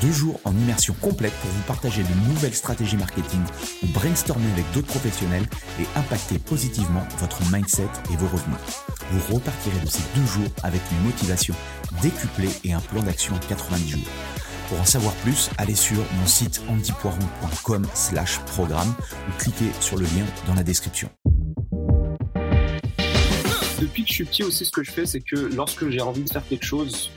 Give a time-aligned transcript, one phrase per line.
[0.00, 3.40] Deux jours en immersion complète pour vous partager de nouvelles stratégies marketing
[3.82, 5.46] ou brainstormer avec d'autres professionnels
[5.80, 8.58] et impacter positivement votre mindset et vos revenus.
[9.10, 11.54] Vous repartirez de ces deux jours avec une motivation
[12.02, 14.08] décuplée et un plan d'action en 90 jours.
[14.68, 18.94] Pour en savoir plus, allez sur mon site antipoiron.com slash programme
[19.28, 21.08] ou cliquez sur le lien dans la description.
[23.80, 26.22] Depuis que je suis petit aussi, ce que je fais, c'est que lorsque j'ai envie
[26.22, 27.10] de faire quelque chose,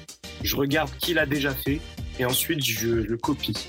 [0.43, 1.81] je regarde qui l'a déjà fait
[2.19, 3.67] et ensuite je le copie.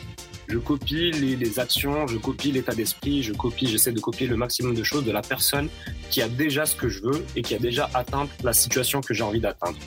[0.49, 4.37] Je copie les, les actions, je copie l'état d'esprit, je copie, j'essaie de copier le
[4.37, 5.69] maximum de choses de la personne
[6.11, 9.15] qui a déjà ce que je veux et qui a déjà atteint la situation que
[9.15, 9.79] j'ai envie d'atteindre.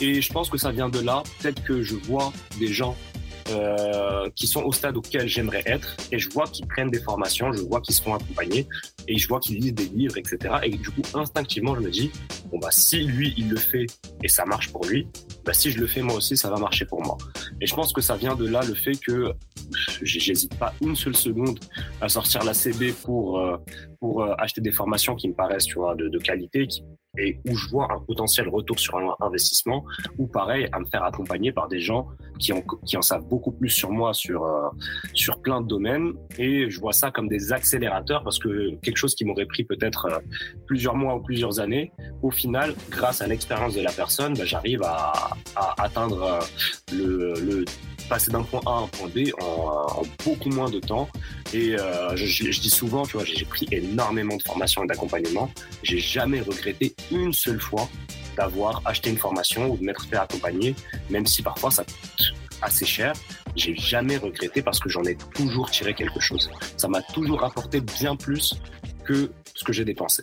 [0.00, 1.22] Et je pense que ça vient de là.
[1.40, 2.96] Peut-être que je vois des gens
[3.50, 7.52] euh, qui sont au stade auquel j'aimerais être et je vois qu'ils prennent des formations,
[7.52, 8.66] je vois qu'ils se font accompagner
[9.08, 10.54] et je vois qu'ils lisent des livres, etc.
[10.62, 12.10] Et du coup, instinctivement, je me dis,
[12.50, 13.86] bon, bah, si lui, il le fait
[14.22, 15.06] et ça marche pour lui,
[15.44, 17.18] bah, si je le fais moi aussi, ça va marcher pour moi.
[17.60, 19.32] Et je pense que ça vient de là le fait que
[20.02, 21.58] j'hésite pas une seule seconde
[22.00, 23.56] à sortir la CB pour, euh,
[24.00, 26.82] pour euh, acheter des formations qui me paraissent, tu vois, de, de qualité, qui
[27.18, 29.84] et où je vois un potentiel retour sur un investissement,
[30.16, 33.90] ou pareil, à me faire accompagner par des gens qui en, savent beaucoup plus sur
[33.90, 34.68] moi sur, euh,
[35.12, 36.14] sur plein de domaines.
[36.38, 40.06] Et je vois ça comme des accélérateurs parce que quelque chose qui m'aurait pris peut-être
[40.06, 40.18] euh,
[40.66, 44.82] plusieurs mois ou plusieurs années, au final, grâce à l'expérience de la personne, bah, j'arrive
[44.82, 45.12] à,
[45.78, 47.64] atteindre euh, le
[48.12, 51.08] passer d'un point A à un point B en, beaucoup moins de temps.
[51.54, 55.50] Et euh, je, dis souvent, tu vois, j'ai pris énormément de formations et d'accompagnement.
[55.82, 57.88] J'ai jamais regretté une seule fois
[58.36, 60.74] d'avoir acheté une formation ou de m'être fait accompagner,
[61.08, 63.14] même si parfois ça coûte assez cher.
[63.56, 66.50] J'ai jamais regretté parce que j'en ai toujours tiré quelque chose.
[66.76, 68.52] Ça m'a toujours rapporté bien plus
[69.06, 70.22] que ce que j'ai dépensé.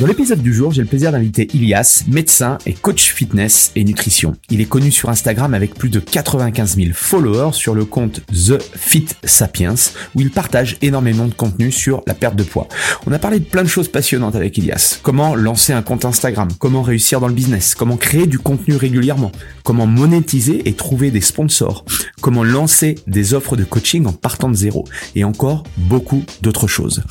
[0.00, 4.36] Dans l'épisode du jour, j'ai le plaisir d'inviter Ilias, médecin et coach fitness et nutrition.
[4.48, 8.62] Il est connu sur Instagram avec plus de 95 000 followers sur le compte The
[8.76, 9.74] Fit Sapiens,
[10.14, 12.68] où il partage énormément de contenu sur la perte de poids.
[13.08, 15.00] On a parlé de plein de choses passionnantes avec Ilias.
[15.02, 19.32] Comment lancer un compte Instagram, comment réussir dans le business, comment créer du contenu régulièrement,
[19.64, 21.84] comment monétiser et trouver des sponsors,
[22.20, 24.84] comment lancer des offres de coaching en partant de zéro,
[25.16, 27.02] et encore beaucoup d'autres choses.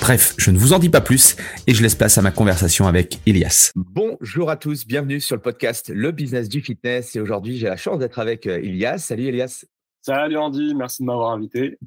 [0.00, 1.36] Bref, je ne vous en dis pas plus
[1.68, 3.72] et je laisse place à ma conversation avec Ilias.
[3.76, 7.14] Bonjour à tous, bienvenue sur le podcast Le Business du Fitness.
[7.14, 8.98] Et aujourd'hui, j'ai la chance d'être avec euh, Ilias.
[8.98, 9.64] Salut Ilias.
[10.00, 11.78] Salut Andy, merci de m'avoir invité.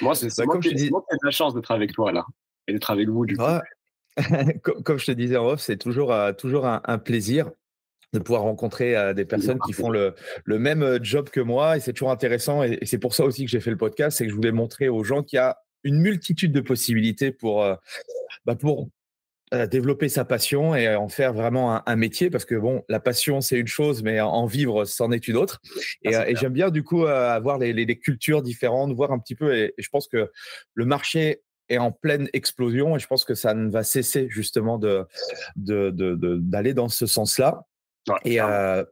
[0.00, 0.44] Moi, c'est ça.
[0.46, 0.90] Comme je dis,
[1.22, 2.24] la chance d'être avec toi là
[2.66, 3.44] et d'être avec vous du coup.
[4.84, 7.50] comme je te disais en off, c'est toujours, euh, toujours un, un, plaisir
[8.12, 10.14] de pouvoir rencontrer euh, des personnes qui font le,
[10.44, 13.44] le, même job que moi et c'est toujours intéressant et, et c'est pour ça aussi
[13.44, 15.56] que j'ai fait le podcast, c'est que je voulais montrer aux gens qu'il y a
[15.84, 17.74] une multitude de possibilités pour, euh,
[18.44, 18.88] bah pour
[19.70, 23.40] développer sa passion et en faire vraiment un, un, métier parce que bon, la passion
[23.40, 25.60] c'est une chose, mais en vivre c'en est une autre.
[26.02, 29.12] Et, ah, et j'aime bien du coup euh, avoir les, les, les, cultures différentes, voir
[29.12, 29.54] un petit peu.
[29.54, 30.30] Et, et, je pense que
[30.74, 34.78] le marché est en pleine explosion et je pense que ça ne va cesser justement
[34.78, 35.06] de
[35.56, 37.66] d'aller dans ce sens-là.
[38.08, 38.84] Ouais, et, euh,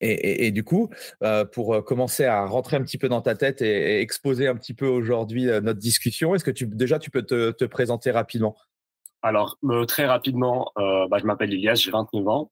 [0.00, 0.90] et, et, et, du coup,
[1.22, 4.56] euh, pour commencer à rentrer un petit peu dans ta tête et, et exposer un
[4.56, 8.10] petit peu aujourd'hui euh, notre discussion, est-ce que tu, déjà tu peux te, te présenter
[8.10, 8.56] rapidement?
[9.22, 12.50] Alors, euh, très rapidement, euh, bah, je m'appelle Ilias, j'ai 29 ans.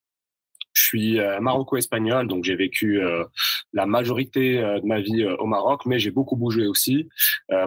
[0.76, 3.24] Je suis euh, maroco-espagnol, donc j'ai vécu euh,
[3.72, 7.08] la majorité euh, de ma vie au Maroc, mais j'ai beaucoup bougé aussi.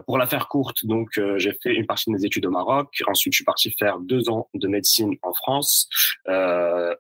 [0.06, 3.02] pour la faire courte, donc j'ai fait une partie de mes études au Maroc.
[3.08, 5.90] Ensuite, je suis parti faire deux ans de médecine en France.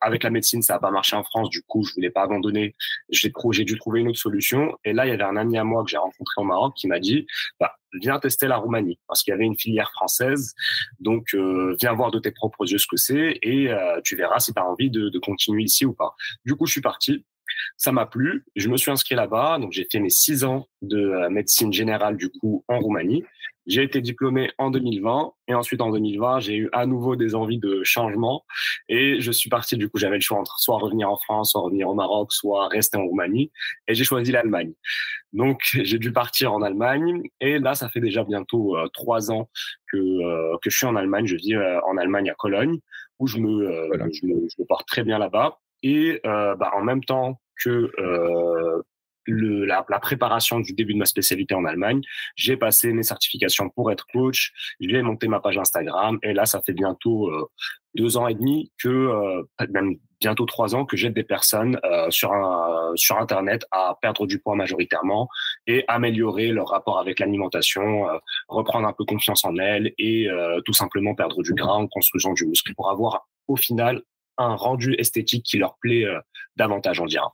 [0.02, 2.76] avec la médecine, ça n'a pas marché en France, du coup, je voulais pas abandonner.
[3.10, 3.32] J'ai
[3.66, 4.78] dû trouver une autre solution.
[4.86, 6.88] Et là, il y avait un ami à moi que j'ai rencontré au Maroc qui
[6.88, 7.28] m'a dit,
[7.60, 10.54] bah, viens tester la Roumanie parce qu'il y avait une filière française.
[11.00, 14.40] Donc, euh, viens voir de tes propres yeux ce que c'est et euh, tu verras
[14.40, 16.16] si tu as envie de, de, continuer ici ou pas.
[16.46, 17.26] Du coup, je suis parti.
[17.78, 18.46] Ça m'a plu.
[18.56, 19.58] Je me suis inscrit là-bas.
[19.60, 23.24] Donc, j'ai fait mes six ans de euh, médecine générale, du coup, en Roumanie.
[23.70, 27.60] J'ai été diplômé en 2020 et ensuite en 2020, j'ai eu à nouveau des envies
[27.60, 28.44] de changement
[28.88, 29.78] et je suis parti.
[29.78, 32.68] Du coup, j'avais le choix entre soit revenir en France, soit revenir au Maroc, soit
[32.70, 33.52] rester en Roumanie
[33.88, 34.74] et j'ai choisi l'Allemagne.
[35.34, 39.52] Donc, j'ai dû partir en Allemagne et là, ça fait déjà bientôt euh, trois ans
[39.92, 41.28] que euh, que je suis en Allemagne.
[41.28, 42.80] Je vis euh, en Allemagne à Cologne
[43.20, 43.70] où je me,
[44.12, 47.92] je me, je me porte très bien là-bas et bah, en même temps que
[49.30, 52.02] le, la, la, préparation du début de ma spécialité en Allemagne.
[52.36, 54.52] J'ai passé mes certifications pour être coach.
[54.80, 57.50] J'ai monté ma page Instagram et là, ça fait bientôt euh,
[57.96, 62.10] deux ans et demi que, euh, même bientôt trois ans, que j'aide des personnes euh,
[62.10, 65.30] sur un, sur Internet à perdre du poids majoritairement
[65.66, 68.06] et améliorer leur rapport avec l'alimentation,
[68.48, 70.28] reprendre un peu confiance en elles et
[70.66, 74.02] tout simplement perdre du gras en construisant du muscle pour avoir au final
[74.38, 76.06] un rendu esthétique qui leur plaît
[76.58, 77.34] davantage, on dira.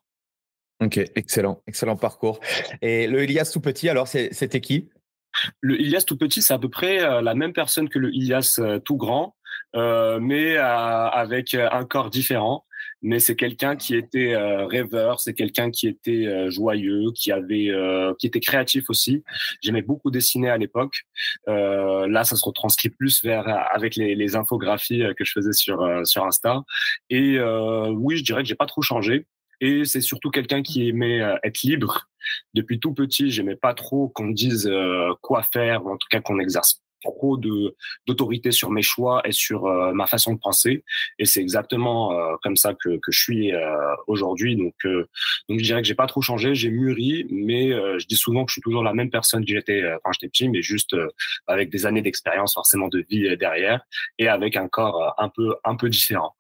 [0.82, 2.40] Ok, excellent, excellent parcours.
[2.82, 4.90] Et le Ilias tout petit, alors c'était qui?
[5.62, 8.58] Le Ilias tout petit, c'est à peu près euh, la même personne que le Ilias
[8.60, 9.36] euh, tout grand,
[9.76, 12.66] euh, mais avec un corps différent.
[13.02, 17.72] Mais c'est quelqu'un qui était rêveur, c'est quelqu'un qui était joyeux, qui avait,
[18.18, 19.24] qui était créatif aussi.
[19.62, 21.04] J'aimais beaucoup dessiner à l'époque.
[21.46, 26.26] là, ça se retranscrit plus vers avec les, les infographies que je faisais sur sur
[26.26, 26.64] Insta.
[27.10, 29.28] Et oui, je dirais que j'ai pas trop changé.
[29.62, 32.08] Et c'est surtout quelqu'un qui aimait euh, être libre.
[32.54, 36.08] Depuis tout petit, j'aimais pas trop qu'on me dise euh, quoi faire, ou en tout
[36.10, 37.76] cas qu'on exerce trop de
[38.08, 40.84] d'autorité sur mes choix et sur euh, ma façon de penser.
[41.20, 43.52] Et c'est exactement comme ça que, que je suis
[44.08, 44.56] aujourd'hui.
[44.56, 47.70] Donc, donc je dirais que j'ai pas trop changé, j'ai mûri, mais
[48.00, 50.50] je dis souvent que je suis toujours la même personne que j'étais quand j'étais petit,
[50.50, 50.96] mais juste
[51.46, 53.82] avec des années d'expérience forcément de vie derrière
[54.18, 56.34] et avec un corps un peu un peu différent.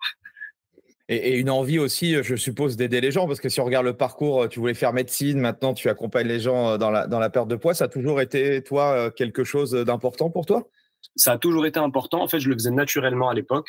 [1.07, 3.96] Et, une envie aussi, je suppose, d'aider les gens, parce que si on regarde le
[3.96, 7.56] parcours, tu voulais faire médecine, maintenant tu accompagnes les gens euh, dans la, perte de
[7.56, 10.68] poids, ça a toujours été, toi, euh, quelque chose d'important pour toi?
[11.16, 12.24] Ça a toujours été important.
[12.24, 13.68] En fait, je le faisais naturellement à l'époque,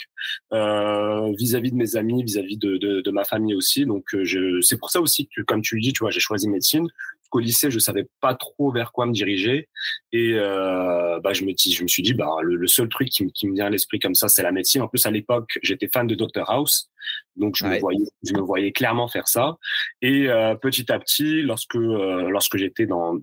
[0.54, 3.84] euh, vis-à-vis de mes amis, vis-à-vis de, ma famille aussi.
[3.84, 4.04] Donc,
[4.62, 6.88] c'est pour ça aussi que, comme tu le dis, tu vois, j'ai choisi médecine
[7.28, 9.68] qu'au lycée, je savais pas trop vers quoi me diriger.
[10.12, 13.48] Et euh, bah, je, me, je me suis dit, bah, le, seul truc qui, qui
[13.48, 14.82] me vient à l'esprit comme ça, c'est la médecine.
[14.82, 16.90] En plus, à l'époque, j'étais fan de Dr House.
[17.36, 19.56] Donc, je, me voyais, je me voyais clairement faire ça.
[20.02, 23.18] Et euh, petit à petit, lorsque, euh, lorsque j'étais dans,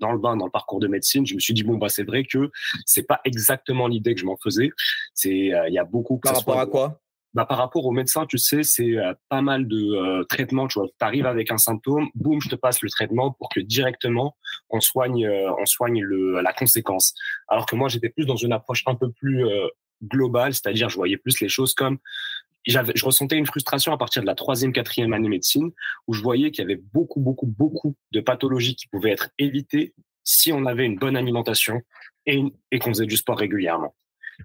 [0.00, 2.02] dans le bain, dans le parcours de médecine, je me suis dit bon bah c'est
[2.02, 2.50] vrai que
[2.86, 4.70] c'est pas exactement l'idée que je m'en faisais.
[5.14, 7.00] C'est euh, il y a beaucoup par rapport à quoi?
[7.34, 10.66] Bah, par rapport au médecin, tu sais, c'est euh, pas mal de euh, traitements.
[10.66, 14.36] Tu vois, arrives avec un symptôme, boum, je te passe le traitement pour que directement
[14.68, 17.14] on soigne, euh, on soigne le, la conséquence.
[17.48, 19.44] Alors que moi, j'étais plus dans une approche un peu plus
[20.02, 21.98] globale, c'est-à-dire je voyais plus les choses comme
[22.66, 25.70] je ressentais une frustration à partir de la troisième, quatrième année médecine,
[26.06, 29.94] où je voyais qu'il y avait beaucoup, beaucoup, beaucoup de pathologies qui pouvaient être évitées
[30.24, 31.80] si on avait une bonne alimentation
[32.26, 33.94] et, et qu'on faisait du sport régulièrement.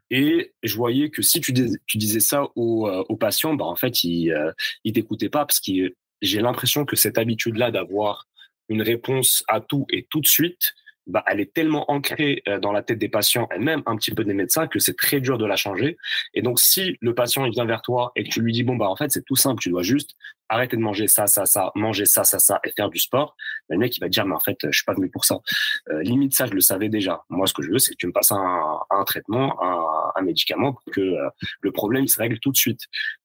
[0.09, 4.31] Et je voyais que si tu, disais ça aux, euh, patients, bah en fait, ils
[4.31, 4.51] euh,
[4.83, 8.28] ils t'écoutaient pas parce que j'ai l'impression que cette habitude-là d'avoir
[8.69, 10.73] une réponse à tout et tout de suite,
[11.07, 14.11] bah, elle est tellement ancrée euh, dans la tête des patients et même un petit
[14.11, 15.97] peu des médecins que c'est très dur de la changer.
[16.33, 18.90] Et donc, si le patient vient vers toi et que tu lui dis bon bah
[18.90, 20.16] en fait c'est tout simple, tu dois juste
[20.49, 23.35] arrêter de manger ça, ça, ça, manger ça, ça, ça et faire du sport,
[23.69, 25.40] le mec il va dire mais en fait je suis pas venu pour ça.
[25.90, 27.23] Euh, limite ça je le savais déjà.
[27.30, 30.21] Moi ce que je veux c'est que tu me passes un, un traitement, un, un,
[30.23, 31.30] médicament pour que euh,
[31.61, 32.81] le problème se règle tout de suite.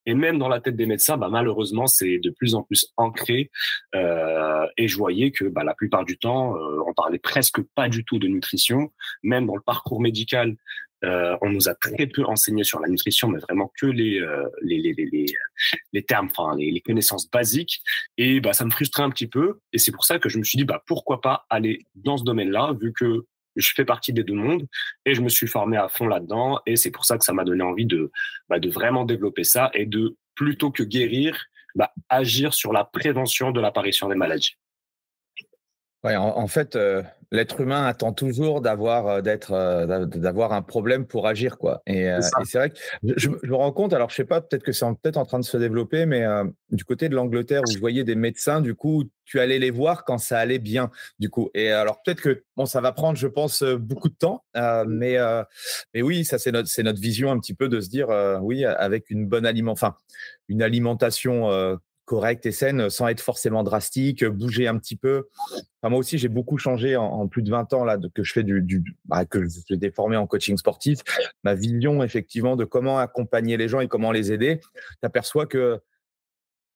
[0.07, 3.51] Et même dans la tête des médecins, bah, malheureusement c'est de plus en plus ancré.
[3.95, 7.89] Euh, et je voyais que bah, la plupart du temps euh, on parlait presque pas
[7.89, 10.57] du tout de nutrition, même dans le parcours médical.
[11.05, 14.49] Euh, on nous a très peu enseigné sur la nutrition, mais vraiment que les euh,
[14.63, 15.27] les, les, les,
[15.93, 17.81] les, termes, enfin les, les, connaissances basiques.
[18.19, 19.61] Et bah ça me frustrait un petit peu.
[19.73, 22.25] Et c'est pour ça que je me suis dit bah pourquoi pas aller dans ce
[22.25, 23.25] domaine-là, vu que
[23.57, 24.67] je fais partie des deux mondes
[25.05, 26.61] et je me suis formé à fond là-dedans.
[26.67, 28.11] Et c'est pour ça que ça m'a donné envie de
[28.49, 33.51] bah, de vraiment développer ça et de plutôt que guérir, bah, agir sur la prévention
[33.51, 34.57] de l'apparition des maladies.
[36.03, 41.07] Ouais, en, fait, euh, l'être humain attend toujours d'avoir euh, d'être euh, d'avoir un problème
[41.07, 41.83] pour agir, quoi.
[41.87, 42.09] Et,
[42.47, 43.93] c'est vrai que je, me rends compte.
[43.93, 46.25] Alors, je sais pas, peut-être que c'est peut-être en train de se développer, mais
[46.71, 50.07] du côté de l'Angleterre où je voyais des médecins, du coup, tu allais les voir
[50.07, 51.51] quand ça allait bien, du coup.
[51.53, 55.19] Et alors, peut-être que bon, ça va prendre, je pense, beaucoup de temps, mais
[55.93, 58.09] mais oui, ça c'est notre c'est notre vision un petit peu de se dire,
[58.41, 59.97] oui, avec une bonne aliment, enfin,
[60.49, 61.79] une alimentation
[62.11, 65.29] correcte et saine sans être forcément drastique, bouger un petit peu.
[65.85, 68.63] moi aussi, j'ai beaucoup changé en, plus de 20 ans là, que je fais du,
[68.63, 70.99] du bah, que je suis déformé en coaching sportif.
[71.45, 75.77] Ma vision, effectivement, de comment accompagner les gens et comment les aider, tu aperçois que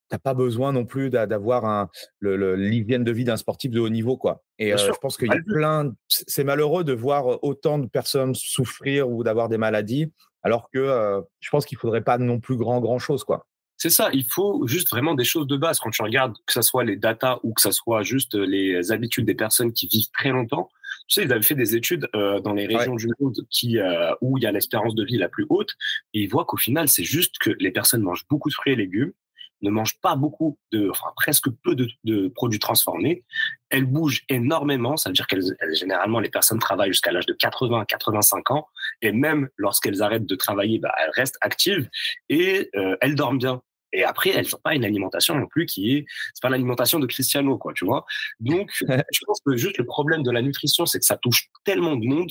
[0.09, 1.89] tu n'as pas besoin non plus d'avoir
[2.21, 4.17] l'hygiène de vie d'un sportif de haut niveau.
[4.17, 4.45] Quoi.
[4.61, 5.93] Et euh, je pense qu'il y a plein.
[6.07, 10.13] C'est malheureux de voir autant de personnes souffrir ou d'avoir des maladies,
[10.45, 13.25] alors que euh, je pense qu'il ne faudrait pas non plus grand, grand chose.
[13.25, 13.49] Quoi.
[13.85, 15.79] C'est ça, il faut juste vraiment des choses de base.
[15.79, 19.27] Quand tu regardes, que ce soit les datas ou que ce soit juste les habitudes
[19.27, 20.71] des personnes qui vivent très longtemps,
[21.07, 24.15] tu sais, ils avaient fait des études euh, dans les régions du monde qui, euh,
[24.23, 25.69] où il y a l'espérance de vie la plus haute,
[26.15, 28.77] et ils voient qu'au final, c'est juste que les personnes mangent beaucoup de fruits et
[28.77, 29.13] légumes,
[29.61, 33.23] ne mangent pas beaucoup de, enfin presque peu de, de produits transformés.
[33.69, 37.85] Elles bougent énormément, ça veut dire qu'elles, généralement les personnes travaillent jusqu'à l'âge de 80,
[37.85, 38.67] 85 ans,
[39.03, 41.91] et même lorsqu'elles arrêtent de travailler, bah, elles restent actives
[42.31, 43.61] et euh, elles dorment bien.
[43.95, 47.07] Et après, elles n'ont pas une alimentation non plus qui est, c'est pas l'alimentation de
[47.07, 48.05] Cristiano, quoi, tu vois.
[48.41, 51.97] Donc, je pense que juste le problème de la nutrition, c'est que ça touche tellement
[51.97, 52.31] de monde,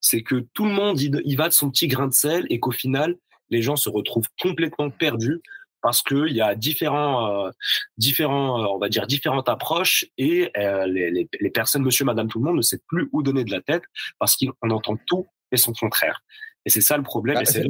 [0.00, 2.70] c'est que tout le monde y va de son petit grain de sel et qu'au
[2.70, 3.16] final,
[3.50, 5.40] les gens se retrouvent complètement perdus
[5.80, 7.50] parce qu'il y a différents, euh,
[7.96, 12.28] différents, euh, on va dire différentes approches et euh, les, les, les, personnes, monsieur, madame,
[12.28, 13.84] tout le monde ne sait plus où donner de la tête
[14.18, 16.20] parce qu'on entend tout et son contraire.
[16.64, 17.36] Et c'est ça le problème.
[17.36, 17.66] Bah, et c'est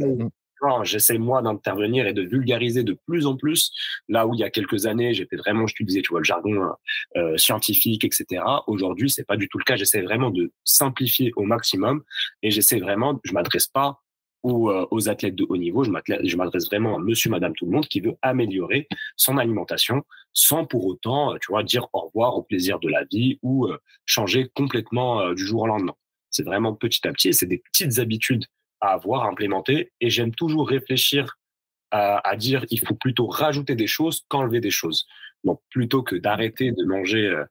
[0.82, 3.72] j'essaie moi d'intervenir et de vulgariser de plus en plus.
[4.08, 6.70] Là où il y a quelques années, j'étais vraiment, je disais, tu vois, le jargon
[7.16, 8.42] euh, scientifique, etc.
[8.66, 9.76] Aujourd'hui, c'est pas du tout le cas.
[9.76, 12.02] J'essaie vraiment de simplifier au maximum
[12.42, 14.00] et j'essaie vraiment, je m'adresse pas
[14.42, 17.72] aux, euh, aux, athlètes de haut niveau, je m'adresse vraiment à monsieur, madame, tout le
[17.72, 22.42] monde qui veut améliorer son alimentation sans pour autant, tu vois, dire au revoir au
[22.42, 25.94] plaisir de la vie ou euh, changer complètement euh, du jour au lendemain.
[26.30, 28.44] C'est vraiment petit à petit et c'est des petites habitudes
[28.80, 29.92] à avoir, à implémenter.
[30.00, 31.38] Et j'aime toujours réfléchir
[31.90, 35.06] à, à, dire il faut plutôt rajouter des choses qu'enlever des choses.
[35.44, 37.44] Donc plutôt que d'arrêter de manger euh,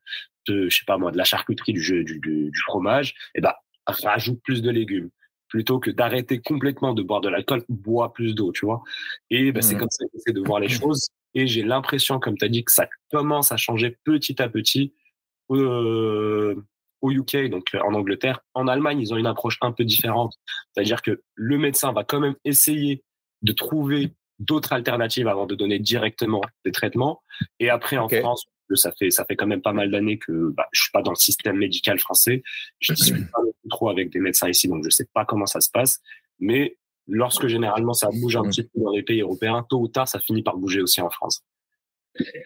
[0.48, 3.42] de, je sais pas moi, de la charcuterie, du, du, du, du fromage, et eh
[3.42, 3.54] ben
[3.86, 5.10] rajoute plus de légumes.
[5.50, 8.84] Plutôt que d'arrêter complètement de boire de l'alcool, bois plus d'eau, tu vois.
[9.30, 11.08] Et ben, c'est comme ça que j'essaie de voir les choses.
[11.36, 14.94] Et j'ai l'impression, comme tu as dit, que ça commence à changer petit à petit.
[15.52, 16.56] Euh,
[17.02, 18.42] au UK, donc euh, en Angleterre.
[18.54, 20.36] En Allemagne, ils ont une approche un peu différente.
[20.74, 23.04] C'est-à-dire que le médecin va quand même essayer
[23.42, 27.22] de trouver d'autres alternatives avant de donner directement des traitements.
[27.60, 30.68] Et après, en France, ça fait ça fait quand même pas mal d'années que bah,
[30.72, 32.44] je suis pas dans le système médical français.
[32.80, 33.40] Je discute pas
[33.70, 36.00] trop avec des médecins ici, donc je sais pas comment ça se passe.
[36.40, 36.78] Mais
[37.08, 40.20] lorsque généralement ça bouge un petit peu dans les pays européens, tôt ou tard, ça
[40.20, 41.44] finit par bouger aussi en France.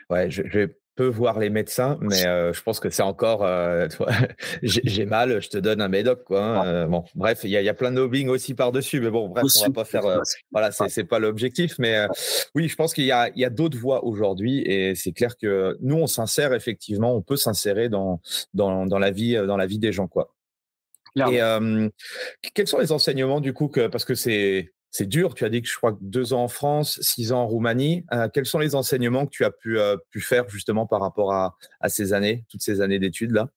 [0.09, 3.43] Ouais, je, je vais peux voir les médecins, mais euh, je pense que c'est encore.
[3.43, 3.87] Euh,
[4.61, 6.43] j'ai mal, je te donne un médoc, quoi.
[6.43, 9.09] Hein, euh, bon, bref, il y, y, a plein de lobbying aussi par dessus, mais
[9.09, 10.03] bon, bref, on va pas faire.
[10.51, 12.05] voilà, c'est pas l'objectif, mais
[12.53, 15.95] oui, je pense qu'il y a, a d'autres voies aujourd'hui, et c'est clair que nous,
[15.95, 18.21] on s'insère effectivement, on peut s'insérer dans,
[18.53, 20.35] dans, dans la vie, dans la vie des gens, quoi.
[21.15, 21.41] Et
[22.53, 25.33] quels sont les enseignements du coup que parce que c'est c'est dur.
[25.33, 28.05] Tu as dit que je crois que deux ans en France, six ans en Roumanie.
[28.13, 31.33] Euh, quels sont les enseignements que tu as pu, euh, pu faire justement par rapport
[31.33, 33.49] à, à ces années, toutes ces années d'études là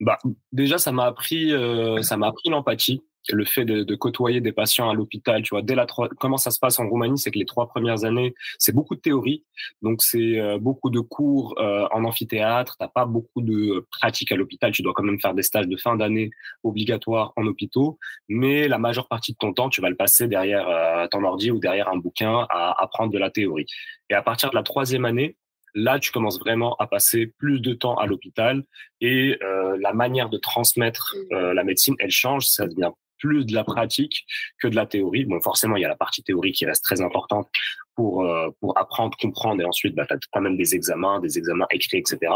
[0.00, 0.18] bah,
[0.52, 4.52] déjà, ça m'a appris, euh, ça m'a appris l'empathie le fait de, de, côtoyer des
[4.52, 5.86] patients à l'hôpital, tu vois, dès la
[6.18, 9.00] comment ça se passe en Roumanie, c'est que les trois premières années, c'est beaucoup de
[9.00, 9.44] théorie,
[9.82, 14.36] donc c'est euh, beaucoup de cours euh, en amphithéâtre, t'as pas beaucoup de pratiques à
[14.36, 16.30] l'hôpital, tu dois quand même faire des stages de fin d'année
[16.64, 17.98] obligatoires en hôpitaux,
[18.28, 21.50] mais la majeure partie de ton temps, tu vas le passer derrière euh, ton ordi
[21.50, 23.66] ou derrière un bouquin à apprendre de la théorie.
[24.08, 25.36] Et à partir de la troisième année,
[25.74, 28.64] là, tu commences vraiment à passer plus de temps à l'hôpital.
[29.00, 33.54] Et euh, la manière de transmettre euh, la médecine, elle change, ça devient plus de
[33.54, 34.26] la pratique
[34.60, 35.24] que de la théorie.
[35.24, 37.48] Bon, forcément, il y a la partie théorie qui reste très importante
[37.94, 41.38] pour euh, pour apprendre, comprendre, et ensuite, bah, tu as quand même des examens, des
[41.38, 42.32] examens écrits, etc.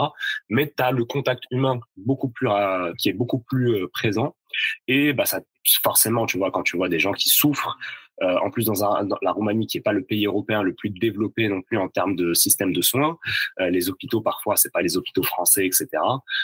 [0.48, 4.36] Mais tu as le contact humain beaucoup plus euh, qui est beaucoup plus euh, présent.
[4.86, 5.40] Et bah, ça,
[5.82, 7.76] forcément, tu vois, quand tu vois des gens qui souffrent,
[8.22, 10.88] en plus dans, un, dans, la Roumanie qui est pas le pays européen le plus
[10.88, 13.18] développé non plus en termes de système de soins,
[13.58, 15.88] les hôpitaux parfois c'est pas les hôpitaux français, etc.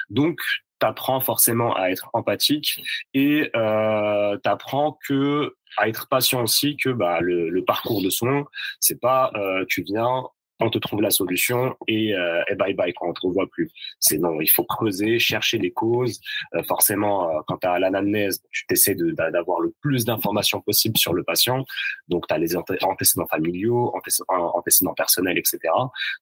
[0.09, 0.40] Donc
[0.80, 2.82] t'apprends forcément à être empathique
[3.14, 8.44] et euh, t'apprends que à être patient aussi que bah, le, le parcours de soins
[8.80, 10.25] c'est pas euh, tu viens
[10.60, 13.70] on te trouve la solution et, euh, et bye bye quand on te revoit plus.
[13.99, 16.20] C'est non, il faut creuser, chercher les causes.
[16.54, 21.14] Euh, forcément, euh, quand tu as l'anamnèse, tu t'essaies d'avoir le plus d'informations possible sur
[21.14, 21.64] le patient.
[22.08, 25.58] Donc, tu as les antécédents familiaux, antécédents, antécédents personnels, etc.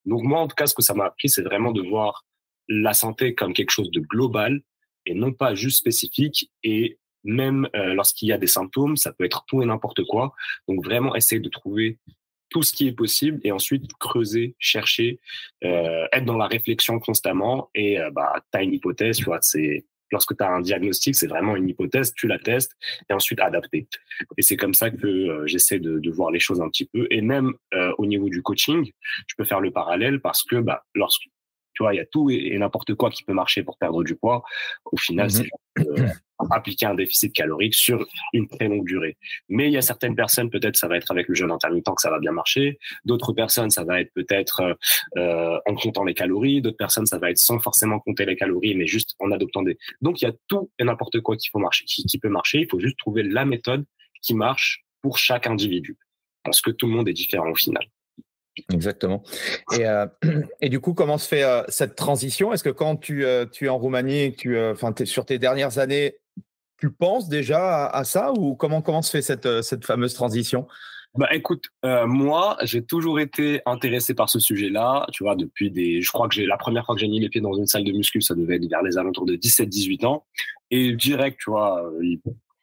[0.06, 2.24] Donc, moi, en tout cas, ce que ça m'a appris, c'est vraiment de voir
[2.68, 4.62] la santé comme quelque chose de global
[5.06, 6.50] et non pas juste spécifique.
[6.62, 10.34] Et même euh, lorsqu'il y a des symptômes, ça peut être tout et n'importe quoi.
[10.68, 11.98] Donc, vraiment, essayer de trouver
[12.50, 15.20] tout ce qui est possible et ensuite creuser, chercher,
[15.64, 19.38] euh, être dans la réflexion constamment et euh, bah tu as une hypothèse, tu vois,
[19.42, 22.72] c'est lorsque tu as un diagnostic, c'est vraiment une hypothèse, tu la testes
[23.10, 23.88] et ensuite adapter.
[24.36, 27.06] Et c'est comme ça que euh, j'essaie de, de, voir les choses un petit peu
[27.10, 28.90] et même euh, au niveau du coaching,
[29.26, 31.24] je peux faire le parallèle parce que bah lorsque
[31.78, 34.16] tu vois, il y a tout et, n'importe quoi qui peut marcher pour perdre du
[34.16, 34.42] poids.
[34.90, 36.10] Au final, c'est mmh
[36.50, 39.16] appliquer un déficit calorique sur une très longue durée.
[39.48, 42.00] Mais il y a certaines personnes, peut-être ça va être avec le jeûne intermittent que
[42.00, 42.78] ça va bien marcher.
[43.04, 44.76] D'autres personnes, ça va être peut-être
[45.16, 46.62] euh, en comptant les calories.
[46.62, 49.78] D'autres personnes, ça va être sans forcément compter les calories, mais juste en adoptant des.
[50.00, 52.60] Donc il y a tout et n'importe quoi qui, faut marcher, qui, qui peut marcher.
[52.60, 53.84] Il faut juste trouver la méthode
[54.22, 55.96] qui marche pour chaque individu,
[56.44, 57.84] parce que tout le monde est différent au final.
[58.72, 59.22] Exactement.
[59.76, 60.06] Et, euh,
[60.60, 62.52] et, du coup, comment se fait euh, cette transition?
[62.52, 66.16] Est-ce que quand tu, euh, tu, es en Roumanie, tu, enfin, sur tes dernières années,
[66.78, 70.68] tu penses déjà à, ça ou comment, comment se fait cette, cette fameuse transition?
[71.14, 76.12] Bah écoute, moi j'ai toujours été intéressé par ce sujet-là, tu vois, depuis des, je
[76.12, 77.92] crois que j'ai la première fois que j'ai mis les pieds dans une salle de
[77.92, 80.26] muscu, ça devait être vers les alentours de 17-18 ans,
[80.70, 81.82] et direct, tu vois,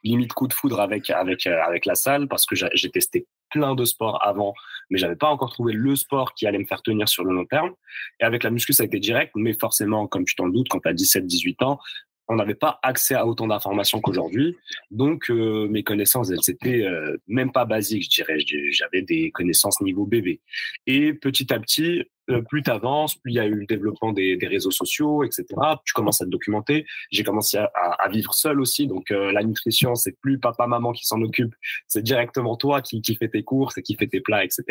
[0.06, 3.86] limite coup de foudre avec avec avec la salle parce que j'ai testé plein de
[3.86, 4.54] sports avant,
[4.90, 7.46] mais j'avais pas encore trouvé le sport qui allait me faire tenir sur le long
[7.46, 7.72] terme.
[8.20, 10.80] Et avec la muscu, ça a été direct, mais forcément, comme tu t'en doutes, quand
[10.80, 11.80] tu as 17, 18 ans,
[12.28, 14.58] on n'avait pas accès à autant d'informations qu'aujourd'hui.
[14.92, 18.38] Donc, euh, mes connaissances, elles étaient euh, même pas basiques, je dirais.
[18.72, 20.42] J'avais des connaissances niveau bébé.
[20.88, 24.12] Et petit à petit, euh, plus tu avances, plus il y a eu le développement
[24.12, 25.46] des, des, réseaux sociaux, etc.
[25.86, 26.88] Tu commences à te documenter.
[27.12, 28.88] J'ai commencé à, à, vivre seul aussi.
[28.88, 31.54] Donc, la nutrition, c'est plus papa, maman qui s'en occupe.
[31.88, 34.64] C'est directement toi qui, qui fais tes courses et qui fais tes plats, etc.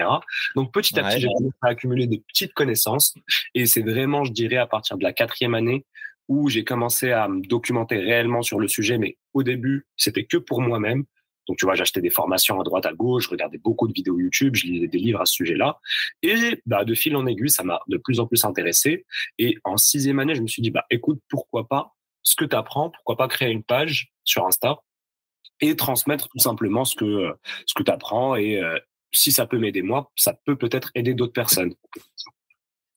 [0.57, 3.15] Donc, petit à petit, j'ai commencé à accumuler des petites connaissances.
[3.55, 5.85] Et c'est vraiment, je dirais, à partir de la quatrième année
[6.29, 10.37] où j'ai commencé à me documenter réellement sur le sujet, mais au début, c'était que
[10.37, 11.05] pour moi-même.
[11.47, 14.19] Donc, tu vois, j'achetais des formations à droite, à gauche, je regardais beaucoup de vidéos
[14.19, 15.79] YouTube, je lisais des livres à ce sujet-là.
[16.23, 19.05] Et bah, de fil en aiguille, ça m'a de plus en plus intéressé.
[19.39, 22.57] Et en sixième année, je me suis dit, bah, écoute, pourquoi pas ce que tu
[22.57, 24.79] apprends, pourquoi pas créer une page sur Insta
[25.61, 27.35] et transmettre tout simplement ce que,
[27.67, 28.37] ce que tu apprends.
[28.37, 28.79] Et euh,
[29.13, 31.75] si ça peut m'aider moi, ça peut peut-être aider d'autres personnes.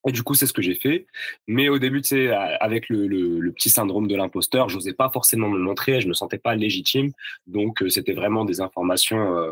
[0.07, 1.05] Et du coup, c'est ce que j'ai fait.
[1.47, 5.99] Mais au début, tu avec le, petit syndrome de l'imposteur, j'osais pas forcément me montrer,
[5.99, 7.11] je me sentais pas légitime.
[7.45, 9.37] Donc, euh, c'était vraiment des informations.
[9.37, 9.51] Euh,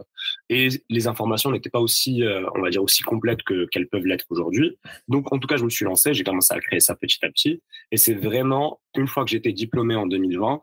[0.49, 4.05] et les informations n'étaient pas aussi, euh, on va dire, aussi complètes que qu'elles peuvent
[4.05, 4.77] l'être aujourd'hui.
[5.09, 7.29] Donc, en tout cas, je me suis lancé, j'ai commencé à créer ça petit à
[7.29, 7.61] petit.
[7.91, 10.61] Et c'est vraiment, une fois que j'étais diplômé en 2020,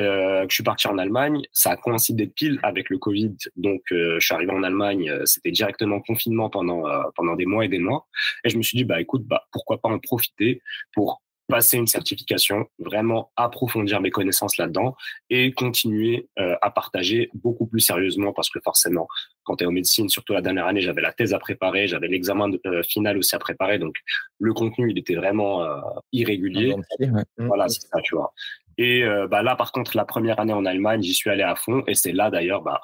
[0.00, 3.34] euh, que je suis parti en Allemagne, ça a coïncidé pile avec le Covid.
[3.56, 7.64] Donc, euh, je suis arrivé en Allemagne, euh, c'était directement confinement pendant pendant des mois
[7.64, 8.08] et des mois.
[8.44, 10.60] Et je me suis dit, bah écoute, bah pourquoi pas en profiter
[10.92, 14.96] pour passer une certification, vraiment approfondir mes connaissances là-dedans
[15.28, 19.06] et continuer à partager beaucoup plus sérieusement parce que forcément,
[19.42, 22.08] quand tu es en médecine, surtout la dernière année, j'avais la thèse à préparer, j'avais
[22.08, 22.48] l'examen
[22.88, 23.94] final aussi à préparer, donc
[24.38, 25.66] le contenu, il était vraiment
[26.12, 26.74] irrégulier.
[26.98, 27.46] Mmh.
[27.46, 28.32] Voilà, c'est ça, tu vois.
[28.78, 31.82] Et bah, là, par contre, la première année en Allemagne, j'y suis allé à fond
[31.86, 32.80] et c'est là d'ailleurs, bah,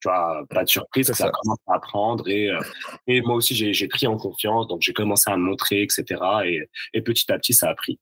[0.00, 1.14] tu vois, pas de surprise, ça.
[1.14, 2.60] ça commence à apprendre et, euh,
[3.06, 6.04] et moi aussi j'ai pris en confiance, donc j'ai commencé à me montrer, etc.
[6.44, 7.98] Et, et, petit à petit, ça a pris.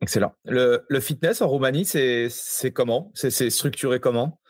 [0.00, 0.32] Excellent.
[0.44, 3.10] Le, le fitness en Roumanie, c'est comment?
[3.14, 4.40] C'est structuré comment?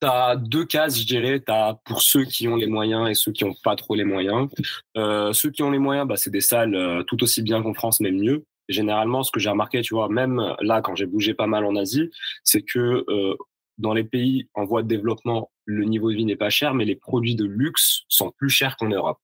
[0.00, 1.40] Tu as deux cases, je dirais.
[1.40, 4.04] Tu as pour ceux qui ont les moyens et ceux qui n'ont pas trop les
[4.04, 4.48] moyens.
[4.96, 7.74] Euh, ceux qui ont les moyens, bah, c'est des salles euh, tout aussi bien qu'en
[7.74, 11.34] France, même mieux généralement, ce que j'ai remarqué, tu vois, même là, quand j'ai bougé
[11.34, 12.10] pas mal en Asie,
[12.44, 13.36] c'est que euh,
[13.78, 16.84] dans les pays en voie de développement, le niveau de vie n'est pas cher, mais
[16.84, 19.18] les produits de luxe sont plus chers qu'en Europe.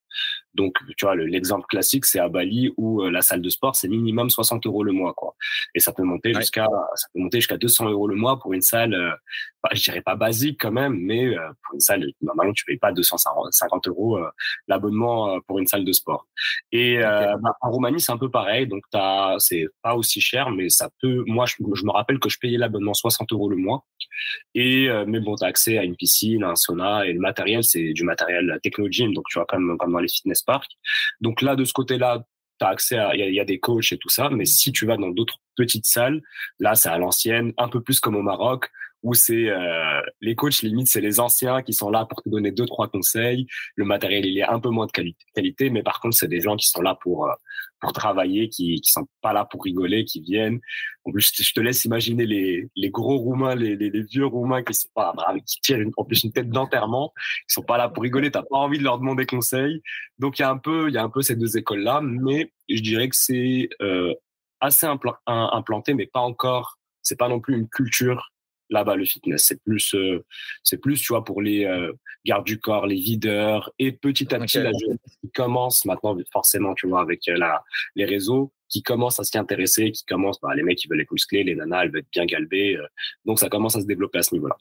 [0.54, 3.88] Donc, tu vois, l'exemple classique, c'est à Bali où euh, la salle de sport, c'est
[3.88, 5.34] minimum 60 euros le mois, quoi.
[5.74, 8.62] Et ça peut monter jusqu'à, ça peut monter jusqu'à 200 euros le mois pour une
[8.62, 9.12] salle, euh,
[9.72, 12.92] je dirais pas basique quand même, mais euh, pour une salle, normalement, tu payes pas
[12.92, 14.18] 250 euros
[14.66, 16.26] l'abonnement pour une salle de sport.
[16.72, 18.66] Et bah, en Roumanie, c'est un peu pareil.
[18.66, 22.28] Donc, t'as, c'est pas aussi cher, mais ça peut, moi, je, je me rappelle que
[22.28, 23.84] je payais l'abonnement 60 euros le mois.
[24.54, 28.04] Et, mais bon, t'as accès à une piscine, un sauna et le matériel, c'est du
[28.04, 29.12] matériel techno gym.
[29.12, 30.37] Donc, tu vois, comme, comme dans les fitness
[31.20, 32.24] Donc là, de ce côté-là,
[32.58, 34.30] tu as accès à, il y, a des coachs et tout ça.
[34.30, 36.20] Mais si tu vas dans d'autres petites salles,
[36.58, 38.70] là, c'est à l'ancienne, un peu plus comme au Maroc,
[39.02, 42.50] où c'est euh, les coachs limite c'est les anciens qui sont là pour te donner
[42.50, 43.46] deux trois conseils.
[43.76, 44.92] Le matériel il est un peu moins de
[45.34, 47.32] qualité, mais par contre c'est des gens qui sont là pour euh,
[47.80, 50.60] pour travailler, qui qui sont pas là pour rigoler, qui viennent.
[51.04, 54.74] En plus je te laisse imaginer les les gros roumains, les les, vieux roumains qui
[54.74, 55.14] sont pas
[55.46, 57.12] qui tirent en plus une tête d'enterrement,
[57.48, 58.30] qui sont pas là pour rigoler.
[58.30, 59.82] T'as pas envie de leur demander conseil.
[60.18, 62.00] Donc il y a un peu il y a un peu ces deux écoles là,
[62.02, 64.12] mais je dirais que c'est euh,
[64.60, 66.78] assez implanté, mais pas encore.
[67.02, 68.32] C'est pas non plus une culture
[68.70, 69.44] là-bas le fitness.
[69.46, 70.24] C'est plus, euh,
[70.62, 71.92] c'est plus, tu vois, pour les euh,
[72.24, 76.74] gardes du corps, les videurs et petit à petit la jeunesse qui commence maintenant forcément,
[76.74, 77.62] tu vois, avec euh, la,
[77.94, 81.06] les réseaux qui commencent à s'y intéresser, qui commencent, bah, les mecs qui veulent les
[81.10, 82.78] muscler, les nanas elles veulent être bien galbées,
[83.24, 84.56] donc ça commence à se développer à ce niveau-là.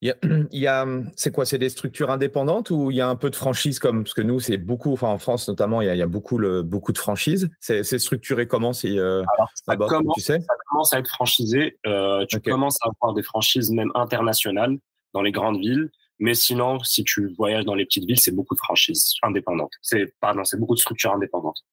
[0.00, 0.14] Il
[0.52, 1.44] y a, c'est quoi?
[1.44, 4.22] C'est des structures indépendantes ou il y a un peu de franchise comme parce que
[4.22, 7.50] nous c'est beaucoup, enfin en France notamment, il y a, beaucoup, le, beaucoup de franchises.
[7.60, 9.22] C'est, structuré comment c'est, euh,
[9.54, 10.40] ça, commence, tu sais?
[10.40, 11.78] ça commence à être franchisé.
[11.86, 14.76] Euh, tu commences à avoir des franchises même internationales
[15.14, 15.90] dans les grandes villes.
[16.18, 19.72] Mais sinon, si tu voyages dans les petites villes, c'est beaucoup de franchises indépendantes.
[19.82, 21.64] C'est pardon, c'est beaucoup de structures indépendantes.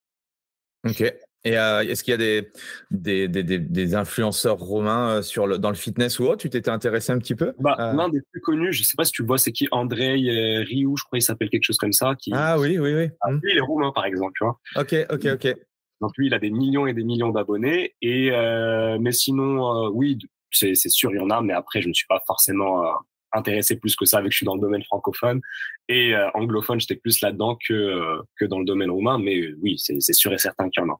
[0.88, 1.13] Ok.
[1.45, 2.49] Et euh, est-ce qu'il y a des,
[2.91, 6.38] des, des, des, influenceurs romains euh, sur le, dans le fitness ou autre?
[6.38, 7.54] Tu t'étais intéressé un petit peu?
[7.60, 7.93] Bah, euh...
[7.93, 9.67] L'un des plus connus, je ne sais pas si tu vois, c'est qui?
[9.71, 10.15] André
[10.63, 12.15] Riou, je crois qu'il s'appelle quelque chose comme ça.
[12.15, 12.32] Qui...
[12.34, 13.10] Ah oui, oui, oui.
[13.21, 14.60] Ah, lui, il est roumain, par exemple, tu vois.
[14.75, 15.56] Ok, ok, ok.
[16.02, 17.95] Donc lui, il a des millions et des millions d'abonnés.
[18.02, 20.17] Et euh, mais sinon, oui,
[20.52, 21.41] c'est sûr, il y en a.
[21.41, 22.84] Mais après, je ne suis pas forcément
[23.32, 25.39] intéressé plus que ça, avec que je suis dans le domaine francophone
[25.88, 29.19] et anglophone, j'étais plus là-dedans que que dans le domaine roumain.
[29.19, 30.99] Mais oui, c'est sûr et certain qu'il y en a.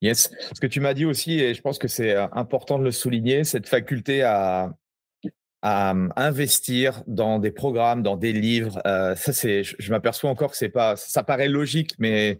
[0.00, 0.30] Yes.
[0.54, 2.92] Ce que tu m'as dit aussi, et je pense que c'est euh, important de le
[2.92, 4.74] souligner, cette faculté à,
[5.62, 8.80] à euh, investir dans des programmes, dans des livres.
[8.86, 12.38] Euh, ça, c'est, je, m'aperçois encore que c'est pas, ça paraît logique, mais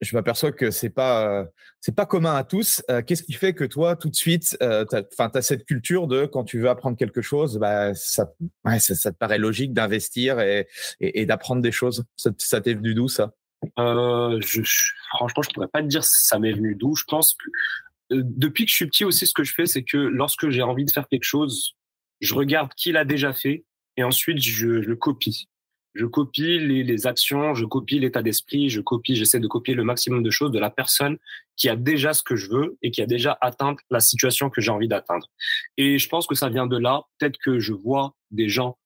[0.00, 1.46] je m'aperçois que c'est pas,
[1.80, 2.82] c'est pas commun à tous.
[3.06, 6.44] qu'est-ce qui fait que toi, tout de suite, enfin, tu as cette culture de quand
[6.44, 8.30] tu veux apprendre quelque chose, bah, ça,
[8.78, 10.68] ça, te paraît logique d'investir et,
[11.00, 12.04] et, d'apprendre des choses.
[12.14, 13.32] Ça, ça t'est venu d'où ça?
[13.78, 14.62] Euh, je,
[15.10, 16.94] franchement, je pourrais pas te dire si ça m'est venu d'où.
[16.94, 19.82] Je pense que euh, depuis que je suis petit aussi, ce que je fais, c'est
[19.82, 21.74] que lorsque j'ai envie de faire quelque chose,
[22.20, 23.64] je regarde qui l'a déjà fait
[23.96, 25.48] et ensuite je, le copie.
[25.94, 29.82] Je copie les, les actions, je copie l'état d'esprit, je copie, j'essaie de copier le
[29.82, 31.16] maximum de choses de la personne
[31.56, 34.60] qui a déjà ce que je veux et qui a déjà atteint la situation que
[34.60, 35.30] j'ai envie d'atteindre.
[35.78, 37.02] Et je pense que ça vient de là.
[37.18, 38.76] Peut-être que je vois des gens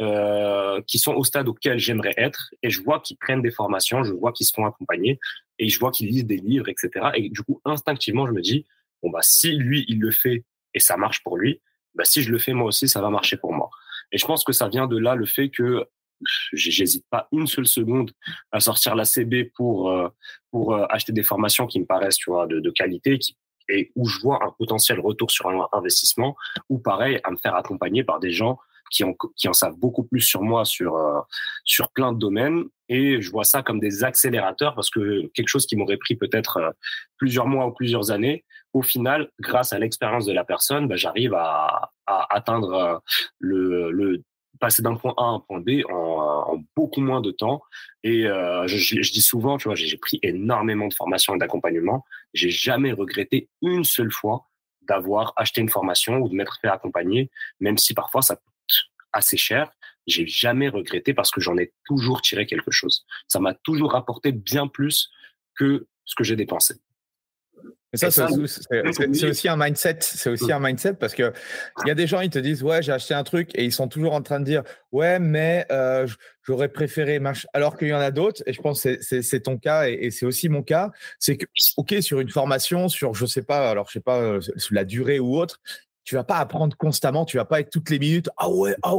[0.00, 4.02] euh, qui sont au stade auquel j'aimerais être et je vois qu'ils prennent des formations,
[4.02, 5.18] je vois qu'ils se font accompagner
[5.58, 7.10] et je vois qu'ils lisent des livres, etc.
[7.16, 8.66] Et du coup, instinctivement, je me dis,
[9.02, 11.60] bon, bah, si lui, il le fait et ça marche pour lui,
[11.94, 13.68] bah, si je le fais moi aussi, ça va marcher pour moi.
[14.12, 15.86] Et je pense que ça vient de là le fait que
[16.52, 18.12] j'hésite pas une seule seconde
[18.52, 20.08] à sortir la CB pour euh,
[20.50, 23.18] pour euh, acheter des formations qui me paraissent tu vois de, qualité
[23.68, 26.36] et où je vois un potentiel retour sur un investissement
[26.68, 28.58] ou pareil à me faire accompagner par des gens
[28.90, 31.20] qui en, qui en savent beaucoup plus sur moi sur, euh,
[31.64, 32.64] sur plein de domaines.
[32.88, 36.56] Et je vois ça comme des accélérateurs parce que quelque chose qui m'aurait pris peut-être
[36.58, 36.70] euh,
[37.16, 41.34] plusieurs mois ou plusieurs années, au final, grâce à l'expérience de la personne, bah, j'arrive
[41.34, 42.98] à, à, atteindre euh,
[43.38, 44.22] le, le
[44.58, 47.62] passer d'un point A à un point B en, beaucoup moins de temps.
[48.02, 52.04] Et je, je, dis souvent, tu vois, j'ai pris énormément de formations et d'accompagnement.
[52.34, 54.50] J'ai jamais regretté une seule fois
[54.90, 58.36] d'avoir acheté une formation ou de m'être fait accompagner, même si parfois ça
[59.12, 59.70] assez cher,
[60.06, 63.06] j'ai jamais regretté parce que j'en ai toujours tiré quelque chose.
[63.28, 65.10] Ça m'a toujours rapporté bien plus
[65.54, 66.74] que ce que j'ai dépensé.
[67.94, 69.98] ça, c'est aussi un mindset.
[70.00, 70.52] C'est aussi mmh.
[70.52, 71.32] un mindset parce que
[71.84, 73.72] il y a des gens, ils te disent ouais, j'ai acheté un truc et ils
[73.72, 76.06] sont toujours en train de dire ouais, mais euh,
[76.42, 77.20] j'aurais préféré
[77.52, 80.26] Alors qu'il y en a d'autres et je pense que c'est ton cas et, c'est
[80.26, 80.90] aussi mon cas.
[81.18, 81.46] C'est que
[81.76, 84.84] ok sur une formation, sur je sais pas, alors je sais pas euh, sur la
[84.84, 85.60] durée ou autre,
[86.04, 88.94] tu vas pas apprendre constamment, tu vas pas être toutes les minutes, ah ouais, ah.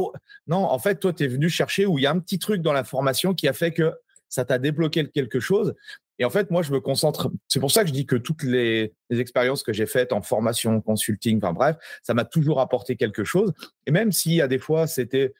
[0.46, 2.62] Non, en fait, toi, tu es venu chercher où il y a un petit truc
[2.62, 3.92] dans la formation qui a fait que
[4.28, 5.74] ça t'a débloqué quelque chose.
[6.18, 7.30] Et en fait, moi, je me concentre.
[7.48, 10.80] C'est pour ça que je dis que toutes les, expériences que j'ai faites en formation,
[10.80, 13.52] consulting, enfin bref, ça m'a toujours apporté quelque chose.
[13.86, 15.34] Et même s'il y a des fois, c'était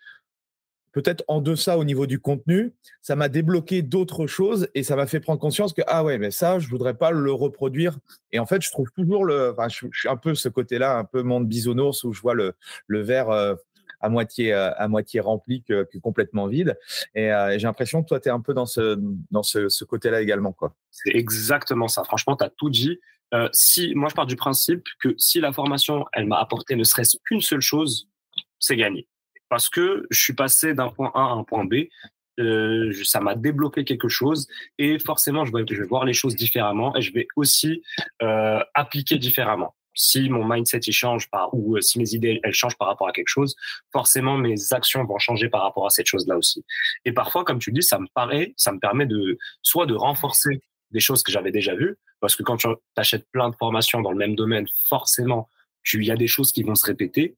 [0.92, 5.06] peut-être en deçà au niveau du contenu, ça m'a débloqué d'autres choses et ça m'a
[5.06, 7.98] fait prendre conscience que ah ouais, mais ça, je voudrais pas le reproduire.
[8.30, 11.04] Et en fait, je trouve toujours le, enfin, je, suis un peu ce côté-là, un
[11.04, 12.54] peu monde bisounours où je vois le,
[12.86, 13.54] le verre euh,
[14.00, 16.78] à moitié euh, à moitié rempli que, complètement vide.
[17.16, 18.98] Euh, et j'ai l'impression que toi, tu es un peu dans ce
[19.30, 20.74] dans ce, ce côté-là également, quoi.
[20.90, 22.04] C'est exactement ça.
[22.04, 23.00] Franchement, tu as tout dit.
[23.52, 27.16] si moi, je pars du principe que si la formation, elle m'a apporté ne serait-ce
[27.24, 28.08] qu'une seule chose,
[28.58, 29.08] c'est gagné
[29.52, 31.74] parce que je suis passé d'un point A à un point B.
[32.40, 36.34] Euh, ça m'a débloqué quelque chose et forcément je vais, je vais, voir les choses
[36.34, 37.82] différemment et je vais aussi
[38.22, 39.74] euh, appliquer différemment.
[39.92, 43.12] si mon mindset il change par ou si mes idées elles changent par rapport à
[43.12, 43.54] quelque chose,
[43.92, 46.64] forcément mes actions vont changer par rapport à cette chose-là aussi.
[47.04, 50.62] Et parfois, comme tu dis, ça me paraît, ça me permet de soit de renforcer
[50.92, 54.12] des choses que j'avais déjà vues, parce que quand tu achètes plein de formations dans
[54.12, 55.50] le même domaine, forcément,
[55.92, 57.36] il y a des choses qui vont se répéter.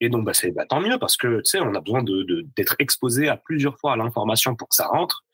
[0.00, 2.46] Et donc, bah, c'est bah, tant mieux parce que, tu sais, on a besoin de,
[2.56, 5.24] d'être exposé à plusieurs fois à l'information pour que ça rentre.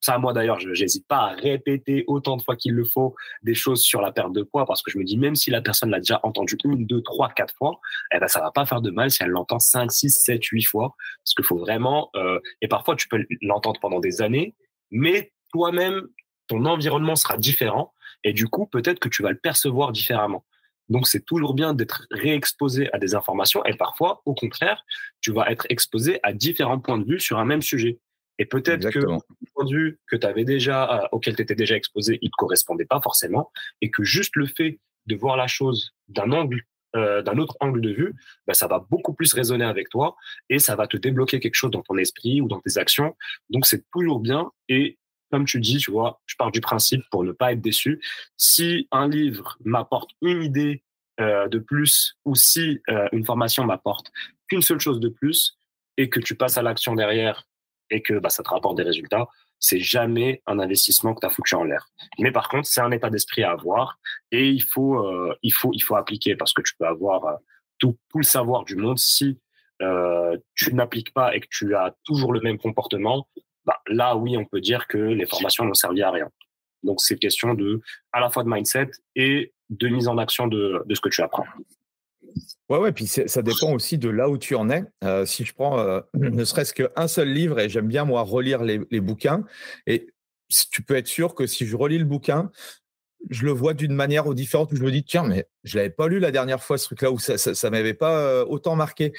[0.00, 3.54] Ça, moi d'ailleurs, je n'hésite pas à répéter autant de fois qu'il le faut des
[3.54, 5.90] choses sur la perte de poids parce que je me dis, même si la personne
[5.90, 7.78] l'a déjà entendu une, deux, trois, quatre fois,
[8.12, 10.64] eh ben, ça va pas faire de mal si elle l'entend cinq, six, sept, huit
[10.64, 10.96] fois.
[11.24, 14.56] Parce qu'il faut vraiment, euh, et parfois tu peux l'entendre pendant des années,
[14.90, 16.08] mais toi-même,
[16.48, 20.44] ton environnement sera différent et du coup, peut-être que tu vas le percevoir différemment.
[20.88, 24.84] Donc, c'est toujours bien d'être réexposé à des informations et parfois, au contraire,
[25.20, 27.98] tu vas être exposé à différents points de vue sur un même sujet.
[28.38, 29.18] Et peut-être que le
[29.54, 32.36] point de vue que tu avais déjà, euh, auquel tu étais déjà exposé, il ne
[32.36, 36.62] correspondait pas forcément et que juste le fait de voir la chose d'un angle
[36.94, 38.14] euh, d'un autre angle de vue,
[38.46, 40.14] bah, ça va beaucoup plus résonner avec toi
[40.50, 43.16] et ça va te débloquer quelque chose dans ton esprit ou dans tes actions.
[43.48, 44.98] Donc c'est toujours bien et
[45.32, 48.02] comme tu dis, tu vois, je pars du principe pour ne pas être déçu.
[48.36, 50.84] Si un livre m'apporte une idée
[51.20, 54.12] euh, de plus ou si euh, une formation m'apporte
[54.46, 55.56] qu'une seule chose de plus
[55.96, 57.44] et que tu passes à l'action derrière
[57.88, 59.26] et que bah, ça te rapporte des résultats,
[59.58, 61.88] c'est jamais un investissement que tu as foutu en l'air.
[62.18, 63.98] Mais par contre, c'est un état d'esprit à avoir
[64.32, 67.38] et il faut, euh, il faut, il faut appliquer parce que tu peux avoir
[67.78, 69.40] tout, tout le savoir du monde si
[70.54, 73.26] tu n'appliques pas et que tu as toujours le même comportement,
[73.64, 76.28] bah, là, oui, on peut dire que les formations n'ont servi à rien.
[76.82, 77.80] Donc, c'est question de,
[78.12, 81.46] à la fois de mindset et de mise en action de, ce que tu apprends.
[82.68, 84.84] Ouais, ouais, puis ça dépend aussi de là où tu en es.
[85.04, 88.62] Euh, si je prends euh, ne serait-ce qu'un seul livre, et j'aime bien moi relire
[88.62, 89.44] les, bouquins,
[89.86, 90.08] et
[90.70, 92.50] tu peux être sûr que si je relis le bouquin,
[93.30, 95.90] je le vois d'une manière ou différente où je me dis tiens mais je l'avais
[95.90, 98.76] pas lu la dernière fois ce truc là où ça ça, m'avait pas euh, autant
[98.76, 99.12] marqué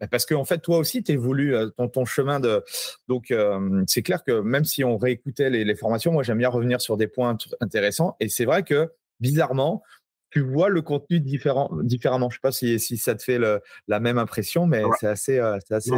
[0.00, 2.62] bah, parce que en fait toi aussi tu évolues euh, dans ton chemin de
[3.08, 6.80] donc euh, c'est clair que même si on réécoutait les, formations moi j'aime bien revenir
[6.80, 9.82] sur des points intéressants et c'est vrai que bizarrement
[10.30, 12.28] tu vois le contenu différent, différemment.
[12.28, 15.90] Je sais pas si, si ça te fait la même impression, mais c'est assez, assez,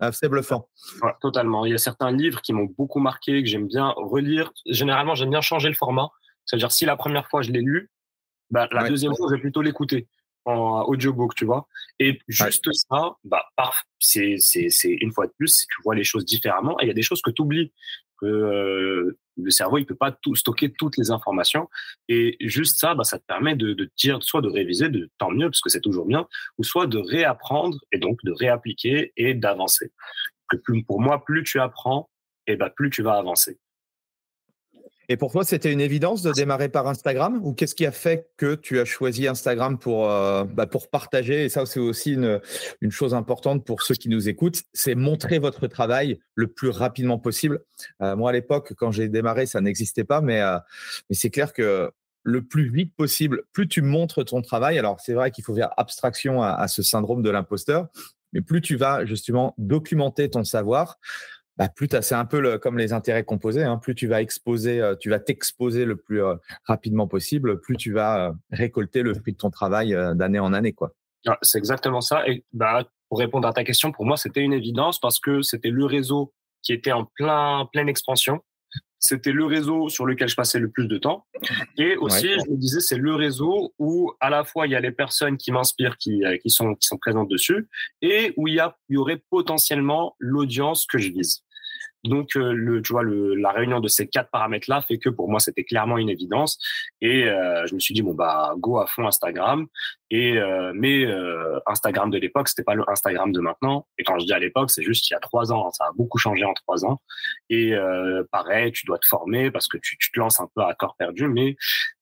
[0.00, 0.68] assez, bluffant.
[1.20, 1.64] totalement.
[1.64, 4.52] Il y a certains livres qui m'ont beaucoup marqué, que j'aime bien relire.
[4.66, 6.10] Généralement, j'aime bien changer le format.
[6.48, 7.90] C'est-à-dire, si la première fois je l'ai lu,
[8.50, 10.08] bah, la deuxième fois, je vais plutôt l'écouter
[10.46, 11.68] en audiobook, tu vois.
[11.98, 13.44] Et juste ça, bah,
[13.98, 16.80] c'est, c'est, c'est une fois de plus, tu vois les choses différemment.
[16.80, 17.72] Et il y a des choses que tu oublies,
[18.18, 21.68] que euh, le cerveau, il peut pas tout, stocker toutes les informations.
[22.08, 25.30] Et juste ça, bah, ça te permet de, de dire, soit de réviser, de tant
[25.30, 29.34] mieux, parce que c'est toujours bien, ou soit de réapprendre et donc de réappliquer et
[29.34, 29.92] d'avancer.
[30.48, 32.08] Que plus, pour moi, plus tu apprends,
[32.46, 33.58] et bah, plus tu vas avancer.
[35.10, 38.28] Et pour toi, c'était une évidence de démarrer par Instagram ou qu'est-ce qui a fait
[38.36, 41.46] que tu as choisi Instagram pour, euh, bah pour partager?
[41.46, 42.40] Et ça, c'est aussi une,
[42.82, 47.18] une, chose importante pour ceux qui nous écoutent, c'est montrer votre travail le plus rapidement
[47.18, 47.60] possible.
[48.02, 50.58] Euh, moi, à l'époque, quand j'ai démarré, ça n'existait pas, mais, euh,
[51.08, 51.90] mais c'est clair que
[52.22, 54.78] le plus vite possible, plus tu montres ton travail.
[54.78, 57.88] Alors, c'est vrai qu'il faut faire abstraction à, à ce syndrome de l'imposteur,
[58.34, 60.98] mais plus tu vas justement documenter ton savoir,
[61.58, 64.94] bah, plus c'est un peu comme les intérêts composés, hein, plus tu vas exposer, euh,
[64.94, 69.32] tu vas t'exposer le plus euh, rapidement possible, plus tu vas euh, récolter le fruit
[69.32, 70.92] de ton travail d'année en année, quoi.
[71.26, 72.26] Ah, c'est exactement ça.
[72.28, 75.70] Et bah, pour répondre à ta question, pour moi, c'était une évidence parce que c'était
[75.70, 78.40] le réseau qui était en plein, pleine expansion.
[79.00, 81.24] C'était le réseau sur lequel je passais le plus de temps.
[81.76, 84.80] Et aussi, je me disais, c'est le réseau où à la fois il y a
[84.80, 87.68] les personnes qui m'inspirent, qui, qui, sont, qui sont présentes dessus,
[88.02, 91.44] et où il y, a, il y aurait potentiellement l'audience que je vise.
[92.04, 95.28] Donc, euh, le, tu vois, le, la réunion de ces quatre paramètres-là fait que pour
[95.28, 96.58] moi, c'était clairement une évidence.
[97.00, 99.66] Et euh, je me suis dit, bon, bah, go à fond Instagram.
[100.10, 101.06] Et euh, mais
[101.66, 103.86] Instagram de l'époque, c'était pas le Instagram de maintenant.
[103.98, 105.70] Et quand je dis à l'époque, c'est juste il y a trois ans.
[105.72, 107.00] Ça a beaucoup changé en trois ans.
[107.50, 107.74] Et
[108.32, 110.96] pareil, tu dois te former parce que tu, tu te lances un peu à corps
[110.96, 111.56] perdu, mais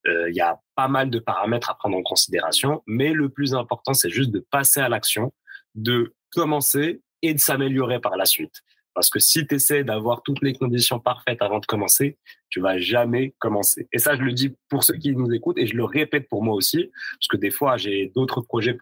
[0.05, 2.85] il y a pas mal de paramètres à prendre en considération.
[2.87, 5.33] Mais le plus important, c'est juste de passer à l'action,
[5.75, 8.63] de commencer et de s'améliorer par la suite.
[8.97, 12.17] Parce que si tu essaies d'avoir toutes les conditions parfaites avant de commencer,
[12.49, 13.87] tu vas jamais commencer.
[13.93, 16.43] Et ça, je le dis pour ceux qui nous écoutent et je le répète pour
[16.43, 18.79] moi aussi, parce que des fois, j'ai d'autres projets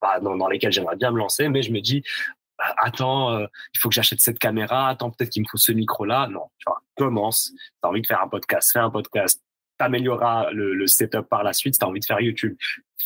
[0.00, 2.02] bah, dans, lesquels j'aimerais bien me lancer, mais je me dis,
[2.56, 5.72] bah, attends, euh, il faut que j'achète cette caméra, attends, peut-être qu'il me faut ce
[5.72, 6.28] micro-là.
[6.28, 7.52] Non, tu vois, commence.
[7.52, 9.44] Tu as envie de faire un podcast, fais un podcast.
[9.76, 11.74] T'amélioreras le, setup par la suite.
[11.74, 12.56] Si tu envie de faire YouTube,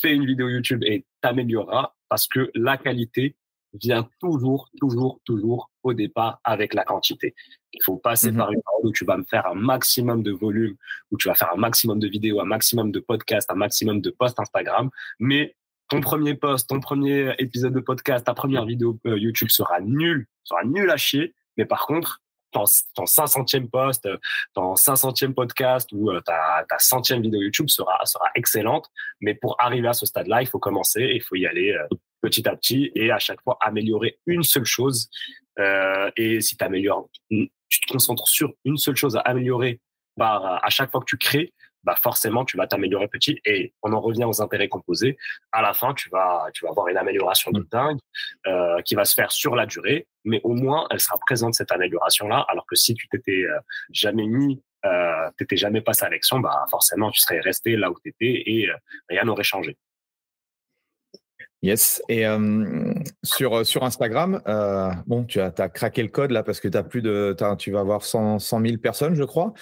[0.01, 3.35] fais une vidéo YouTube et t'amélioreras parce que la qualité,
[3.75, 7.35] vient toujours, toujours, toujours au départ avec la quantité.
[7.73, 10.33] Il faut passer mmh par une période où tu vas me faire un maximum de
[10.33, 10.77] volume,
[11.11, 14.11] où tu vas faire un maximum de vidéos, un maximum de podcasts, un maximum de
[14.11, 15.57] posts Instagram, mais
[15.89, 20.27] ton premier post, ton premier épisode de podcast, ta première vidéo euh, YouTube sera nul,
[20.43, 21.35] sera nul à chier.
[21.59, 24.09] Mais par contre, ton, ton 500e post,
[24.55, 28.89] ton 500e podcast ou euh, ta, ta centième vidéo YouTube sera, sera excellente.
[29.21, 31.87] Mais pour arriver à ce stade-là, il faut commencer, il faut y aller euh,
[32.23, 35.11] petit à petit et à chaque fois améliorer une seule chose.
[35.59, 39.81] Euh, et si tu améliores, tu te concentres sur une seule chose à améliorer
[40.17, 41.53] par, à chaque fois que tu crées,
[41.85, 45.17] bah forcément tu vas t'améliorer petit et on en revient aux intérêts composés.
[45.51, 47.99] À la fin, tu vas tu vas avoir une amélioration de dingue
[48.47, 51.73] euh, qui va se faire sur la durée, mais au moins elle sera présente cette
[51.73, 52.45] amélioration là.
[52.49, 53.59] Alors que si tu t'étais euh,
[53.91, 57.97] jamais mis, euh, t'étais jamais passé à l'action, bah forcément tu serais resté là où
[58.03, 58.75] tu étais et euh,
[59.09, 59.77] rien n'aurait changé.
[61.63, 62.03] Yes.
[62.09, 62.25] Et
[63.23, 66.83] sur, sur Instagram, euh, bon, tu as, as, craqué le code là parce que as
[66.83, 69.53] plus de, as, tu vas avoir 100, 100 000 personnes, je crois.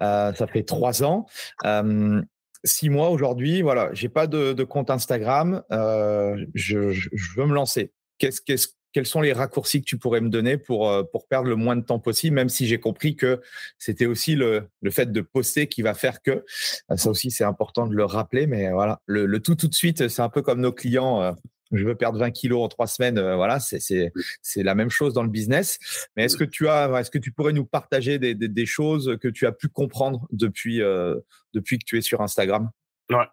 [0.00, 1.26] Euh, ça fait trois ans.
[1.66, 2.22] Euh,
[2.64, 5.62] six mois aujourd'hui, voilà, j'ai pas de, de, compte Instagram.
[5.70, 7.92] Je, je, je, veux me lancer.
[8.16, 11.56] Qu'est-ce, qu'est-ce, quels sont les raccourcis que tu pourrais me donner pour, pour perdre le
[11.56, 13.40] moins de temps possible, même si j'ai compris que
[13.78, 16.44] c'était aussi le, le fait de poster qui va faire que.
[16.96, 20.08] Ça aussi, c'est important de le rappeler, mais voilà, le, le tout tout de suite,
[20.08, 21.36] c'est un peu comme nos clients
[21.72, 23.18] je veux perdre 20 kilos en trois semaines.
[23.18, 24.12] Euh, voilà, c'est
[24.56, 25.78] la même chose dans le business.
[26.16, 29.28] Mais est-ce que tu as, est-ce que tu pourrais nous partager des, des, choses que
[29.28, 31.16] tu as pu comprendre depuis, euh,
[31.54, 32.70] depuis que tu es sur Instagram?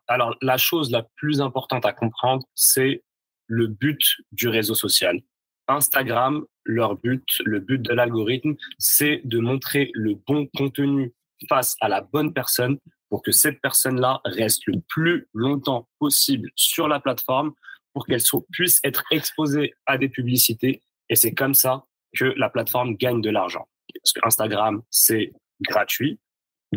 [0.07, 3.03] Alors, la chose la plus importante à comprendre, c'est
[3.45, 5.21] le but du réseau social.
[5.67, 11.13] Instagram, leur but, le but de l'algorithme, c'est de montrer le bon contenu
[11.49, 12.77] face à la bonne personne
[13.09, 17.53] pour que cette personne-là reste le plus longtemps possible sur la plateforme
[17.93, 20.81] pour qu'elle puisse être exposée à des publicités.
[21.09, 23.67] Et c'est comme ça que la plateforme gagne de l'argent.
[24.03, 26.19] Parce que Instagram, c'est gratuit.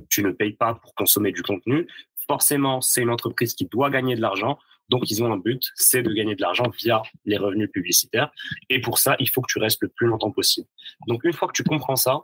[0.08, 1.86] Tu ne payes pas pour consommer du contenu.
[2.28, 4.58] Forcément, c'est une entreprise qui doit gagner de l'argent.
[4.90, 8.30] Donc, ils ont un but, c'est de gagner de l'argent via les revenus publicitaires.
[8.68, 10.66] Et pour ça, il faut que tu restes le plus longtemps possible.
[11.06, 12.20] Donc, une fois que tu comprends ça,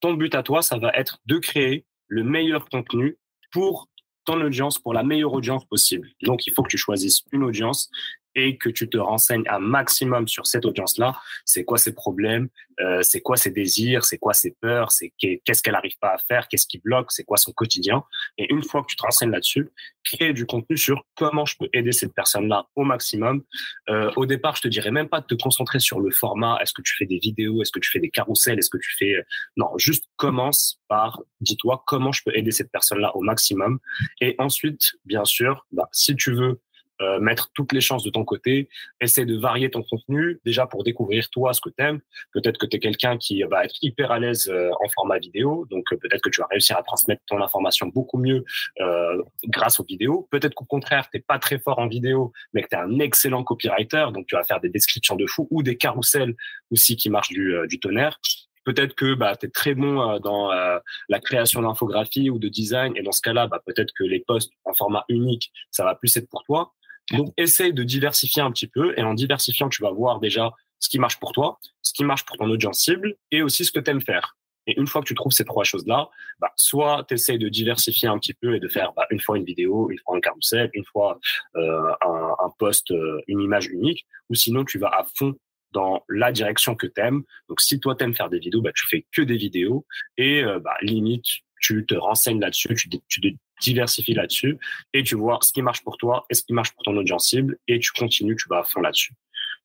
[0.00, 3.18] ton but à toi, ça va être de créer le meilleur contenu
[3.52, 3.88] pour
[4.24, 6.08] ton audience, pour la meilleure audience possible.
[6.22, 7.90] Donc, il faut que tu choisisses une audience
[8.36, 11.16] et que tu te renseignes un maximum sur cette audience-là.
[11.44, 12.48] C'est quoi ses problèmes,
[12.80, 16.18] euh, c'est quoi ses désirs, c'est quoi ses peurs, c'est qu'est-ce qu'elle n'arrive pas à
[16.18, 18.04] faire, qu'est-ce qui bloque, c'est quoi son quotidien?
[18.38, 19.70] Et une fois que tu te renseignes là-dessus,
[20.04, 23.42] créer du contenu sur comment je peux aider cette personne-là au maximum.
[23.88, 26.58] Euh, au départ, je te dirais même pas de te concentrer sur le format.
[26.60, 28.94] Est-ce que tu fais des vidéos, est-ce que tu fais des carousels, est-ce que tu
[28.98, 29.16] fais
[29.56, 33.78] non, juste commence par dis-toi comment je peux aider cette personne-là au maximum.
[34.20, 36.60] Et ensuite, bien sûr, bah, si tu veux
[37.00, 38.68] euh, mettre toutes les chances de ton côté,
[39.00, 42.00] essaie de varier ton contenu déjà pour découvrir toi ce que t'aimes.
[42.32, 45.66] Peut-être que tu es quelqu'un qui va être hyper à l'aise euh, en format vidéo,
[45.70, 48.44] donc euh, peut-être que tu vas réussir à transmettre ton information beaucoup mieux
[48.80, 50.28] euh, grâce aux vidéos.
[50.30, 53.44] Peut-être qu'au contraire, t'es pas très fort en vidéo, mais que tu es un excellent
[53.44, 56.34] copywriter, donc tu vas faire des descriptions de fou ou des carousels
[56.70, 58.18] aussi qui marchent du, du tonnerre.
[58.64, 63.02] Peut-être que bah, tu es très bon dans la création d'infographies ou de design, et
[63.02, 66.28] dans ce cas-là, bah, peut-être que les posts en format unique, ça va plus être
[66.28, 66.72] pour toi.
[67.12, 68.94] Donc, essaye de diversifier un petit peu.
[68.98, 72.24] Et en diversifiant, tu vas voir déjà ce qui marche pour toi, ce qui marche
[72.24, 74.36] pour ton audience cible et aussi ce que tu aimes faire.
[74.66, 76.08] Et une fois que tu trouves ces trois choses-là,
[76.40, 79.44] bah, soit tu de diversifier un petit peu et de faire bah, une fois une
[79.44, 81.20] vidéo, une fois un carrousel, une fois
[81.56, 85.34] euh, un, un post, euh, une image unique, ou sinon tu vas à fond
[85.72, 87.22] dans la direction que tu aimes.
[87.48, 90.42] Donc si toi tu aimes faire des vidéos, bah, tu fais que des vidéos et
[90.42, 91.26] euh, bah, limite
[91.60, 94.58] tu te renseignes là-dessus, tu, tu, diversifies là-dessus
[94.92, 97.28] et tu vois ce qui marche pour toi et ce qui marche pour ton audience
[97.28, 99.14] cible et tu continues, tu vas à fond là-dessus.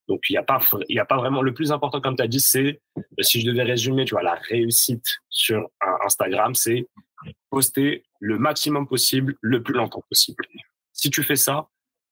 [0.08, 2.28] Donc, il n'y a pas, y a pas vraiment, le plus important, comme tu as
[2.28, 2.82] dit, c'est,
[3.22, 5.70] si je devais résumer, tu vois, la réussite sur
[6.04, 6.88] Instagram, c'est
[7.50, 10.46] poster le maximum possible, le plus longtemps possible.
[10.92, 11.68] Si tu fais ça,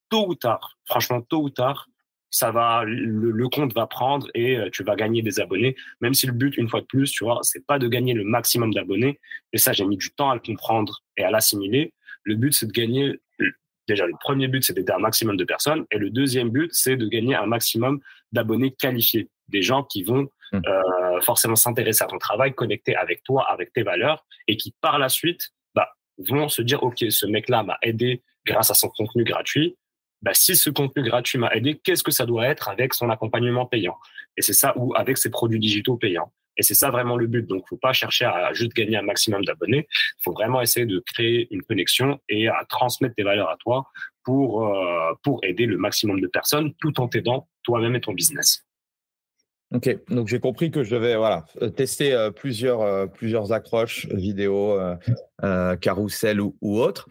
[0.10, 1.88] tôt ou tard, franchement, tôt ou tard,
[2.32, 5.76] ça va, le, le, compte va prendre et euh, tu vas gagner des abonnés.
[6.02, 8.24] Même si le but, une fois de plus, tu vois, c'est pas de gagner le
[8.24, 9.20] maximum d'abonnés.
[9.54, 11.94] Et ça, j'ai mis du temps à le comprendre et à l'assimiler.
[12.24, 13.20] Le but, c'est de gagner.
[13.88, 15.86] Déjà, le premier but, c'est d'aider un maximum de personnes.
[15.92, 18.00] Et le deuxième but, c'est de gagner un maximum
[18.32, 19.30] d'abonnés qualifiés.
[19.48, 20.60] Des gens qui vont mmh.
[20.68, 25.00] euh, forcément s'intéresser à ton travail, connecter avec toi, avec tes valeurs, et qui par
[25.00, 25.90] la suite bah,
[26.20, 29.76] vont se dire, OK, ce mec-là m'a aidé grâce à son contenu gratuit
[30.22, 33.66] bah, si ce contenu gratuit m'a aidé, qu'est-ce que ça doit être avec son accompagnement
[33.66, 33.98] payant?
[34.38, 36.32] Et c'est ça, ou avec ses produits digitaux payants.
[36.58, 37.48] Et c'est ça vraiment le but.
[37.48, 39.88] Donc, faut pas chercher à juste gagner un maximum d'abonnés.
[39.90, 43.88] Il faut vraiment essayer de créer une connexion et à transmettre tes valeurs à toi
[44.26, 48.66] pour, euh, pour aider le maximum de personnes tout en t'aidant toi-même et ton business.
[49.72, 51.46] Ok, donc j'ai compris que je devais voilà,
[51.76, 54.80] tester euh, plusieurs, euh, plusieurs accroches, vidéos,
[55.44, 57.08] euh, carousel ou, autres.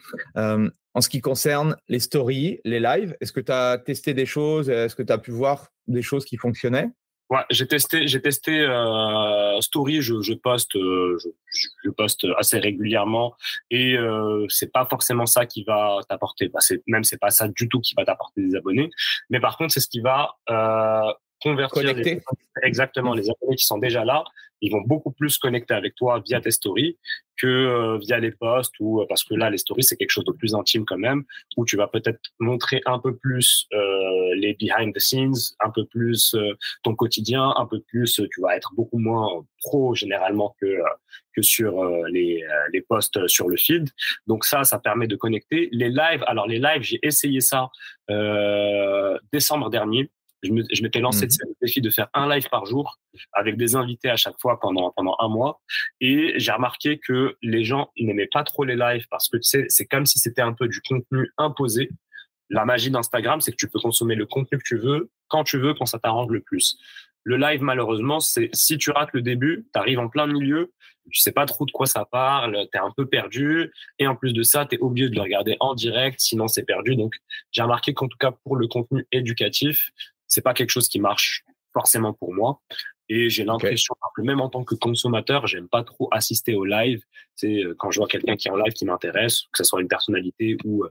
[0.99, 3.17] En ce qui concerne les stories, les lives.
[3.21, 4.69] Est-ce que tu as testé des choses?
[4.69, 6.91] Est-ce que tu as pu voir des choses qui fonctionnaient?
[7.31, 10.03] Ouais, j'ai testé, j'ai testé euh, Story.
[10.03, 13.37] Je, je poste, euh, je, je, poste assez régulièrement,
[13.71, 16.49] et euh, c'est pas forcément ça qui va t'apporter.
[16.49, 18.91] Bah, c'est même c'est pas ça du tout qui va t'apporter des abonnés.
[19.31, 22.21] Mais par contre, c'est ce qui va euh, convertir les,
[22.65, 24.25] exactement les abonnés qui sont déjà là
[24.61, 26.97] ils vont beaucoup plus connecter avec toi via tes stories
[27.39, 30.25] que euh, via les posts ou euh, parce que là les stories c'est quelque chose
[30.25, 31.25] de plus intime quand même
[31.57, 35.87] où tu vas peut-être montrer un peu plus euh, les behind the scenes un peu
[35.87, 36.35] plus
[36.83, 40.79] ton quotidien un peu plus tu vas être beaucoup moins pro généralement que
[41.35, 43.89] que sur les les posts sur le feed.
[44.27, 45.69] Donc ça ça permet de connecter.
[45.73, 47.69] Les lives alors les lives j'ai essayé ça
[49.33, 50.11] décembre dernier
[50.43, 51.31] je m'étais lancé mmh.
[51.47, 52.99] le défi de faire un live par jour
[53.33, 55.61] avec des invités à chaque fois pendant pendant un mois
[56.01, 59.67] et j'ai remarqué que les gens n'aimaient pas trop les lives parce que tu sais
[59.69, 61.91] c'est comme si c'était un peu du contenu imposé.
[62.51, 65.59] La magie d'Instagram, c'est que tu peux consommer le contenu que tu veux quand tu
[65.59, 66.79] veux, quand ça t'arrange le plus.
[67.25, 70.73] Le live, malheureusement, c'est si tu rates le début, tu arrives en plein milieu,
[71.11, 74.17] tu sais pas trop de quoi ça parle, tu es un peu perdu, et en
[74.17, 76.97] plus de ça, tu es obligé de le regarder en direct, sinon c'est perdu.
[76.97, 77.15] Donc,
[77.53, 79.91] j'ai remarqué qu'en tout cas, pour le contenu éducatif,
[80.29, 82.61] c'est pas quelque chose qui marche forcément pour moi.
[83.11, 87.03] Et j'ai l'impression que même en tant que consommateur, j'aime pas trop assister au live.
[87.35, 89.81] C'est euh, quand je vois quelqu'un qui est en live qui m'intéresse, que ce soit
[89.81, 90.85] une personnalité ou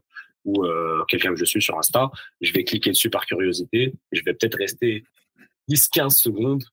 [0.47, 2.09] ou euh, quelqu'un que je suis sur Insta,
[2.41, 3.93] je vais cliquer dessus par curiosité.
[4.11, 5.03] Je vais peut-être rester
[5.69, 6.63] 10-15 secondes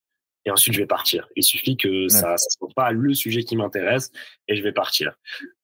[0.46, 1.26] et ensuite je vais partir.
[1.36, 4.12] Il suffit que ça ne soit pas le sujet qui m'intéresse
[4.48, 5.14] et je vais partir.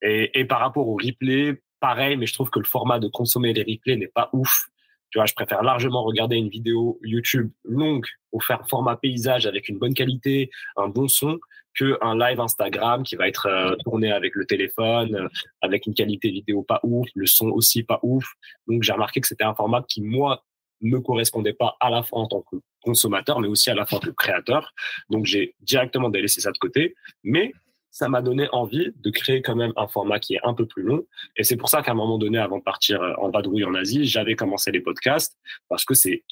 [0.03, 3.53] Et, et par rapport au replay, pareil, mais je trouve que le format de consommer
[3.53, 4.67] les replays n'est pas ouf.
[5.11, 9.79] Tu vois, je préfère largement regarder une vidéo YouTube longue au format paysage avec une
[9.79, 11.39] bonne qualité, un bon son,
[11.75, 15.29] que un live Instagram qui va être euh, tourné avec le téléphone, euh,
[15.61, 18.25] avec une qualité vidéo pas ouf, le son aussi pas ouf.
[18.67, 20.45] Donc j'ai remarqué que c'était un format qui moi
[20.83, 23.99] ne correspondait pas à la fois en tant que consommateur, mais aussi à la fois
[23.99, 24.73] en tant que créateur.
[25.11, 26.95] Donc j'ai directement délaissé ça de côté.
[27.23, 27.53] Mais
[27.91, 30.83] ça m'a donné envie de créer quand même un format qui est un peu plus
[30.83, 31.07] long.
[31.37, 33.75] Et c'est pour ça qu'à un moment donné, avant de partir euh, en vadrouille en
[33.75, 35.37] Asie, j'avais commencé les podcasts
[35.69, 36.25] parce que c'est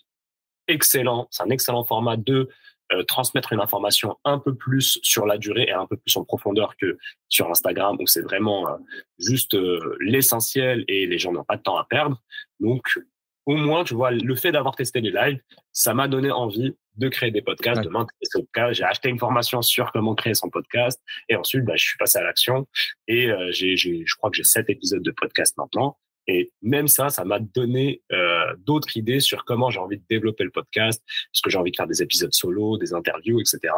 [0.68, 1.28] excellent.
[1.30, 2.48] C'est un excellent format de
[2.92, 6.24] euh, transmettre une information un peu plus sur la durée et un peu plus en
[6.24, 6.96] profondeur que
[7.28, 8.76] sur Instagram où c'est vraiment euh,
[9.18, 9.56] juste
[10.00, 12.22] l'essentiel et les gens n'ont pas de temps à perdre.
[12.60, 12.86] Donc,
[13.46, 15.40] au moins, tu vois, le fait d'avoir testé les lives,
[15.72, 18.74] ça m'a donné envie de créer des podcasts, de m'intéresser au podcast.
[18.74, 22.18] J'ai acheté une formation sur comment créer son podcast et ensuite, bah, je suis passé
[22.18, 22.66] à l'action
[23.06, 25.96] et euh, j'ai, je crois que j'ai sept épisodes de podcast maintenant.
[26.30, 30.44] Et même ça, ça m'a donné euh, d'autres idées sur comment j'ai envie de développer
[30.44, 33.72] le podcast, est-ce que j'ai envie de faire des épisodes solo, des interviews, etc.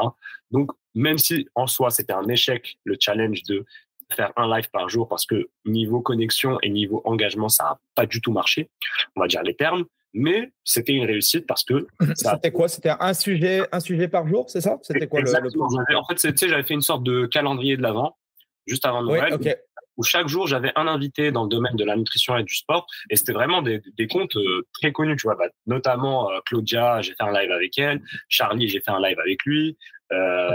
[0.51, 3.65] Donc, même si en soi c'était un échec, le challenge de
[4.13, 8.07] faire un live par jour parce que niveau connexion et niveau engagement, ça n'a pas
[8.07, 8.69] du tout marché,
[9.15, 12.69] on va dire les termes mais c'était une réussite parce que c'était quoi?
[12.69, 14.79] C'était un sujet, un sujet par jour, c'est ça?
[14.83, 18.17] C'était quoi le, le En fait, j'avais fait une sorte de calendrier de l'avant
[18.67, 19.37] juste avant Noël.
[19.97, 22.87] Où chaque jour j'avais un invité dans le domaine de la nutrition et du sport
[23.11, 25.35] et c'était vraiment des, des, comptes euh, très connus tu vois.
[25.35, 28.01] Bah, notamment euh, Claudia j'ai fait un live avec elle.
[28.29, 29.77] Charlie j'ai fait un live avec lui.
[30.13, 30.55] Euh,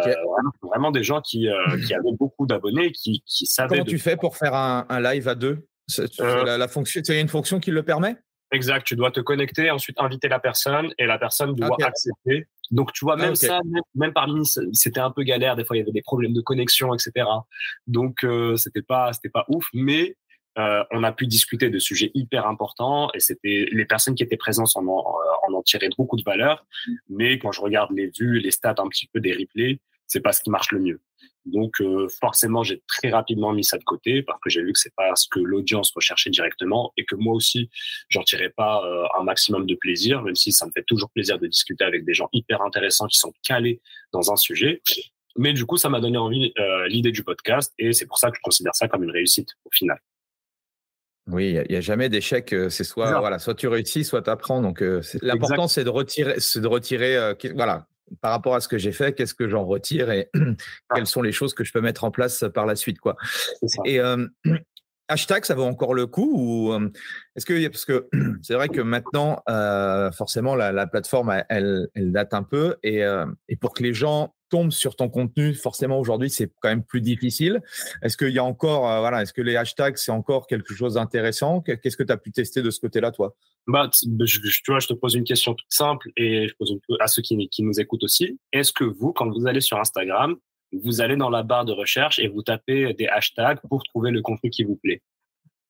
[0.64, 1.48] vraiment, des gens qui,
[1.86, 5.28] qui avaient beaucoup d'abonnés qui, qui savaient comment tu fais pour faire un, un live
[5.28, 5.68] à deux?
[6.18, 8.18] La, la fonction, il y a une fonction qui le permet?
[8.56, 12.48] Exact, tu dois te connecter, ensuite inviter la personne et la personne doit accepter.
[12.72, 13.60] Donc tu vois, même ça,
[13.96, 15.58] même, parmi c'était un peu galère.
[15.58, 17.28] Des fois, il y avait des problèmes de connexion, etc.
[17.86, 20.16] Donc euh, c'était pas, c'était pas ouf, mais
[20.58, 24.38] euh, on a pu discuter de sujets hyper importants et c'était les personnes qui étaient
[24.38, 25.04] présentes en en,
[25.48, 26.66] en en tiraient beaucoup de valeur.
[27.10, 30.32] Mais quand je regarde les vues, les stats un petit peu des replays, c'est pas
[30.32, 31.02] ce qui marche le mieux.
[31.46, 34.80] Donc euh, forcément, j'ai très rapidement mis ça de côté parce que j'ai vu que
[34.80, 37.70] c'est pas ce que l'audience recherchait directement et que moi aussi,
[38.10, 41.38] j'en tirais pas euh, un maximum de plaisir, même si ça me fait toujours plaisir
[41.38, 43.80] de discuter avec des gens hyper intéressants qui sont calés
[44.12, 44.82] dans un sujet.
[45.38, 48.32] Mais du coup, ça m'a donné envie euh, l'idée du podcast et c'est pour ça
[48.32, 50.00] que je considère ça comme une réussite au final.
[51.28, 52.56] Oui, il n'y a, jamais d'échec.
[52.70, 54.62] C'est soit voilà, soit tu réussis, soit tu apprends.
[54.62, 54.84] Donc
[55.22, 57.34] l'important c'est de retirer, c'est de retirer.
[57.56, 57.88] voilà,
[58.22, 60.30] par rapport à ce que j'ai fait, qu'est-ce que j'en retire et
[60.96, 63.16] quelles sont les choses que je peux mettre en place par la suite, quoi.
[63.86, 64.28] Et euh,
[65.08, 66.92] hashtag, ça vaut encore le coup ou euh,
[67.36, 68.08] est-ce que parce que
[68.42, 73.02] c'est vrai que maintenant, euh, forcément, la, plateforme, elle, elle, date un peu et,
[73.48, 77.02] et pour que les gens tombent sur ton contenu, forcément aujourd'hui, c'est quand même plus
[77.02, 77.62] difficile.
[78.02, 81.62] Est-ce qu'il y a encore, voilà, est-ce que les hashtags, c'est encore quelque chose d'intéressant?
[81.62, 83.36] Qu'est-ce que tu as pu tester de ce côté-là, toi?
[83.68, 86.80] Bah, je, tu vois, je te pose une question toute simple et je pose une,
[87.00, 88.40] à ceux qui, qui nous écoutent aussi.
[88.54, 90.36] Est-ce que vous, quand vous allez sur Instagram,
[90.72, 94.22] vous allez dans la barre de recherche et vous tapez des hashtags pour trouver le
[94.22, 95.02] contenu qui vous plaît?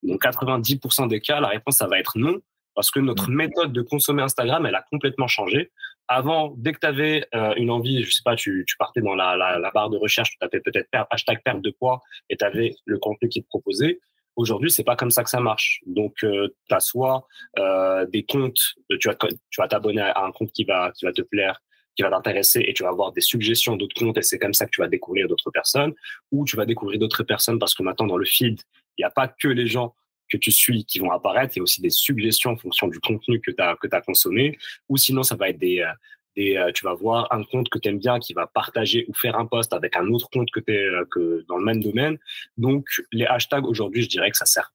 [0.03, 2.39] Dans 90% des cas, la réponse, ça va être non,
[2.76, 3.36] parce que notre mmh.
[3.36, 5.71] méthode de consommer Instagram, elle a complètement changé.
[6.07, 9.15] Avant, dès que tu avais euh, une envie, je sais pas, tu, tu partais dans
[9.15, 12.45] la, la, la, barre de recherche, tu tapais peut-être hashtag perte de poids et tu
[12.45, 13.99] avais le contenu qui te proposait.
[14.36, 15.80] Aujourd'hui, c'est pas comme ça que ça marche.
[15.88, 17.26] Donc, euh, tu as soit
[17.57, 21.13] euh, des comptes, tu vas, tu vas t'abonner à un compte qui va, qui va
[21.13, 21.61] te plaire,
[21.95, 24.65] qui va t'intéresser et tu vas avoir des suggestions d'autres comptes et c'est comme ça
[24.65, 25.93] que tu vas découvrir d'autres personnes
[26.32, 28.59] ou tu vas découvrir d'autres personnes parce que maintenant dans le feed,
[28.97, 29.95] il n'y a pas que les gens
[30.30, 33.51] que tu suis qui vont apparaître, a aussi des suggestions en fonction du contenu que
[33.51, 34.57] tu as, que as consommé
[34.89, 35.91] ou sinon ça va être des, euh,
[36.36, 39.13] des euh, tu vas voir un compte que tu aimes bien qui va partager ou
[39.13, 42.17] faire un post avec un autre compte que es euh, que dans le même domaine.
[42.57, 44.71] Donc les hashtags aujourd'hui, je dirais que ça sert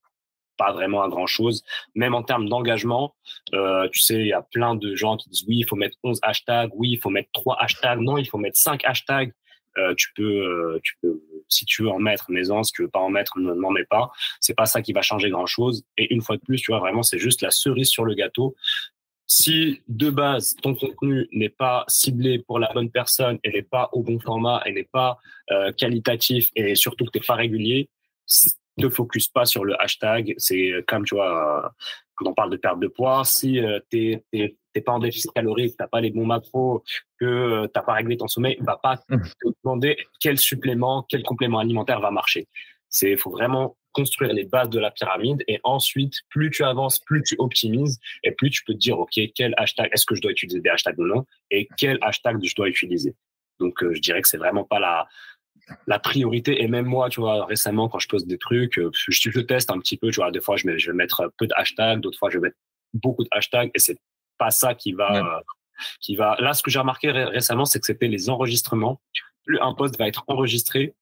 [0.57, 1.63] pas vraiment à grand chose.
[1.95, 3.15] Même en termes d'engagement,
[3.51, 6.19] tu sais, il y a plein de gens qui disent oui, il faut mettre 11
[6.21, 9.33] hashtags, oui, il faut mettre 3 hashtags, non, il faut mettre 5 hashtags.
[9.77, 12.63] Euh, tu peux, euh, tu peux, si tu veux en mettre, mets-en.
[12.63, 14.11] Si tu veux pas en mettre, n'en mets pas.
[14.39, 15.83] C'est pas ça qui va changer grand chose.
[15.97, 18.55] Et une fois de plus, tu vois, vraiment, c'est juste la cerise sur le gâteau.
[19.27, 23.89] Si de base ton contenu n'est pas ciblé pour la bonne personne, et n'est pas
[23.93, 25.19] au bon format, et n'est pas
[25.51, 27.89] euh, qualitatif, et surtout que t'es pas régulier,
[28.81, 30.33] ne focus pas sur le hashtag.
[30.37, 31.73] C'est comme, tu vois,
[32.15, 35.71] quand on parle de perte de poids, si euh, tu n'es pas en déficit calorique,
[35.71, 36.83] tu n'as pas les bons macros,
[37.19, 39.21] que euh, tu n'as pas réglé ton sommeil, va pas mmh.
[39.21, 42.47] te demander quel supplément, quel complément alimentaire va marcher.
[43.01, 47.23] Il faut vraiment construire les bases de la pyramide et ensuite, plus tu avances, plus
[47.23, 50.31] tu optimises et plus tu peux te dire, OK, quel hashtag, est-ce que je dois
[50.31, 53.15] utiliser des hashtags ou non et quel hashtag je dois utiliser.
[53.59, 55.07] Donc, euh, je dirais que c'est vraiment pas la,
[55.87, 56.61] la priorité.
[56.61, 59.71] Et même moi, tu vois, récemment, quand je pose des trucs, euh, je, je teste
[59.71, 62.17] un petit peu, tu vois, des fois, je, je vais mettre peu de hashtags, d'autres
[62.17, 62.57] fois, je vais mettre
[62.93, 63.97] beaucoup de hashtags et c'est
[64.37, 65.41] pas ça qui va, euh,
[65.99, 66.35] qui va.
[66.39, 69.01] Là, ce que j'ai remarqué récemment, c'est que c'était les enregistrements.
[69.45, 70.93] Plus un post va être enregistré,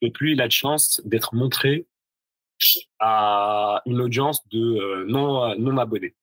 [0.00, 1.86] et plus il a de chance d'être montré
[2.98, 6.16] à une audience de euh, non, non abonnés.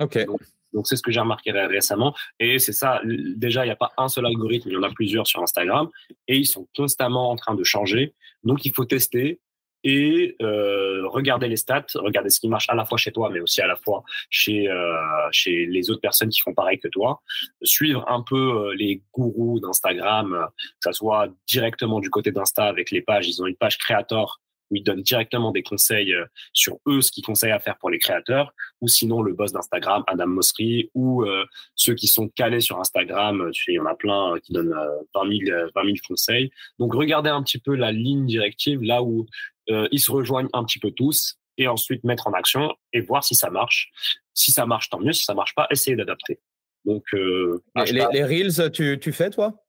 [0.00, 0.26] Ok.
[0.26, 0.40] Donc,
[0.84, 2.14] c'est ce que j'ai remarqué récemment.
[2.40, 4.90] Et c'est ça, déjà, il n'y a pas un seul algorithme, il y en a
[4.90, 5.88] plusieurs sur Instagram.
[6.28, 8.14] Et ils sont constamment en train de changer.
[8.44, 9.40] Donc, il faut tester
[9.84, 13.38] et euh, regarder les stats, regarder ce qui marche à la fois chez toi, mais
[13.38, 14.96] aussi à la fois chez, euh,
[15.30, 17.22] chez les autres personnes qui font pareil que toi.
[17.62, 22.90] Suivre un peu euh, les gourous d'Instagram, que ce soit directement du côté d'Insta avec
[22.90, 23.28] les pages.
[23.28, 24.40] Ils ont une page créateur
[24.70, 27.90] où ils donnent directement des conseils euh, sur eux, ce qu'ils conseillent à faire pour
[27.90, 31.44] les créateurs, ou sinon le boss d'Instagram, Adam Mosseri, ou euh,
[31.74, 34.52] ceux qui sont calés sur Instagram, tu sais, il y en a plein euh, qui
[34.52, 34.74] donnent
[35.14, 36.50] 20 000, 20 000 conseils.
[36.78, 39.26] Donc regardez un petit peu la ligne directive, là où
[39.68, 43.34] ils se rejoignent un petit peu tous, et ensuite mettre en action et voir si
[43.34, 43.90] ça marche.
[44.32, 45.12] Si ça marche, tant mieux.
[45.12, 46.38] Si ça marche pas, essayez d'adapter.
[46.84, 49.65] Donc, les, les, reels, tu, tu fais toi?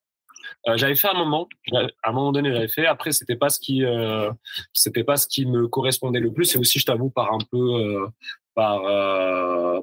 [0.68, 2.86] Euh, j'avais fait un moment, à un moment donné, j'avais fait.
[2.86, 4.32] Après, c'était pas ce qui, euh,
[4.74, 6.56] c'était pas ce qui me correspondait le plus.
[6.56, 8.08] Et aussi, je t'avoue, par un peu, euh,
[8.56, 8.82] par,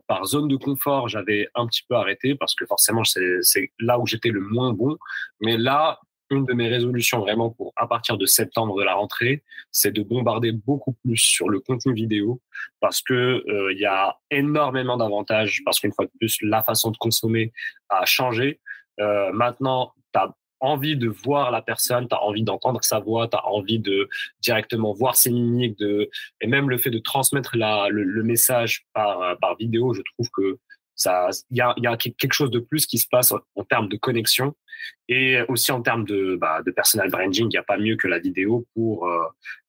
[0.09, 4.07] par zone de confort, j'avais un petit peu arrêté parce que forcément, c'est là où
[4.07, 4.97] j'étais le moins bon.
[5.41, 6.01] Mais là,
[6.31, 10.03] une de mes résolutions vraiment pour à partir de septembre de la rentrée, c'est de
[10.03, 12.41] bombarder beaucoup plus sur le contenu vidéo
[12.81, 16.97] parce que il y a énormément d'avantages parce qu'une fois de plus la façon de
[16.97, 17.53] consommer
[17.91, 18.61] a changé.
[19.01, 20.21] Euh, maintenant, tu
[20.61, 24.09] envie de voir la personne, tu as envie d'entendre sa voix, tu as envie de
[24.41, 26.09] directement voir ses mimiques, de,
[26.41, 30.59] et même le fait de transmettre la, le, message par, par vidéo, je trouve que
[30.95, 33.89] ça, il y a, y a, quelque chose de plus qui se passe en, termes
[33.89, 34.55] de connexion
[35.09, 37.47] et aussi en termes de, bah, de personal branding.
[37.47, 39.25] Il n'y a pas mieux que la vidéo pour, euh,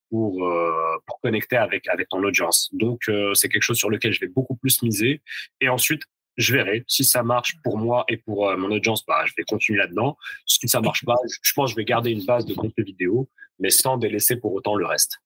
[0.09, 2.69] pour, euh, pour connecter avec, avec ton audience.
[2.73, 5.21] Donc, euh, c'est quelque chose sur lequel je vais beaucoup plus miser.
[5.61, 6.03] Et ensuite,
[6.37, 6.83] je verrai.
[6.87, 10.17] Si ça marche pour moi et pour euh, mon audience, bah, je vais continuer là-dedans.
[10.45, 13.29] Si ça marche pas, je pense que je vais garder une base de contenu vidéo,
[13.59, 15.21] mais sans délaisser pour autant le reste.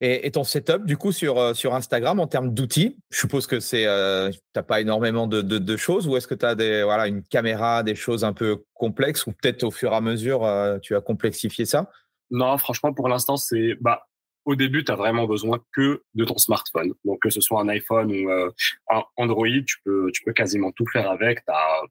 [0.00, 3.60] Et, ton setup, du coup, sur, euh, sur Instagram, en termes d'outils, je suppose que
[3.60, 7.06] c'est, euh, t'as pas énormément de, de, choses, ou est-ce que tu as des, voilà,
[7.06, 10.78] une caméra, des choses un peu complexes, ou peut-être au fur et à mesure, euh,
[10.78, 11.90] tu as complexifié ça?
[12.30, 14.07] Non, franchement, pour l'instant, c'est, bah,
[14.48, 16.94] au début, tu as vraiment besoin que de ton smartphone.
[17.04, 18.50] Donc, que ce soit un iPhone ou euh,
[18.90, 21.44] un Android, tu peux, quasiment tout faire avec.
[21.44, 21.82] Tu as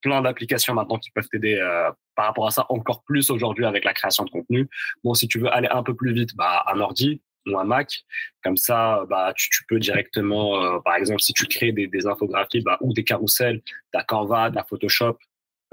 [0.00, 3.84] plein d'applications maintenant qui peuvent t'aider euh, par rapport à ça, encore plus aujourd'hui avec
[3.84, 4.66] la création de contenu.
[5.04, 8.06] Bon, si tu veux aller un peu plus vite, bah, un ordi ou un Mac.
[8.42, 12.62] Comme ça, bah, tu, peux directement, euh, par exemple, si tu crées des, des infographies
[12.62, 15.18] bah, ou des carousels, tu as Canva, tu Photoshop,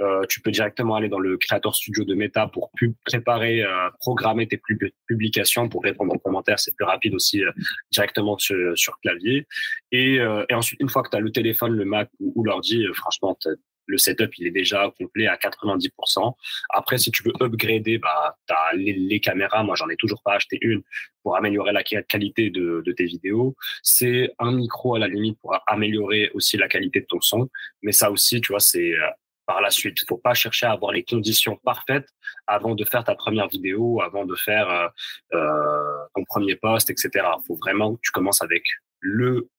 [0.02, 2.72] euh, tu peux directement aller dans le Creator Studio de Meta pour
[3.06, 4.60] préparer, euh, programmer tes
[5.08, 6.60] publications, pour répondre aux commentaires.
[6.60, 7.52] C'est plus rapide aussi euh,
[7.92, 9.48] directement sur, sur clavier.
[9.92, 13.38] Et, et, ensuite, une fois que tu as le téléphone, le Mac ou, l'ordi, franchement,
[13.86, 16.34] le setup il est déjà complet à 90%.
[16.70, 19.64] Après, si tu veux upgrader, bah, tu as les, caméras.
[19.64, 20.82] Moi, j'en ai toujours pas acheté une
[21.22, 23.56] pour améliorer la qualité de, de tes vidéos.
[23.82, 27.50] C'est un micro à la limite pour améliorer aussi la qualité de ton son.
[27.82, 29.08] Mais ça aussi, tu vois, c'est euh,
[29.46, 30.02] par la suite.
[30.02, 32.08] Il faut pas chercher à avoir les conditions parfaites
[32.48, 34.88] avant de faire ta première vidéo, avant de faire euh,
[35.34, 37.10] euh ton premier post, etc.
[37.16, 38.64] Il faut vraiment que tu commences avec
[39.00, 39.50] le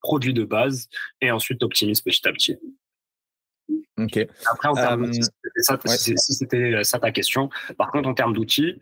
[0.00, 0.88] produit de base
[1.20, 2.58] et ensuite optimises petit à petit.
[3.98, 4.18] Ok.
[4.50, 5.22] Après, en termes si
[6.34, 7.50] c'était ça ta question.
[7.76, 8.80] Par contre, en termes d'outils,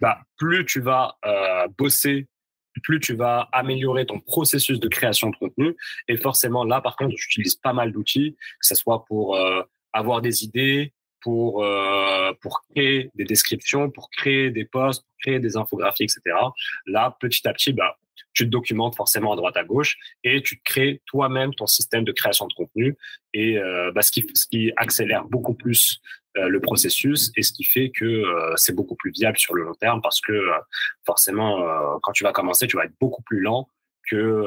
[0.00, 2.26] bah, plus tu vas euh, bosser,
[2.82, 5.76] plus tu vas améliorer ton processus de création de contenu.
[6.08, 9.62] Et forcément, là, par contre, j'utilise pas mal d'outils, que ce soit pour euh,
[9.96, 10.92] avoir des idées,
[11.26, 16.20] pour, euh, pour créer des descriptions, pour créer des posts, pour créer des infographies, etc.
[16.86, 17.96] Là, petit à petit, bah,
[18.32, 22.12] tu te documentes forcément à droite à gauche et tu crées toi-même ton système de
[22.12, 22.96] création de contenu
[23.34, 26.00] et euh, bah, ce, qui, ce qui accélère beaucoup plus
[26.36, 28.22] euh, le processus et ce qui fait que
[28.54, 30.48] c'est beaucoup plus viable sur le long terme parce que
[31.04, 31.64] forcément
[32.02, 33.68] quand tu vas commencer tu vas être beaucoup plus lent
[34.08, 34.44] que,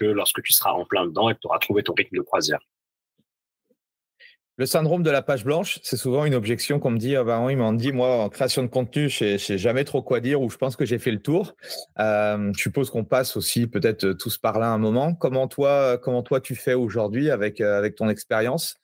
[0.00, 2.22] que lorsque tu seras en plein dedans et que tu auras trouvé ton rythme de
[2.22, 2.60] croisière.
[4.58, 7.14] Le syndrome de la page blanche, c'est souvent une objection qu'on me dit.
[7.14, 10.42] Ah ben dit, moi, en création de contenu, je ne sais jamais trop quoi dire
[10.42, 11.54] ou je pense que j'ai fait le tour.
[12.00, 15.14] Euh, je suppose qu'on passe aussi peut-être euh, tous par là un moment.
[15.14, 18.80] Comment toi, comment toi tu fais aujourd'hui avec, euh, ton expérience?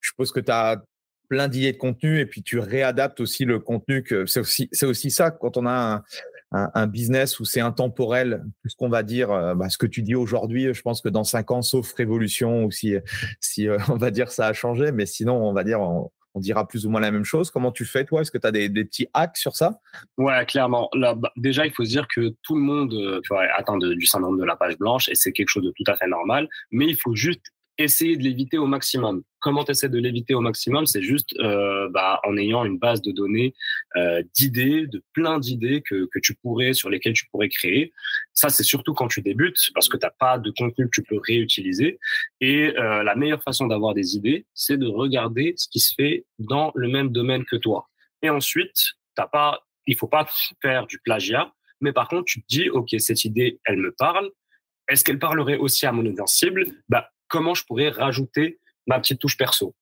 [0.00, 0.82] Je suppose que tu as
[1.30, 4.04] plein d'idées de contenu et puis tu réadaptes aussi le contenu.
[4.26, 6.04] C'est aussi, aussi ça quand on a un,
[6.52, 10.02] un, business où c'est intemporel, tout ce qu'on va dire, euh, bah, ce que tu
[10.02, 12.94] dis aujourd'hui, je pense que dans cinq ans, sauf révolution, ou si,
[13.40, 16.68] si euh, on va dire ça a changé, mais sinon, on va dire, on, dira
[16.68, 17.50] plus ou moins la même chose.
[17.50, 18.20] Comment tu fais, toi?
[18.20, 19.80] Est-ce que tu as des, petits hacks sur ça?
[20.18, 20.90] Ouais, clairement.
[20.92, 23.78] Là, bah, déjà, il faut se dire que tout le monde euh, tu vois, atteint
[23.78, 26.46] du syndrome de la page blanche et c'est quelque chose de tout à fait normal,
[26.70, 27.40] mais il faut juste
[27.78, 29.22] essayer de l'éviter au maximum.
[29.40, 30.86] Comment tu de l'éviter au maximum?
[30.86, 33.54] C'est juste euh, bah, en ayant une base de données
[33.96, 37.92] euh, d'idées, de plein d'idées que, que tu pourrais, sur lesquelles tu pourrais créer.
[38.32, 41.02] Ça, c'est surtout quand tu débutes, parce que tu n'as pas de contenu que tu
[41.02, 41.98] peux réutiliser.
[42.40, 46.24] Et euh, la meilleure façon d'avoir des idées, c'est de regarder ce qui se fait
[46.38, 47.88] dans le même domaine que toi.
[48.22, 50.26] Et ensuite, t'as pas, il faut pas
[50.62, 54.30] faire du plagiat, mais par contre, tu te dis, OK, cette idée, elle me parle.
[54.88, 59.20] Est-ce qu'elle parlerait aussi à mon audience cible bah, comment je pourrais rajouter ma petite
[59.20, 59.74] touche perso.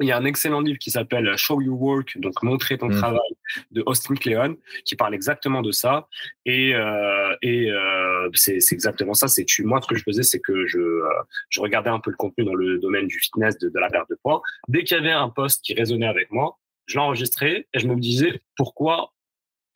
[0.00, 2.96] Il y a un excellent livre qui s'appelle Show Your Work, donc montrer ton mmh.
[2.96, 3.30] travail,
[3.72, 6.06] de Austin Kleon, qui parle exactement de ça.
[6.44, 9.26] Et, euh, et euh, c'est exactement ça.
[9.26, 11.08] C'est moi ce que je faisais, c'est que je, euh,
[11.48, 14.08] je regardais un peu le contenu dans le domaine du fitness, de, de la perte
[14.08, 14.40] de poids.
[14.68, 17.96] Dès qu'il y avait un post qui résonnait avec moi, je l'enregistrais et je me
[17.96, 19.12] disais pourquoi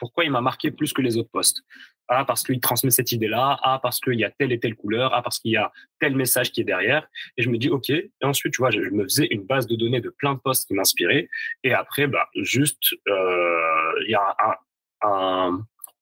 [0.03, 1.62] pourquoi il m'a marqué plus que les autres posts.
[2.09, 3.57] Ah, parce qu'il transmet cette idée-là.
[3.62, 5.14] Ah, parce qu'il y a telle et telle couleur.
[5.14, 7.07] Ah, parce qu'il y a tel message qui est derrière.
[7.36, 7.88] Et je me dis, OK.
[7.90, 10.66] Et ensuite, tu vois, je, me faisais une base de données de plein de posts
[10.66, 11.28] qui m'inspiraient.
[11.62, 14.59] Et après, bah, juste, euh, il y a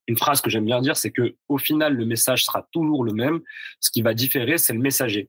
[0.06, 3.12] une phrase que j'aime bien dire, c'est que au final, le message sera toujours le
[3.12, 3.40] même.
[3.80, 5.28] Ce qui va différer, c'est le messager.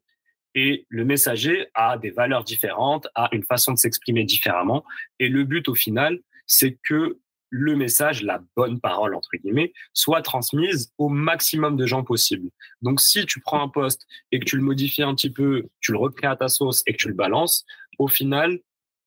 [0.55, 4.85] Et le messager a des valeurs différentes, a une façon de s'exprimer différemment.
[5.19, 7.17] Et le but, au final, c'est que
[7.51, 12.49] le message, la bonne parole, entre guillemets, soit transmise au maximum de gens possible.
[12.81, 15.91] Donc, si tu prends un poste et que tu le modifies un petit peu, tu
[15.91, 17.65] le recrées à ta sauce et que tu le balances,
[17.99, 18.59] au final,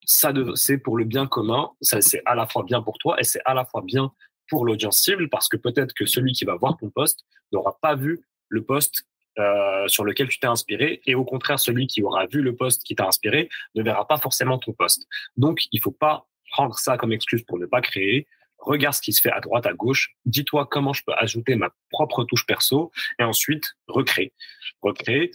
[0.05, 1.71] ça c'est pour le bien commun.
[1.81, 4.13] Ça, c'est à la fois bien pour toi et c'est à la fois bien
[4.49, 7.95] pour l'audience cible parce que peut-être que celui qui va voir ton poste n'aura pas
[7.95, 9.05] vu le poste
[9.39, 12.85] euh, sur lequel tu t'es inspiré et au contraire celui qui aura vu le poste
[12.85, 15.07] qui t'a inspiré ne verra pas forcément ton poste.
[15.37, 18.29] Donc il faut pas prendre ça comme excuse pour ne pas créer.
[18.59, 20.15] Regarde ce qui se fait à droite, à gauche.
[20.25, 24.33] Dis-toi comment je peux ajouter ma propre touche perso et ensuite recréer.
[24.81, 25.33] Recréer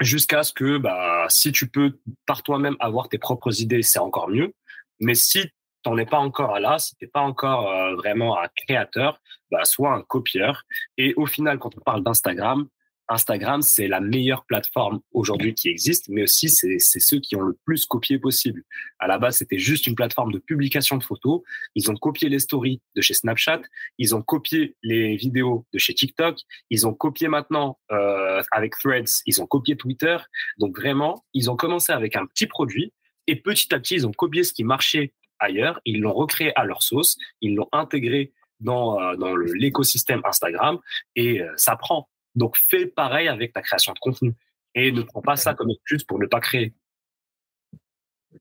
[0.00, 4.28] jusqu'à ce que, bah, si tu peux par toi-même avoir tes propres idées, c'est encore
[4.28, 4.52] mieux.
[4.98, 5.48] Mais si
[5.84, 9.20] t'en es pas encore à là, si t'es pas encore euh, vraiment un créateur,
[9.52, 10.64] bah, sois un copieur.
[10.98, 12.66] Et au final, quand on parle d'Instagram,
[13.08, 17.56] Instagram, c'est la meilleure plateforme aujourd'hui qui existe, mais aussi c'est ceux qui ont le
[17.64, 18.62] plus copié possible.
[18.98, 21.42] À la base, c'était juste une plateforme de publication de photos.
[21.74, 23.62] Ils ont copié les stories de chez Snapchat,
[23.98, 26.38] ils ont copié les vidéos de chez TikTok,
[26.70, 30.16] ils ont copié maintenant euh, avec Threads, ils ont copié Twitter.
[30.58, 32.92] Donc vraiment, ils ont commencé avec un petit produit
[33.26, 36.64] et petit à petit, ils ont copié ce qui marchait ailleurs, ils l'ont recréé à
[36.64, 40.78] leur sauce, ils l'ont intégré dans, euh, dans l'écosystème Instagram
[41.14, 42.08] et euh, ça prend.
[42.36, 44.34] Donc, fais pareil avec ta création de contenu
[44.74, 46.74] et ne prends pas ça comme excuse pour ne pas créer.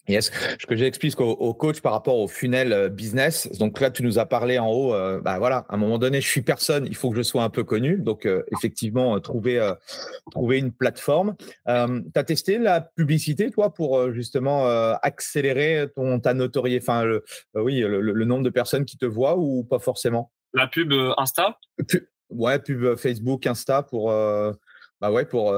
[0.07, 0.31] Yes.
[0.59, 3.49] Ce que j'explique au, au, coach par rapport au funnel euh, business.
[3.57, 4.93] Donc là, tu nous as parlé en haut.
[4.93, 6.85] Euh, bah voilà, à un moment donné, je suis personne.
[6.85, 7.97] Il faut que je sois un peu connu.
[7.97, 9.73] Donc euh, effectivement, trouver
[10.31, 11.35] trouver une plateforme.
[11.65, 14.67] tu as testé la publicité, toi, pour justement
[15.01, 16.83] accélérer ton ta notoriété.
[16.83, 17.23] Enfin, le,
[17.55, 20.31] oui, le, nombre de personnes qui te voient ou pas forcément?
[20.53, 21.57] La pub Insta?
[22.29, 25.53] Ouais, pub Facebook, Insta pour bah ouais pour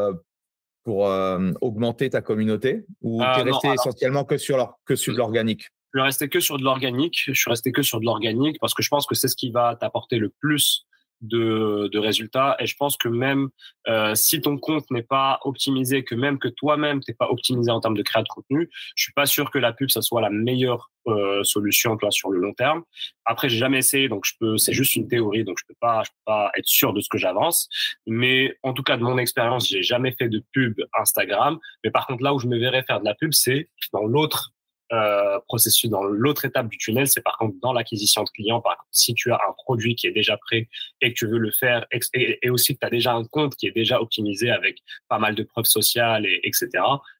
[0.87, 5.17] pour euh, augmenter ta communauté ou tu es resté essentiellement que sur que sur de
[5.17, 5.67] l'organique?
[5.93, 7.23] Je suis resté que sur de l'organique.
[7.25, 9.51] Je suis resté que sur de l'organique parce que je pense que c'est ce qui
[9.51, 10.86] va t'apporter le plus
[11.21, 12.55] de, de, résultats.
[12.59, 13.49] Et je pense que même
[13.87, 17.79] euh, si ton compte n'est pas optimisé, que même que toi-même t'es pas optimisé en
[17.79, 20.29] termes de création de contenu, je suis pas sûr que la pub ça soit la
[20.29, 22.83] meilleure euh, solution toi sur le long terme.
[23.25, 26.03] Après, j'ai jamais essayé, donc je peux, c'est juste une théorie, donc je peux pas,
[26.03, 27.69] je peux pas être sûr de ce que j'avance.
[28.05, 31.59] Mais en tout cas, de mon expérience, j'ai jamais fait de pub Instagram.
[31.83, 34.51] Mais par contre, là où je me verrais faire de la pub, c'est dans l'autre
[34.93, 38.61] euh, processus dans l'autre étape du tunnel, c'est par contre dans l'acquisition de clients.
[38.61, 40.67] Par contre, si tu as un produit qui est déjà prêt
[41.01, 43.67] et que tu veux le faire, et, aussi que tu as déjà un compte qui
[43.67, 44.77] est déjà optimisé avec
[45.09, 46.69] pas mal de preuves sociales, et, etc.,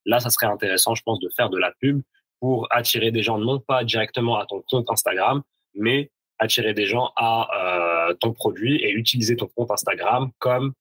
[0.06, 2.02] là, ça serait intéressant, je pense, de faire de la pub
[2.40, 5.42] pour attirer des gens, non pas directement à ton compte Instagram,
[5.74, 10.74] mais attirer des gens à euh, ton produit et utiliser ton compte Instagram comme,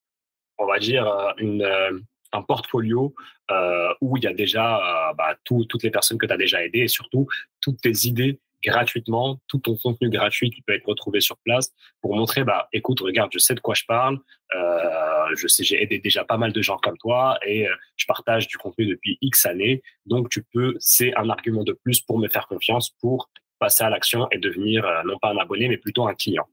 [0.59, 1.99] on va dire, euh, une, euh,
[2.33, 3.15] un portfolio
[3.51, 6.65] euh, où il y a déjà euh, bah, toutes les personnes que tu as déjà
[6.65, 7.27] aidées et surtout
[7.61, 12.17] toutes tes idées gratuitement, tout ton contenu gratuit qui peut être retrouvé sur place pour
[12.17, 14.19] montrer, bah, écoute, regarde, je sais de quoi je parle,
[14.57, 17.67] euh, je sais, j'ai aidé déjà pas mal de gens comme toi et
[17.97, 19.83] je partage du contenu depuis X années.
[20.07, 23.91] Donc, tu peux, c'est un argument de plus pour me faire confiance, pour passer à
[23.91, 26.49] l'action et devenir non pas un abonné, mais plutôt un client.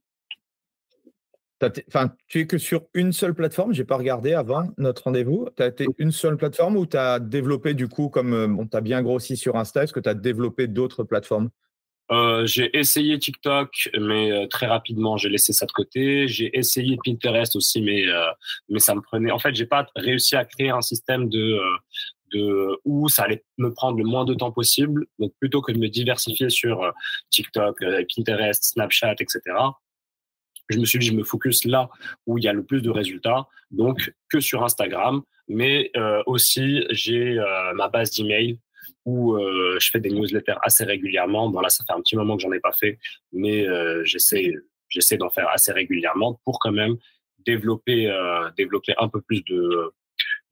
[1.87, 3.73] Enfin, tu es que sur une seule plateforme?
[3.73, 5.47] J'ai pas regardé avant notre rendez-vous.
[5.55, 8.67] Tu as été une seule plateforme ou tu as développé du coup, comme on euh,
[8.69, 11.49] tu as bien grossi sur Insta, est-ce que tu as développé d'autres plateformes?
[12.11, 16.27] Euh, j'ai essayé TikTok, mais euh, très rapidement j'ai laissé ça de côté.
[16.27, 18.05] J'ai essayé Pinterest aussi, mais
[18.69, 19.31] mais ça me prenait.
[19.31, 21.59] En fait, j'ai pas réussi à créer un système de
[22.33, 25.05] de où ça allait me prendre le moins de temps possible.
[25.19, 26.91] Donc plutôt que de me diversifier sur
[27.29, 27.77] TikTok,
[28.15, 29.41] Pinterest, Snapchat, etc
[30.69, 31.89] je me suis dit, je me focus là
[32.25, 35.21] où il y a le plus de résultats, donc que sur Instagram.
[35.47, 38.59] Mais euh, aussi, j'ai euh, ma base d'email
[39.05, 41.49] où euh, je fais des newsletters assez régulièrement.
[41.49, 42.99] Bon, là, ça fait un petit moment que j'en ai pas fait,
[43.33, 43.65] mais
[44.05, 44.53] j'essaie,
[44.87, 46.95] j'essaie d'en faire assez régulièrement pour quand même
[47.45, 48.09] développer,
[48.55, 49.93] développer un peu plus de,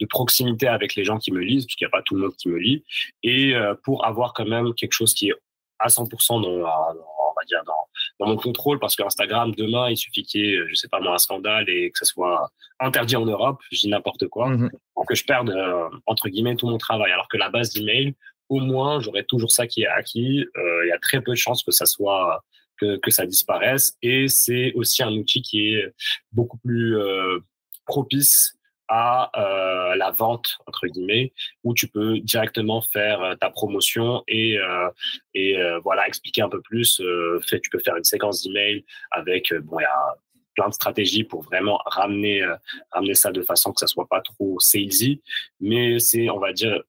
[0.10, 2.50] proximité avec les gens qui me lisent, puisqu'il n'y a pas tout le monde qui
[2.50, 2.84] me lit,
[3.24, 3.54] et
[3.84, 5.36] pour avoir quand même quelque chose qui est
[5.80, 7.81] à 100% dans, on va dire dans,
[8.22, 11.00] dans mon contrôle parce que Instagram demain il suffit qu'il y ait je sais pas
[11.00, 14.52] moi un scandale et que ça soit interdit en Europe je dis n'importe quoi
[14.94, 17.12] pour que je perde euh, entre guillemets tout mon travail.
[17.12, 18.14] Alors que la base d'email
[18.50, 20.46] au moins j'aurai toujours ça qui est acquis.
[20.56, 22.44] Euh, il y a très peu de chances que ça soit
[22.78, 23.98] que, que ça disparaisse.
[24.04, 25.92] Et c'est aussi un outil qui est
[26.32, 27.40] beaucoup plus euh,
[27.86, 28.54] propice
[28.94, 31.32] à euh, la vente entre guillemets
[31.64, 34.90] où tu peux directement faire euh, ta promotion et euh,
[35.34, 37.02] et voilà expliquer un peu plus
[37.48, 40.16] tu peux faire une séquence d'emails avec bon il y a
[40.56, 42.46] plein de stratégies pour vraiment ramener
[42.92, 45.22] ramener ça de façon que ça soit pas trop salesy.
[45.62, 46.82] Mais c'est on va dire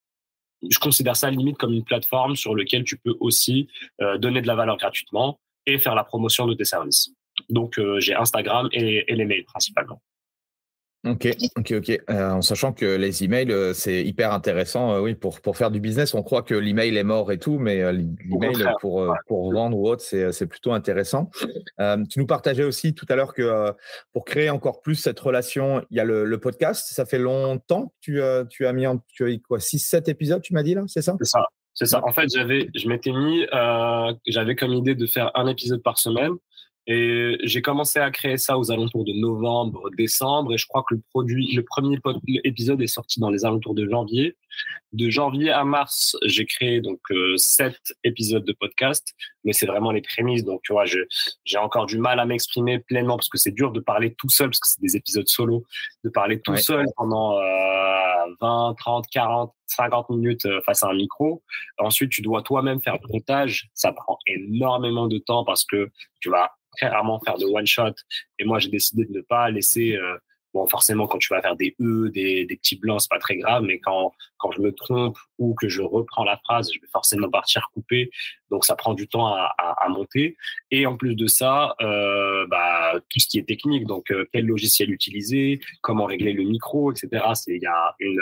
[0.69, 3.69] je considère ça limite comme une plateforme sur laquelle tu peux aussi
[4.19, 7.11] donner de la valeur gratuitement et faire la promotion de tes services.
[7.49, 10.03] Donc j'ai Instagram et, et les mails principalement
[11.05, 12.01] Ok, ok, ok.
[12.11, 15.73] Euh, en sachant que les emails, euh, c'est hyper intéressant, euh, oui, pour, pour faire
[15.73, 16.15] du business.
[16.15, 20.03] On croit que l'email est mort et tout, mais l'email pour, pour vendre ou autre,
[20.03, 21.31] c'est plutôt intéressant.
[22.09, 23.73] tu nous partageais aussi tout à l'heure que
[24.13, 26.89] pour créer encore plus cette relation, il y a le, podcast.
[26.93, 30.55] Ça fait longtemps que tu, tu as mis en tu as quoi, 6-7 épisodes, tu
[30.55, 31.17] m'as dit là, c'est ça?
[31.21, 31.47] C'est ça.
[31.75, 32.05] C'est ça.
[32.05, 33.45] En fait, j'avais, je m'étais mis,
[34.27, 36.33] j'avais comme idée de faire un épisode par semaine.
[36.89, 40.95] Et j'ai commencé à créer ça aux alentours de novembre, décembre, et je crois que
[40.95, 41.99] le produit, le premier
[42.43, 44.37] épisode est sorti dans les alentours de janvier.
[44.93, 49.15] De janvier à mars, j'ai créé donc euh, sept épisodes de podcast,
[49.45, 50.45] mais c'est vraiment les prémices.
[50.45, 53.81] Donc tu vois, j'ai encore du mal à m'exprimer pleinement parce que c'est dur de
[53.81, 55.65] parler tout seul parce que c'est des épisodes solo,
[56.05, 57.43] de parler tout seul pendant euh,
[58.41, 61.43] 20, 30, 40, 50 minutes euh, face à un micro.
[61.79, 63.71] Ensuite, tu dois toi-même faire le montage.
[63.75, 67.95] Ça prend énormément de temps parce que tu vas très rarement faire de one shot.
[68.39, 69.97] Et moi, j'ai décidé de ne pas laisser.
[69.97, 70.17] Euh,
[70.55, 73.37] bon, forcément, quand tu vas faire des e, des, des petits blancs, c'est pas très
[73.37, 73.63] grave.
[73.63, 77.31] Mais quand quand je me trompe ou que je reprends la phrase, je vais forcément
[77.31, 78.11] partir couper.
[78.51, 80.37] Donc, ça prend du temps à, à, à monter.
[80.73, 84.91] Et en plus de ça, euh, bah tout ce qui est technique, donc quel logiciel
[84.91, 87.25] utiliser, comment régler le micro, etc.
[87.35, 88.21] C'est il y a une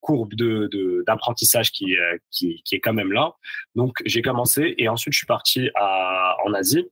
[0.00, 1.96] courbe de d'apprentissage qui,
[2.30, 3.34] qui qui est quand même là.
[3.74, 6.88] Donc j'ai commencé et ensuite je suis parti à, en Asie.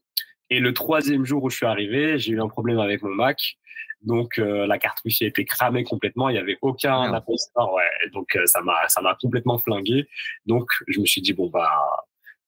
[0.51, 3.57] Et le troisième jour où je suis arrivé, j'ai eu un problème avec mon Mac.
[4.03, 8.11] Donc euh, la carte wifi était cramée complètement, il y avait aucun Apple ouais.
[8.13, 10.07] Donc euh, ça m'a ça m'a complètement flingué.
[10.45, 11.71] Donc je me suis dit bon bah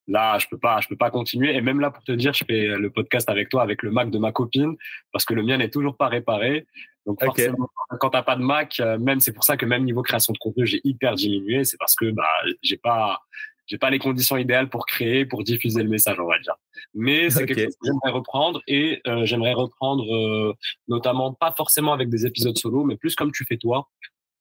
[0.07, 2.45] là je peux pas je peux pas continuer et même là pour te dire je
[2.45, 4.77] fais le podcast avec toi avec le Mac de ma copine
[5.13, 6.67] parce que le mien n'est toujours pas réparé.
[7.07, 7.69] Donc forcément
[7.99, 10.39] quand t'as pas de Mac, euh, même c'est pour ça que même niveau création de
[10.39, 12.29] contenu j'ai hyper diminué, c'est parce que bah
[12.63, 13.21] j'ai pas
[13.69, 16.57] j'ai pas les conditions idéales pour créer, pour diffuser le message, on va dire.
[16.95, 20.55] Mais c'est quelque chose que j'aimerais reprendre et euh, j'aimerais reprendre euh,
[20.89, 23.89] notamment pas forcément avec des épisodes solo, mais plus comme tu fais toi,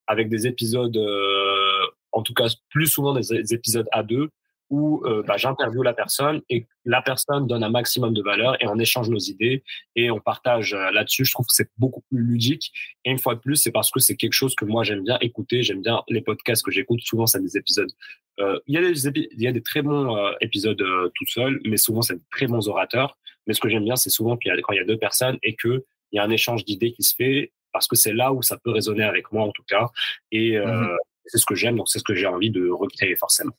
[0.08, 4.30] avec des épisodes, euh, en tout cas plus souvent des épisodes à deux,
[4.70, 8.68] où euh, bah, j'interviewe la personne et la personne donne un maximum de valeur et
[8.68, 9.64] on échange nos idées
[9.96, 11.26] et on partage euh, là-dessus.
[11.26, 12.72] Je trouve que c'est beaucoup plus ludique.
[13.06, 15.18] Et une fois de plus, c'est parce que c'est quelque chose que moi j'aime bien
[15.22, 15.64] écouter.
[15.64, 17.00] J'aime bien les podcasts que j'écoute.
[17.02, 17.92] Souvent, c'est des épisodes.
[18.40, 20.84] Euh, il y a des il y a des très bons euh, épisodes
[21.16, 23.18] tout seul, mais souvent c'est de très bons orateurs.
[23.46, 24.98] Mais ce que j'aime bien, c'est souvent qu'il y a, quand il y a deux
[24.98, 28.14] personnes et que il y a un échange d'idées qui se fait parce que c'est
[28.14, 29.88] là où ça peut résonner avec moi en tout cas.
[30.32, 33.54] Et mmh c'est ce que j'aime, donc c'est ce que j'ai envie de recréer forcément.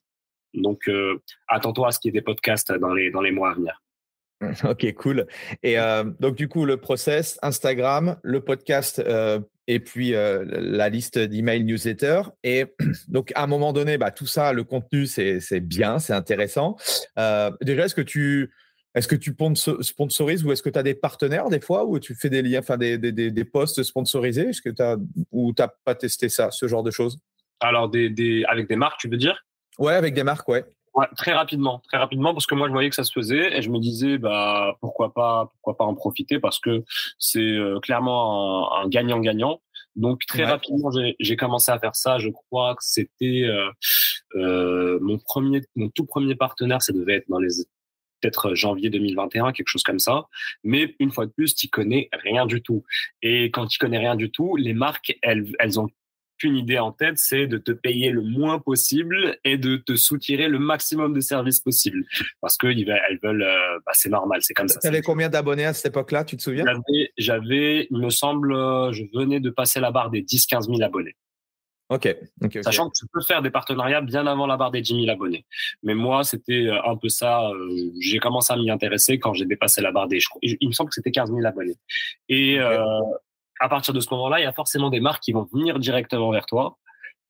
[0.55, 3.51] Donc, euh, attends-toi à ce qu'il y ait des podcasts dans les, dans les mois
[3.51, 3.83] à venir.
[4.65, 5.27] Ok, cool.
[5.63, 11.19] Et euh, donc, du coup, le process, Instagram, le podcast euh, et puis la liste
[11.19, 12.23] d'email newsletter.
[12.43, 12.67] Et
[13.09, 16.77] donc, à un moment donné, bah, tout ça, le contenu, c'est bien, c'est intéressant.
[17.61, 18.51] déjà, est-ce que tu.
[18.95, 19.37] Est-ce que tu
[19.83, 22.61] sponsorises ou est-ce que tu as des partenaires des fois ou tu fais des liens,
[22.61, 24.49] enfin des, des, des, posts sponsorisés?
[24.49, 24.83] Est-ce que tu
[25.31, 27.21] ou tu n'as pas testé ça, ce genre de choses?
[27.61, 29.45] Alors, des, des, avec des marques, tu veux dire?
[29.79, 30.65] Ouais, avec des marques, ouais.
[30.99, 33.63] Ouais, très rapidement, très rapidement, parce que moi je voyais que ça se faisait et
[33.63, 36.83] je me disais bah pourquoi pas, pourquoi pas en profiter parce que
[37.21, 39.61] c'est euh, clairement un gagnant-gagnant.
[39.95, 40.91] Donc très rapidement
[41.21, 42.19] j'ai commencé à faire ça.
[42.19, 43.71] Je crois que c'était euh,
[44.35, 47.63] euh, mon premier, mon tout premier partenaire, ça devait être dans les
[48.21, 50.27] peut-être janvier 2021, quelque chose comme ça.
[50.65, 52.83] Mais une fois de plus, tu connais rien du tout.
[53.23, 55.89] Et quand tu connais rien du tout, les marques, elles, elles ont
[56.39, 60.49] qu'une idée en tête, c'est de te payer le moins possible et de te soutirer
[60.49, 62.05] le maximum de services possible.
[62.41, 62.85] Parce qu'elles
[63.23, 64.81] veulent, euh, bah, c'est normal, c'est comme ça.
[64.81, 66.65] Tu avais combien d'abonnés à cette époque-là, tu te souviens?
[67.19, 71.17] J'avais, il me semble, euh, je venais de passer la barre des 10-15 000 abonnés.
[71.91, 72.15] Ok.
[72.63, 75.47] Sachant que tu peux faire des partenariats bien avant la barre des 10 000 abonnés.
[75.83, 77.51] Mais moi, c'était euh, un peu ça.
[77.99, 80.19] j'ai commencé à m'y intéresser quand j'ai dépassé la barre des.
[80.43, 81.77] Il me semble que c'était 15 000 abonnés.
[82.29, 82.59] Et
[83.61, 86.31] à partir de ce moment-là, il y a forcément des marques qui vont venir directement
[86.31, 86.79] vers toi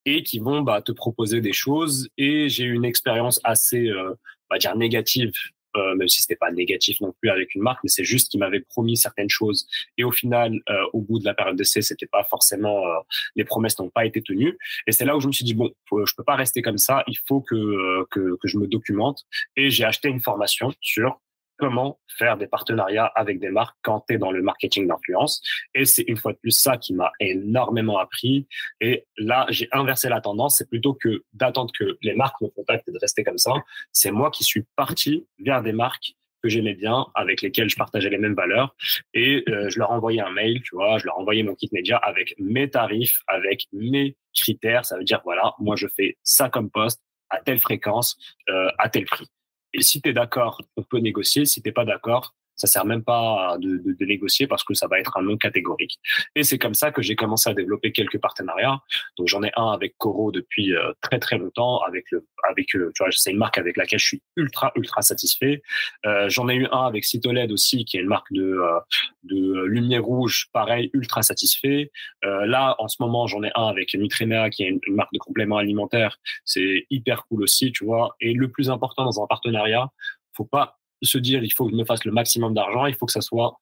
[0.05, 2.09] et qui vont bah, te proposer des choses.
[2.17, 4.15] Et j'ai eu une expérience assez, euh,
[4.51, 5.33] on va dire négative,
[5.77, 8.41] euh, même si c'était pas négatif non plus avec une marque, mais c'est juste qu'ils
[8.41, 9.67] m'avaient promis certaines choses.
[9.97, 12.99] Et au final, euh, au bout de la période d'essai, c'était pas forcément euh,
[13.37, 14.57] les promesses n'ont pas été tenues.
[14.87, 16.79] Et c'est là où je me suis dit bon, faut, je peux pas rester comme
[16.79, 17.05] ça.
[17.07, 19.25] Il faut que euh, que, que je me documente.
[19.57, 21.21] Et j'ai acheté une formation sur
[21.59, 25.43] comment faire des partenariats avec des marques quand tu es dans le marketing d'influence.
[25.75, 28.47] Et c'est une fois de plus ça qui m'a énormément appris.
[28.81, 30.59] Et là, j'ai inversé la tendance.
[30.59, 33.53] C'est plutôt que d'attendre que les marques me contactent et de rester comme ça.
[33.93, 38.11] C'est moi qui suis parti vers des marques que j'aimais bien, avec lesquelles je partageais
[38.11, 38.77] les mêmes valeurs.
[39.13, 41.97] Et euh, je leur envoyais un mail, tu vois, je leur envoyais mon kit média
[41.97, 44.85] avec mes tarifs, avec mes critères.
[44.85, 48.17] Ça veut dire, voilà, moi je fais ça comme poste à telle fréquence,
[48.49, 49.29] euh, à tel prix.
[49.75, 51.47] Et si tu d'accord, on peut négocier.
[51.47, 54.87] Si t'es pas d'accord, ça sert même pas de, de, de, négocier parce que ça
[54.89, 55.99] va être un non catégorique.
[56.35, 58.79] Et c'est comme ça que j'ai commencé à développer quelques partenariats.
[59.17, 62.91] Donc j'en ai un avec Coro depuis euh, très très longtemps, avec le, avec euh,
[62.95, 65.63] tu vois, c'est une marque avec laquelle je suis ultra ultra satisfait.
[66.07, 68.81] Euh, j'en ai eu un avec Citoled aussi, qui est une marque de euh,
[69.23, 71.91] de lumière rouge, pareil ultra satisfait.
[72.23, 75.19] là en ce moment j'en ai un avec Nutrena, qui est une, une marque de
[75.19, 76.19] compléments alimentaires.
[76.45, 78.17] C'est hyper cool aussi, tu vois.
[78.21, 79.89] Et le plus important dans un partenariat,
[80.35, 83.07] faut pas se dire il faut que je me fasse le maximum d'argent, il faut
[83.07, 83.61] que ça soit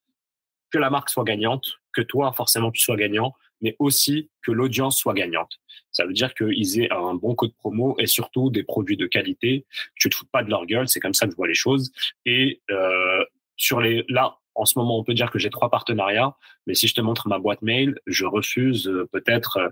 [0.71, 4.99] que la marque soit gagnante, que toi forcément tu sois gagnant, mais aussi que l'audience
[4.99, 5.59] soit gagnante.
[5.93, 9.65] Ça veut dire qu'ils aient un bon code promo et surtout des produits de qualité.
[9.95, 11.93] Tu te fous pas de leur gueule, c'est comme ça que je vois les choses.
[12.27, 13.25] Et euh,
[13.57, 16.35] sur les là, en ce moment, on peut dire que j'ai trois partenariats,
[16.67, 19.69] mais si je te montre ma boîte mail, je refuse euh, peut-être euh,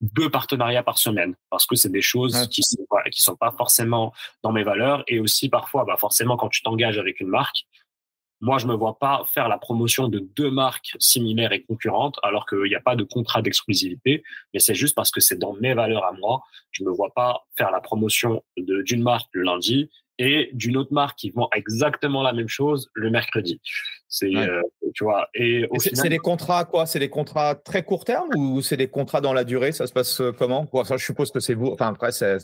[0.00, 4.12] deux partenariats par semaine parce que c'est des choses qui sont qui sont pas forcément
[4.42, 5.04] dans mes valeurs.
[5.08, 7.66] Et aussi parfois bah forcément quand tu t'engages avec une marque
[8.40, 12.46] moi je me vois pas faire la promotion de deux marques similaires et concurrentes alors
[12.46, 14.22] qu'il n'y a pas de contrat d'exclusivité.
[14.52, 16.42] Mais c'est juste parce que c'est dans mes valeurs à moi.
[16.72, 20.92] Je me vois pas faire la promotion de d'une marque le lundi et d'une autre
[20.92, 23.60] marque qui vend exactement la même chose le mercredi
[24.12, 24.60] C'est, euh,
[24.92, 25.28] tu vois.
[25.34, 26.84] Et c'est des contrats quoi?
[26.84, 29.70] C'est des contrats très court terme ou c'est des contrats dans la durée?
[29.70, 30.68] Ça se passe euh, comment?
[30.84, 31.68] Ça, Je suppose que c'est vous.
[31.68, 32.38] Enfin, après, c'est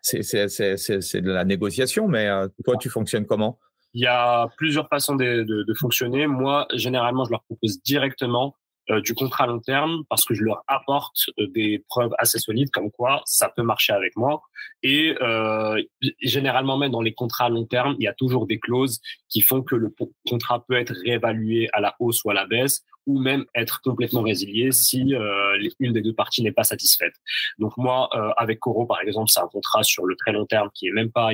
[0.00, 3.58] c'est de la négociation, mais euh, toi, tu fonctionnes comment?
[3.92, 6.26] Il y a plusieurs façons de, de, de, fonctionner.
[6.26, 8.56] Moi, généralement, je leur propose directement
[8.98, 12.70] du contrat à long terme parce que je leur apporte euh, des preuves assez solides
[12.70, 14.42] comme quoi ça peut marcher avec moi.
[14.82, 15.80] Et euh,
[16.20, 19.42] généralement même dans les contrats à long terme, il y a toujours des clauses qui
[19.42, 19.94] font que le
[20.28, 24.22] contrat peut être réévalué à la hausse ou à la baisse ou même être complètement
[24.22, 27.14] résilié si euh, une des deux parties n'est pas satisfaite.
[27.58, 30.70] Donc moi, euh, avec Coro par exemple, c'est un contrat sur le très long terme
[30.74, 31.30] qui est même pas,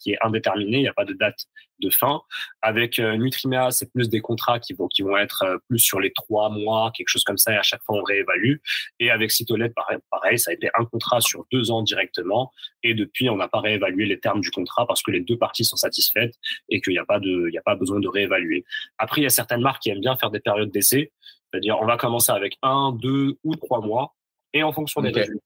[0.00, 1.46] qui est indéterminé, il n'y a pas de date
[1.82, 2.22] de fin.
[2.62, 6.48] Avec euh, Nutrimea, c'est plus des contrats qui vont être euh, plus sur les trois
[6.48, 8.56] mois, quelque chose comme ça, et à chaque fois on réévalue.
[9.00, 9.74] Et avec Cytolette,
[10.10, 12.52] pareil, ça a été un contrat sur deux ans directement,
[12.82, 15.64] et depuis on n'a pas réévalué les termes du contrat parce que les deux parties
[15.64, 16.34] sont satisfaites
[16.68, 18.64] et qu'il n'y a pas de, il y a pas besoin de réévaluer.
[18.98, 21.01] Après, il y a certaines marques qui aiment bien faire des périodes d'essai,
[21.50, 24.14] c'est-à-dire on va commencer avec un, deux ou trois mois,
[24.52, 25.40] et en fonction des résultats,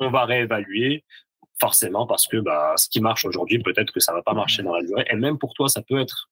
[0.00, 1.04] on va réévaluer
[1.60, 4.74] forcément parce que bah, ce qui marche aujourd'hui, peut-être que ça va pas marcher dans
[4.74, 5.06] la durée.
[5.10, 6.30] Et même pour toi, ça peut être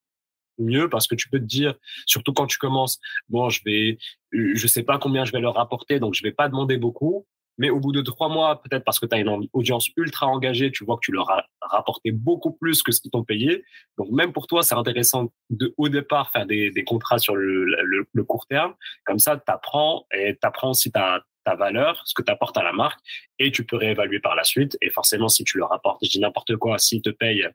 [0.58, 1.74] mieux parce que tu peux te dire,
[2.06, 3.98] surtout quand tu commences, bon, je vais,
[4.32, 7.26] je sais pas combien je vais leur rapporter, donc je vais pas demander beaucoup.
[7.58, 10.72] Mais au bout de trois mois, peut-être parce que tu as une audience ultra engagée,
[10.72, 13.64] tu vois que tu leur as rapporté beaucoup plus que ce qu'ils t'ont payé.
[13.98, 17.64] Donc même pour toi, c'est intéressant de au départ faire des, des contrats sur le,
[17.64, 18.74] le, le, court terme.
[19.04, 22.32] Comme ça, tu apprends et tu apprends si tu as ta valeur, ce que tu
[22.32, 22.98] apportes à la marque,
[23.38, 24.76] et tu peux réévaluer par la suite.
[24.80, 27.46] Et forcément, si tu leur apportes, je dis n'importe quoi, s'ils te payent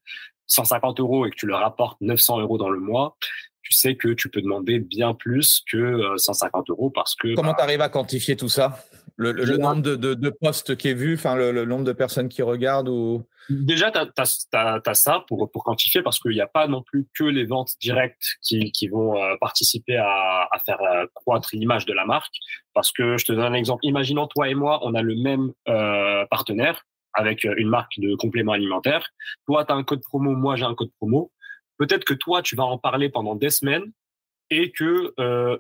[0.46, 3.18] 150 euros et que tu leur apportes 900 euros dans le mois,
[3.62, 7.36] tu sais que tu peux demander bien plus que 150 euh, euros parce que.
[7.36, 8.80] Comment bah tu arrives à quantifier tout ça?
[9.20, 12.90] Le, nombre de, de, postes qui est vu, enfin le, nombre de personnes qui regardent
[12.90, 17.08] ou Déjà, tu as, ça pour, pour quantifier parce qu'il n'y a pas non plus
[17.18, 21.86] que les ventes directes qui, qui vont euh, participer à, à faire euh, croître l'image
[21.86, 22.34] de la marque.
[22.74, 23.86] Parce que je te donne un exemple.
[23.86, 28.54] Imaginons toi et moi, on a le même euh, partenaire avec une marque de compléments
[28.54, 29.10] alimentaires.
[29.48, 31.32] Toi, tu as un code promo, moi j'ai un code promo.
[31.78, 33.92] Peut-être que toi, tu vas en parler pendant des semaines
[34.52, 35.58] et que euh,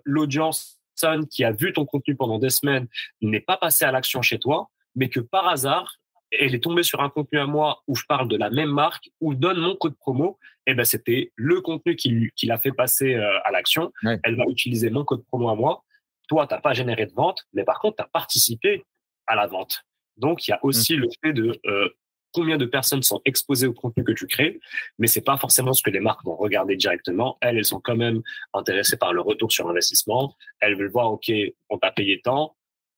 [1.29, 2.87] qui a vu ton contenu pendant des semaines
[3.21, 5.95] n'est pas passée à l'action chez toi, mais que par hasard,
[6.31, 9.09] elle est tombée sur un contenu à moi où je parle de la même marque,
[9.19, 10.37] où je donne mon code promo,
[10.67, 13.91] et eh ben c'était le contenu qui, qui l'a fait passer euh, à l'action.
[14.23, 15.83] Elle va utiliser mon code promo à moi.
[16.27, 18.85] Toi, tu n'as pas généré de vente, mais par contre, tu as participé
[19.25, 19.81] à la vente.
[20.17, 20.99] Donc, il y a aussi mmh.
[20.99, 21.89] le fait de euh,
[22.31, 24.59] combien de personnes sont exposées au contenu que tu crées,
[24.97, 27.37] mais c'est pas forcément ce que les marques vont regarder directement.
[27.41, 28.21] Elles, elles sont quand même
[28.53, 30.35] intéressées par le retour sur investissement.
[30.59, 31.31] Elles veulent voir, OK,
[31.69, 32.55] on t'a payé tant.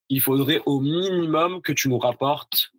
[0.09, 2.71] Il faudrait au minimum que tu nous rapportes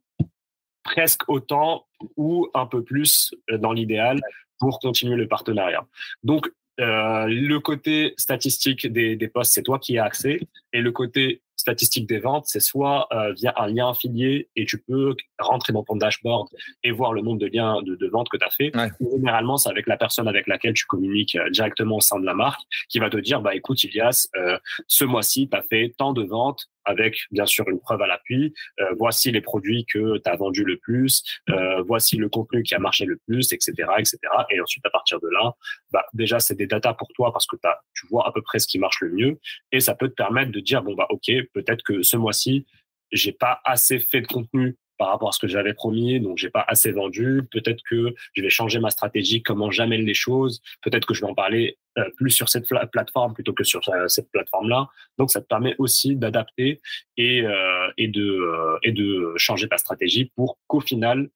[0.83, 1.87] presque autant
[2.17, 4.21] ou un peu plus euh, dans l'idéal
[4.59, 5.87] pour continuer le partenariat.
[6.23, 6.51] Donc,
[6.81, 10.41] euh, le côté statistique des, des postes, c'est toi qui as accès.
[10.73, 14.79] Et le côté statistique des ventes, c'est soit euh, via un lien affilié et tu
[14.79, 16.49] peux rentrer dans ton dashboard
[16.85, 18.71] et voir le nombre de liens de, de ventes que tu as fait.
[19.01, 22.35] Généralement, c'est avec la personne avec laquelle tu communiques euh, directement au sein de la
[22.35, 26.13] marque qui va te dire, bah écoute, Ilias, euh, ce mois-ci, tu as fait tant
[26.13, 28.55] de ventes avec bien sûr une preuve à l'appui.
[28.81, 32.75] Euh, voici les produits que tu as vendus le plus, euh, voici le contenu qui
[32.75, 34.19] a marché le plus, etc., etc.
[34.51, 35.53] Et ensuite, à partir de là,
[35.91, 38.59] bah, déjà, c'est des datas pour toi parce que as, tu vois à peu près
[38.59, 39.39] ce qui marche le mieux
[39.71, 42.67] et ça peut te permettre de dire, bon, bah, OK, peut-être que ce mois-ci,
[43.13, 46.49] j'ai pas assez fait de contenu par rapport à ce que j'avais promis, donc j'ai
[46.49, 47.43] pas assez vendu.
[47.51, 50.63] Peut-être que je vais changer ma stratégie, comment j'amène les choses.
[50.81, 54.07] Peut-être que je vais en parler euh, plus sur cette plateforme plutôt que sur euh,
[54.07, 54.87] cette plateforme-là.
[55.19, 56.81] Donc ça te permet aussi d'adapter
[57.17, 61.31] et euh, et de et de changer ta stratégie pour qu'au final,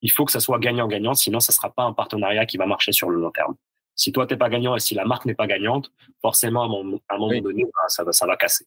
[0.00, 2.92] il faut que ça soit gagnant-gagnant, sinon ça sera pas un partenariat qui va marcher
[2.92, 3.54] sur le long terme.
[3.96, 5.92] Si toi t'es pas gagnant et si la marque n'est pas gagnante,
[6.22, 8.64] forcément à un moment, donné, bah, ça va ça va casser.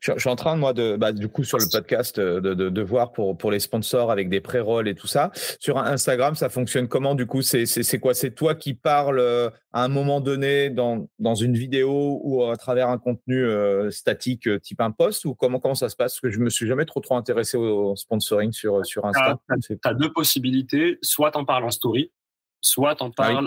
[0.00, 2.68] Je, suis en train, moi, de, bah, du coup, sur le podcast, euh, de, de,
[2.68, 5.30] de, voir pour, pour les sponsors avec des pré-rolls et tout ça.
[5.58, 7.42] Sur Instagram, ça fonctionne comment, du coup?
[7.42, 8.14] C'est quoi?
[8.14, 12.56] C'est toi qui parles euh, à un moment donné dans, dans une vidéo ou à
[12.56, 15.24] travers un contenu euh, statique type un post?
[15.24, 16.12] Ou comment, comment ça se passe?
[16.12, 19.38] Parce que je me suis jamais trop, trop intéressé au sponsoring sur, sur Insta.
[19.62, 20.98] Tu as, deux possibilités.
[21.02, 22.12] Soit en parles en story,
[22.60, 23.42] soit t'en ah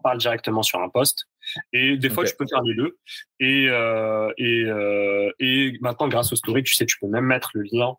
[0.00, 1.26] on parle directement sur un poste.
[1.72, 2.98] Et des fois, tu peux faire les deux.
[3.38, 7.50] Et, euh, et, euh, et maintenant, grâce au story, tu sais, tu peux même mettre
[7.54, 7.94] le lien.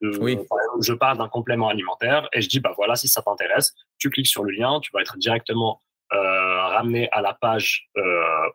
[0.00, 0.36] De, oui.
[0.80, 4.26] je parle d'un complément alimentaire et je dis, bah voilà, si ça t'intéresse, tu cliques
[4.26, 5.82] sur le lien, tu vas être directement
[6.12, 6.43] euh,
[6.74, 7.88] ramener à la page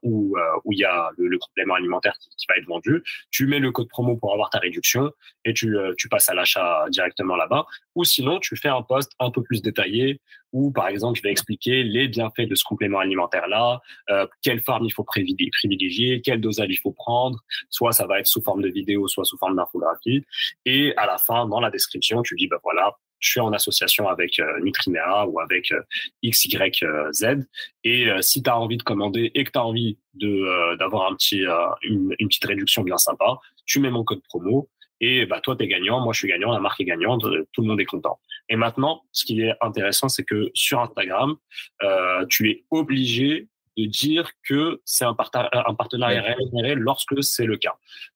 [0.03, 3.03] où où il y a le, complément alimentaire qui, va être vendu.
[3.31, 5.11] Tu mets le code promo pour avoir ta réduction
[5.45, 7.65] et tu tu passes à l'achat directement là-bas.
[7.95, 11.31] Ou sinon, tu fais un post un peu plus détaillé où, par exemple, je vais
[11.31, 16.69] expliquer les bienfaits de ce complément alimentaire-là, euh, quelle forme il faut privilégier, quel dosage
[16.69, 17.39] il faut prendre.
[17.69, 20.25] Soit ça va être sous forme de vidéo, soit sous forme d'infographie.
[20.65, 24.07] Et à la fin, dans la description, tu dis, bah voilà, je suis en association
[24.07, 25.81] avec euh, ou avec euh,
[26.23, 27.45] XYZ.
[27.83, 31.11] Et euh, si tu as envie de commander et que tu as envie de d'avoir
[31.11, 31.43] un petit
[31.83, 34.69] une, une, petite réduction bien sympa, tu mets mon code promo
[35.01, 37.61] et bah toi tu es gagnant, moi je suis gagnant, la marque est gagnante, tout
[37.61, 38.19] le monde est content.
[38.49, 41.35] Et maintenant, ce qui est intéressant, c'est que sur Instagram,
[41.83, 43.47] euh, tu es obligé
[43.77, 45.15] de dire que c'est un,
[45.53, 47.75] un, partenariat rémunéré lorsque c'est le cas.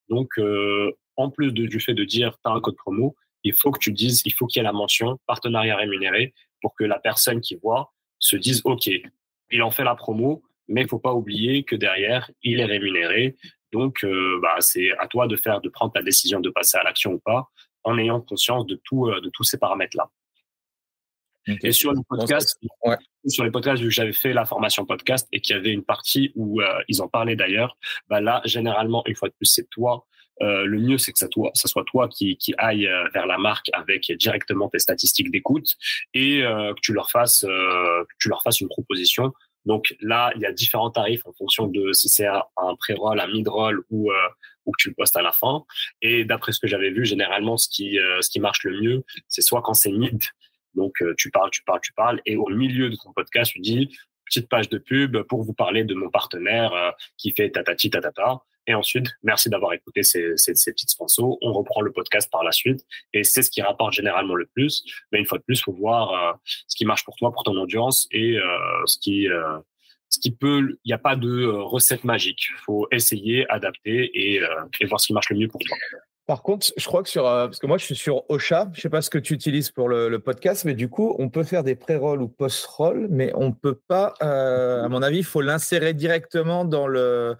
[0.09, 3.53] Donc, euh, en plus de, du fait de dire tu as un code promo, il
[3.53, 6.83] faut que tu dises, il faut qu'il y ait la mention partenariat rémunéré pour que
[6.83, 8.89] la personne qui voit se dise OK,
[9.51, 13.35] il en fait la promo, mais il faut pas oublier que derrière, il est rémunéré.
[13.71, 16.83] Donc, euh, bah, c'est à toi de faire, de prendre ta décision de passer à
[16.83, 17.49] l'action ou pas,
[17.83, 20.09] en ayant conscience de tout, euh, de tous ces paramètres-là.
[21.61, 22.57] Et sur les podcasts,
[23.27, 25.83] sur les podcasts, vu que j'avais fait la formation podcast et qu'il y avait une
[25.83, 27.77] partie où euh, ils en parlaient d'ailleurs,
[28.07, 30.05] bah là, généralement, une fois de plus, c'est toi.
[30.41, 33.25] Euh, le mieux, c'est que ça, toi, ça soit toi qui, qui aille euh, vers
[33.25, 35.75] la marque avec directement tes statistiques d'écoute
[36.13, 39.31] et que tu leur fasses, que tu leur fasses une proposition.
[39.65, 43.27] Donc là, il y a différents tarifs en fonction de si c'est un, pré-roll, un
[43.27, 44.11] mid-roll ou
[44.65, 45.65] ou que tu le postes à la fin.
[46.01, 49.41] Et d'après ce que j'avais vu, généralement, ce qui, ce qui marche le mieux, c'est
[49.41, 50.21] soit quand c'est mid,
[50.75, 53.59] donc, euh, tu parles, tu parles, tu parles, et au milieu de ton podcast, tu
[53.59, 57.89] dis petite page de pub pour vous parler de mon partenaire euh, qui fait tatati
[57.89, 58.39] tatata.
[58.67, 61.37] Et ensuite, merci d'avoir écouté ces, ces, petites sponsors.
[61.41, 62.85] On reprend le podcast par la suite.
[63.13, 64.83] Et c'est ce qui rapporte généralement le plus.
[65.11, 66.33] Mais une fois de plus, faut voir euh,
[66.67, 68.37] ce qui marche pour toi, pour ton audience et
[68.85, 69.27] ce qui,
[70.09, 72.47] ce qui peut, il n'y a pas de recette magique.
[72.65, 74.39] faut essayer, adapter et
[74.85, 75.77] voir ce qui marche le mieux pour toi.
[76.25, 78.79] Par contre, je crois que sur, euh, parce que moi je suis sur Ocha, je
[78.79, 81.63] sais pas ce que tu utilises pour le, podcast, mais du coup, on peut faire
[81.63, 85.93] des pré-rolls ou post-rolls, mais on peut pas, euh, à mon avis, il faut l'insérer
[85.93, 87.35] directement dans le.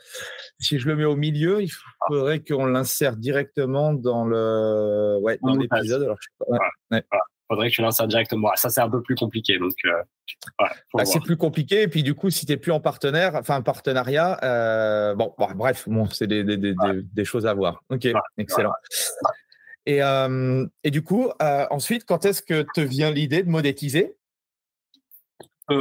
[0.60, 1.72] Si je le mets au milieu, il
[2.08, 6.04] faudrait qu'on l'insère directement dans le, ouais, dans l'épisode.
[6.04, 6.28] Alors, je
[6.92, 7.18] sais pas
[7.50, 8.50] faudrait que tu lances ça directement.
[8.56, 9.58] Ça, c'est un peu plus compliqué.
[9.58, 9.92] Donc, euh,
[10.94, 11.84] bah, c'est plus compliqué.
[11.84, 15.88] Et puis, du coup, si tu n'es plus en partenaire, enfin, partenariat, euh, bon, bref,
[15.88, 17.84] bon, c'est des, des, des, des, choses à voir.
[17.90, 18.74] Ok, excellent.
[19.86, 24.16] Et, euh, et, du coup, ensuite, quand est-ce que te vient l'idée de monétiser?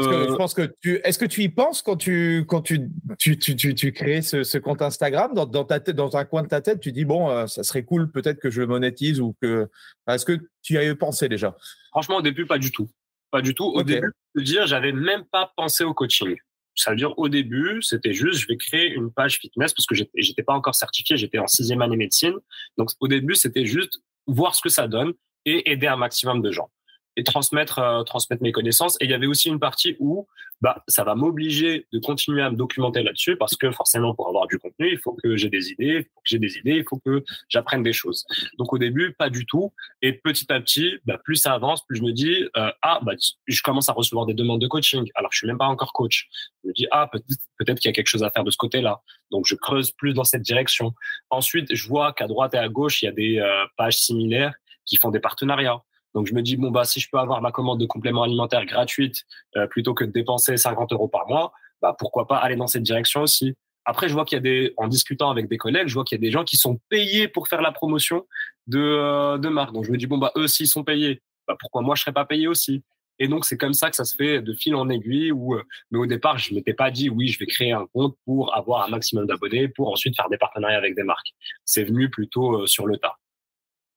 [0.01, 1.01] Je pense que tu.
[1.05, 2.88] Est-ce que tu y penses quand tu quand tu
[3.18, 6.43] tu, tu, tu, crées ce, ce, compte Instagram dans, dans, ta tête, dans un coin
[6.43, 9.36] de ta tête, tu dis bon, ça serait cool peut-être que je le monétise ou
[9.40, 9.68] que.
[10.09, 11.57] Est-ce que tu y as eu pensé déjà?
[11.90, 12.88] Franchement, au début, pas du tout.
[13.30, 13.64] Pas du tout.
[13.64, 16.36] Au début, je dire, j'avais même pas pensé au coaching.
[16.74, 19.95] Ça veut dire au début, c'était juste, je vais créer une page fitness parce que
[19.95, 22.34] j'étais pas encore certifié, j'étais en sixième année médecine.
[22.78, 25.12] Donc au début, c'était juste voir ce que ça donne
[25.45, 26.70] et aider un maximum de gens
[27.17, 28.97] et transmettre euh, transmettre mes connaissances.
[29.01, 30.27] Et il y avait aussi une partie où
[30.61, 34.47] bah ça va m'obliger de continuer à me documenter là-dessus parce que forcément pour avoir
[34.47, 37.83] du contenu il faut que j'ai des idées j'ai des idées il faut que j'apprenne
[37.83, 38.25] des choses.
[38.59, 39.73] Donc au début pas du tout.
[40.01, 43.13] Et petit à petit bah, plus ça avance plus je me dis euh, ah bah
[43.47, 45.09] je commence à recevoir des demandes de coaching.
[45.15, 46.29] Alors je suis même pas encore coach
[46.63, 48.57] je me dis ah peut-être peut-être qu'il y a quelque chose à faire de ce
[48.57, 49.01] côté-là
[49.31, 50.95] donc je creuse plus dans cette direction.
[51.31, 54.55] Ensuite je vois qu'à droite et à gauche il y a des euh, pages similaires
[54.85, 55.83] qui font des partenariats
[56.15, 58.65] donc je me dis bon bah si je peux avoir ma commande de complément alimentaire
[58.67, 59.25] gratuite
[59.57, 62.83] euh, plutôt que de dépenser 50 euros par mois, bah pourquoi pas aller dans cette
[62.83, 63.55] direction aussi.
[63.85, 66.17] Après je vois qu'il y a des en discutant avec des collègues, je vois qu'il
[66.17, 68.27] y a des gens qui sont payés pour faire la promotion
[68.67, 69.73] de euh, de marque.
[69.73, 72.13] Donc je me dis bon bah eux s'ils sont payés, bah pourquoi moi je serais
[72.13, 72.83] pas payé aussi?
[73.19, 75.33] Et donc c'est comme ça que ça se fait de fil en aiguille.
[75.33, 78.17] Où, euh, mais au départ je m'étais pas dit oui je vais créer un compte
[78.27, 81.33] pour avoir un maximum d'abonnés pour ensuite faire des partenariats avec des marques.
[81.65, 83.17] C'est venu plutôt sur le tas.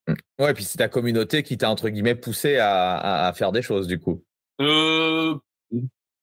[0.07, 0.13] Mmh.
[0.39, 3.87] Ouais, puis c'est ta communauté qui t'a entre guillemets poussé à, à, faire des choses
[3.87, 4.23] du coup.
[4.61, 5.35] Euh,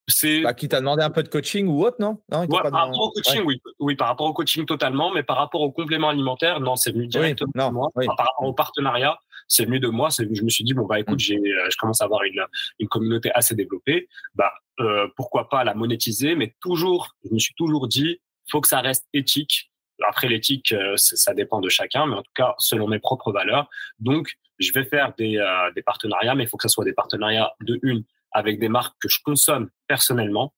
[0.08, 3.00] c'est bah, qui t'a demandé un peu de coaching ou autre, non, non Par rapport
[3.00, 3.60] au coaching, oui.
[3.78, 7.06] oui, par rapport au coaching totalement, mais par rapport au complément alimentaire, non, c'est venu
[7.06, 7.88] directement de moi.
[7.94, 9.18] par rapport au partenariat,
[9.48, 10.08] c'est venu de moi.
[10.10, 11.18] Je me suis dit bon bah écoute, mmh.
[11.18, 12.44] j'ai, euh, je commence à avoir une,
[12.78, 14.08] une communauté assez développée.
[14.34, 18.20] Bah euh, pourquoi pas la monétiser, mais toujours, je me suis toujours dit,
[18.50, 19.71] faut que ça reste éthique
[20.08, 23.68] après, l'éthique, euh, ça dépend de chacun, mais en tout cas, selon mes propres valeurs.
[23.98, 27.52] Donc, je vais faire des, euh, partenariats, mais il faut que ce soit des partenariats
[27.60, 30.54] de une avec des marques que je consomme personnellement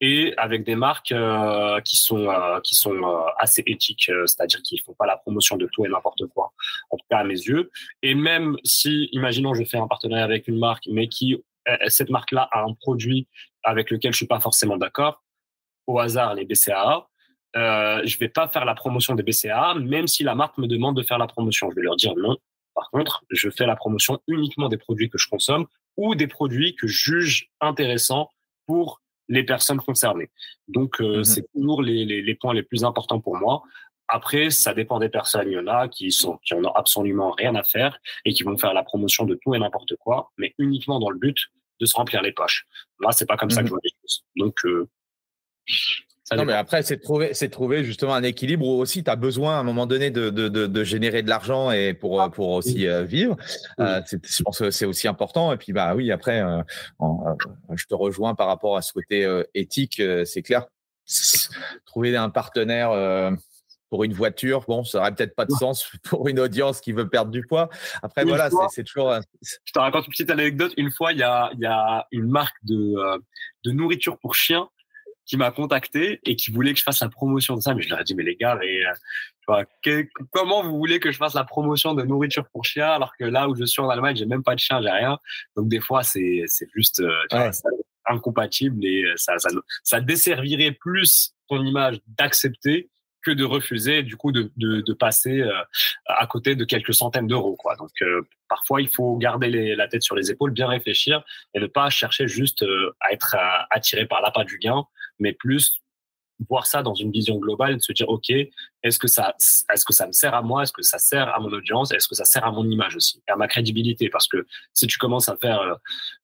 [0.00, 2.28] et avec des marques euh, qui sont
[2.64, 3.00] qui sont
[3.38, 6.52] assez éthiques, c'est-à-dire qui font pas la promotion de tout et n'importe quoi,
[6.90, 7.70] en tout cas à mes yeux.
[8.02, 11.40] Et même si, imaginons, je fais un partenariat avec une marque, mais qui
[11.86, 13.28] cette marque-là a un produit
[13.62, 15.22] avec lequel je suis pas forcément d'accord,
[15.86, 17.08] au hasard les BCAA,
[17.56, 20.96] euh, je vais pas faire la promotion des BCAA, même si la marque me demande
[20.96, 21.70] de faire la promotion.
[21.70, 22.36] Je vais leur dire non.
[22.74, 25.66] Par contre, je fais la promotion uniquement des produits que je consomme
[25.96, 28.30] ou des produits que je juge intéressants
[28.66, 30.30] pour les personnes concernées.
[30.68, 31.24] Donc, euh, mhm.
[31.24, 33.62] c'est toujours les, les, les, points les plus importants pour moi.
[34.08, 35.48] Après, ça dépend des personnes.
[35.48, 38.42] Il y en a qui sont qui en ont absolument rien à faire et qui
[38.42, 41.38] vont faire la promotion de tout et n'importe quoi, mais uniquement dans le but
[41.80, 42.66] de se remplir les poches.
[42.98, 43.78] Moi, c'est pas comme ça que je mhm.
[43.78, 44.24] vois les choses.
[44.36, 44.88] Donc, euh,
[46.32, 49.56] non, mais après, c'est trouver, c'est trouver justement un équilibre où aussi tu as besoin
[49.56, 52.86] à un moment donné de, de, de, générer de l'argent et pour, ah, pour aussi
[52.86, 53.36] euh, vivre.
[53.78, 55.52] Euh, je pense que c'est aussi important.
[55.52, 56.62] Et puis, bah oui, après, euh,
[57.74, 60.02] je te rejoins par rapport à ce côté éthique.
[60.24, 60.66] c'est clair.
[61.84, 63.36] Trouver un partenaire
[63.90, 67.08] pour une voiture, bon, ça aurait peut-être pas de sens pour une audience qui veut
[67.08, 67.68] perdre du poids.
[68.02, 69.14] Après, voilà, c'est toujours.
[69.42, 70.72] Je te raconte une petite anecdote.
[70.78, 72.94] Une fois, il y a, y a une marque de,
[73.64, 74.70] de nourriture pour chiens
[75.26, 77.74] qui m'a contacté et qui voulait que je fasse la promotion de ça.
[77.74, 81.18] Mais je leur ai dit, mais les gars, mais, euh, comment vous voulez que je
[81.18, 84.16] fasse la promotion de nourriture pour chien alors que là où je suis en Allemagne,
[84.16, 85.18] j'ai même pas de chien, j'ai rien.
[85.56, 87.50] Donc des fois, c'est c'est juste euh,
[88.06, 89.48] incompatible et euh, ça, ça,
[89.82, 92.90] ça desservirait plus ton image d'accepter
[93.22, 95.42] que de refuser, du coup, de, de, de passer
[96.04, 97.56] à côté de quelques centaines d'euros.
[97.56, 97.74] Quoi.
[97.76, 97.88] Donc,
[98.50, 101.24] parfois, il faut garder les, la tête sur les épaules, bien réfléchir
[101.54, 102.66] et ne pas chercher juste
[103.00, 103.34] à être
[103.70, 104.84] attiré par l'appât du gain
[105.18, 105.80] mais plus
[106.48, 108.30] voir ça dans une vision globale, de se dire ok,
[108.82, 109.34] est-ce que ça,
[109.72, 112.08] est-ce que ça me sert à moi, est-ce que ça sert à mon audience, est-ce
[112.08, 114.98] que ça sert à mon image aussi, et à ma crédibilité, parce que si tu
[114.98, 115.74] commences à faire euh,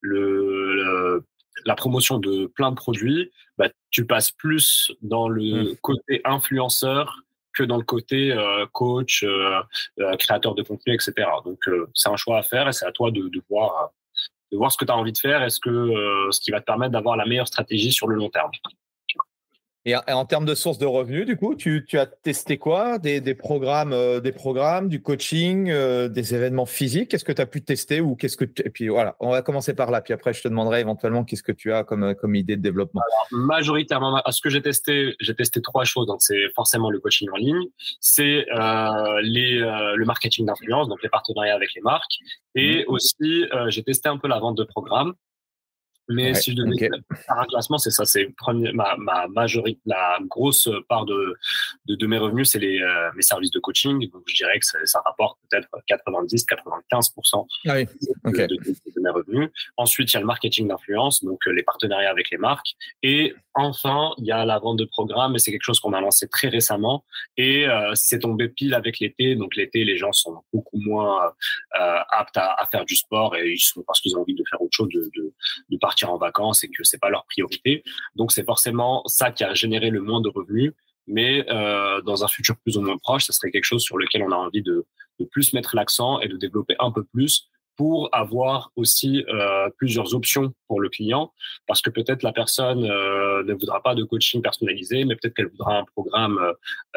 [0.00, 1.24] le,
[1.64, 5.76] la promotion de plein de produits, bah, tu passes plus dans le mmh.
[5.76, 7.22] côté influenceur
[7.52, 9.60] que dans le côté euh, coach, euh,
[10.18, 11.28] créateur de contenu, etc.
[11.44, 11.58] Donc
[11.94, 13.90] c'est un choix à faire et c'est à toi de, de voir
[14.52, 15.70] de voir ce que tu as envie de faire et ce que
[16.30, 18.50] ce qui va te permettre d'avoir la meilleure stratégie sur le long terme.
[19.86, 22.98] Et en termes de sources de revenus, du coup, tu, as testé quoi?
[22.98, 27.10] Des, programmes, euh, des programmes, du coaching, euh, des événements physiques?
[27.10, 29.74] Qu'est-ce que tu as pu tester ou qu'est-ce que Et puis voilà, on va commencer
[29.74, 30.02] par là.
[30.02, 33.00] Puis après, je te demanderai éventuellement qu'est-ce que tu as comme, comme idée de développement.
[33.30, 36.06] majoritairement, à ce que j'ai testé, j'ai testé trois choses.
[36.06, 37.64] Donc, c'est forcément le coaching en ligne,
[38.00, 42.18] c'est euh, les, le marketing d'influence, donc les partenariats avec les marques,
[42.54, 42.92] et mmh.
[42.92, 45.14] aussi j'ai testé un peu la vente de programmes.
[46.10, 48.28] Mais si je devais faire un classement, c'est ça, c'est
[48.74, 51.36] ma, ma majorité, la grosse part de,
[51.86, 54.10] de, de mes revenus, c'est les euh, mes services de coaching.
[54.10, 57.86] Donc je dirais que ça, ça rapporte peut-être 90-95% ah oui.
[58.24, 59.50] de, de, mes revenus.
[59.76, 62.74] Ensuite, il y a le marketing d'influence, donc euh, les partenariats avec les marques.
[63.02, 66.00] Et enfin, il y a la vente de programmes, et c'est quelque chose qu'on a
[66.00, 67.04] lancé très récemment.
[67.36, 69.34] Et euh, c'est tombé pile avec l'été.
[69.34, 73.52] Donc l'été, les gens sont beaucoup moins euh, aptes à, à, faire du sport et
[73.52, 75.32] ils sont parce qu'ils ont envie de faire autre chose, de, de,
[75.70, 77.82] de partir en vacances et que c'est pas leur priorité.
[78.14, 80.72] Donc c'est forcément ça qui a généré le moins de revenus.
[81.06, 84.22] Mais euh, dans un futur plus ou moins proche, ça serait quelque chose sur lequel
[84.22, 84.86] on a envie de,
[85.18, 87.48] de plus mettre l'accent et de développer un peu plus
[87.80, 91.32] pour avoir aussi euh, plusieurs options pour le client,
[91.66, 95.48] parce que peut-être la personne euh, ne voudra pas de coaching personnalisé, mais peut-être qu'elle
[95.48, 96.38] voudra un programme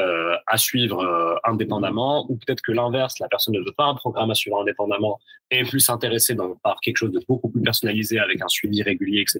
[0.01, 4.29] euh, à suivre indépendamment, ou peut-être que l'inverse, la personne ne veut pas un programme
[4.29, 8.41] à suivre indépendamment et est plus intéressée par quelque chose de beaucoup plus personnalisé avec
[8.41, 9.39] un suivi régulier, etc.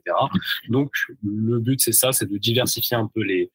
[0.69, 0.91] Donc
[1.23, 3.51] le but c'est ça, c'est de diversifier un peu les,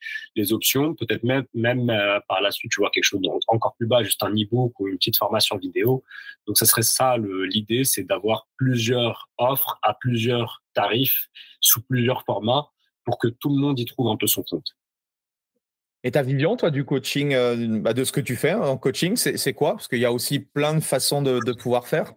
[0.52, 1.86] options, peut-être même même
[2.28, 4.96] par la suite tu vois quelque chose encore plus bas, juste un e-book ou une
[4.96, 6.04] petite formation vidéo.
[6.46, 11.28] Donc ça serait ça l'idée c'est d'avoir plusieurs offres à plusieurs tarifs
[11.60, 12.68] sous plusieurs formats
[13.04, 14.76] pour que tout le monde y trouve un peu son compte.
[16.04, 19.16] Et ta vision, toi, du coaching, euh, bah, de ce que tu fais en coaching,
[19.16, 19.72] c'est quoi?
[19.72, 22.12] Parce qu'il y a aussi plein de façons de, pouvoir faire.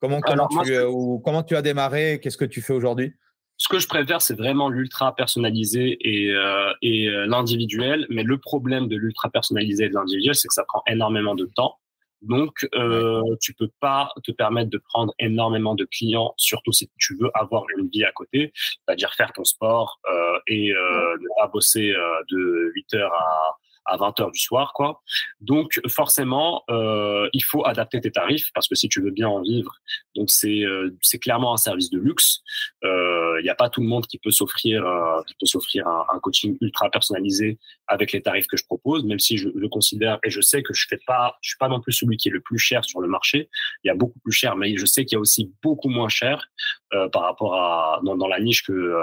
[0.00, 0.90] Comment, comment, tu, euh,
[1.24, 3.14] comment tu as démarré Qu'est-ce que tu fais aujourd'hui?
[3.56, 8.04] Ce que je préfère, c'est vraiment l'ultra personnalisé et, euh, et l'individuel.
[8.10, 11.46] Mais le problème de l'ultra personnalisé et de l'individuel, c'est que ça prend énormément de
[11.46, 11.78] temps.
[12.24, 17.16] Donc, euh, tu peux pas te permettre de prendre énormément de clients, surtout si tu
[17.20, 21.48] veux avoir une vie à côté, c'est-à-dire faire ton sport euh, et euh, ne pas
[21.48, 25.02] bosser euh, de 8 heures à à 20 heures du soir, quoi.
[25.40, 29.42] Donc forcément, euh, il faut adapter tes tarifs parce que si tu veux bien en
[29.42, 29.74] vivre,
[30.14, 32.42] donc c'est euh, c'est clairement un service de luxe.
[32.82, 35.86] Il euh, n'y a pas tout le monde qui peut s'offrir euh, qui peut s'offrir
[35.86, 40.18] un, coaching ultra personnalisé avec les tarifs que je propose, même si je le considère
[40.24, 42.32] et je sais que je fais pas, je suis pas non plus celui qui est
[42.32, 43.50] le plus cher sur le marché.
[43.82, 46.08] Il y a beaucoup plus cher, mais je sais qu'il y a aussi beaucoup moins
[46.08, 46.46] cher
[46.94, 48.94] euh, par rapport à dans, dans la niche que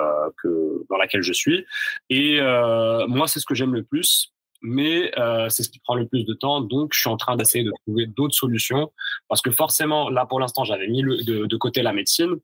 [0.42, 1.66] que dans laquelle je suis.
[2.10, 2.40] Et
[3.08, 4.31] moi, c'est ce que j'aime le plus
[4.62, 6.62] mais euh, c'est ce qui prend le plus de temps.
[6.62, 8.92] Donc, je suis en train d'essayer de trouver d'autres solutions
[9.28, 12.36] parce que forcément, là, pour l'instant, j'avais mis de, de, côté la médecine.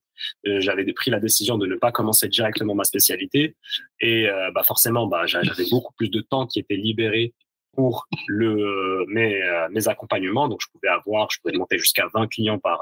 [0.47, 3.55] Euh, j'avais pris la décision de ne pas commencer directement ma spécialité
[3.99, 7.33] et euh, bah forcément, bah, j'avais beaucoup plus de temps qui était libéré
[7.77, 10.47] pour le, mes, euh, mes accompagnements.
[10.47, 12.81] Donc, je pouvais avoir, je pouvais monter jusqu'à 20 clients par,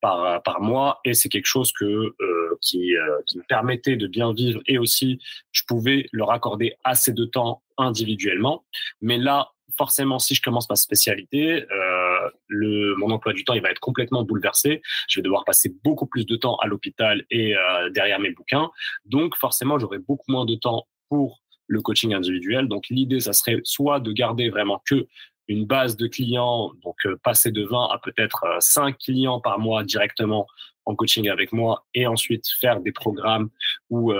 [0.00, 0.98] par, par mois.
[1.04, 4.62] Et c'est quelque chose que, euh, qui, euh, qui me permettait de bien vivre.
[4.66, 5.20] Et aussi,
[5.52, 8.64] je pouvais leur accorder assez de temps individuellement.
[9.00, 13.62] Mais là, forcément, si je commence ma spécialité, euh, le, mon emploi du temps, il
[13.62, 14.82] va être complètement bouleversé.
[15.08, 18.70] Je vais devoir passer beaucoup plus de temps à l'hôpital et euh, derrière mes bouquins.
[19.04, 22.68] Donc, forcément, j'aurai beaucoup moins de temps pour le coaching individuel.
[22.68, 25.06] Donc l'idée, ça serait soit de garder vraiment que
[25.48, 29.58] une base de clients, donc euh, passer de 20 à peut-être 5 euh, clients par
[29.58, 30.46] mois directement
[30.84, 33.50] en coaching avec moi et ensuite faire des programmes
[33.90, 34.12] ou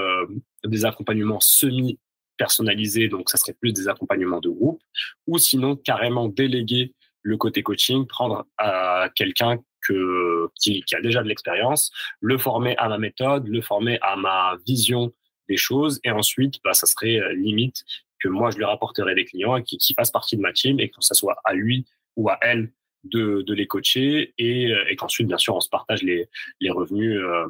[0.65, 1.99] des accompagnements semi
[2.41, 4.81] personnalisés, donc ça serait plus des accompagnements de groupe,
[5.27, 11.29] ou sinon carrément déléguer le côté coaching, prendre à quelqu'un que, qui, a déjà de
[11.29, 11.91] l'expérience,
[12.23, 15.12] le former à ma méthode, le former à ma vision
[15.51, 16.01] des choses.
[16.03, 17.85] Et ensuite, bah, ça serait euh, limite
[18.21, 20.89] que moi, je lui rapporterai des clients qui, qui fassent partie de ma team et
[20.89, 21.85] que ça soit à lui
[22.17, 22.73] ou à elle
[23.05, 26.27] de, de les coacher et, euh, qu'ensuite, bien sûr, on se partage les,
[26.61, 27.49] les revenus euh,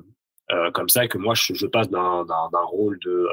[0.52, 2.24] euh, comme ça et que moi, je, passe d'un
[2.64, 3.26] rôle de,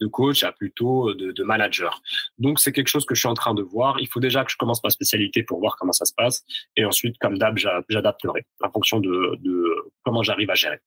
[0.00, 2.00] de coach à plutôt de, manager.
[2.38, 3.98] Donc, c'est quelque chose que je suis en train de voir.
[4.00, 6.44] Il faut déjà que je commence ma spécialité pour voir comment ça se passe.
[6.76, 9.64] Et ensuite, comme d'hab, j'adapterai en fonction de, de
[10.04, 10.80] comment j'arrive à gérer.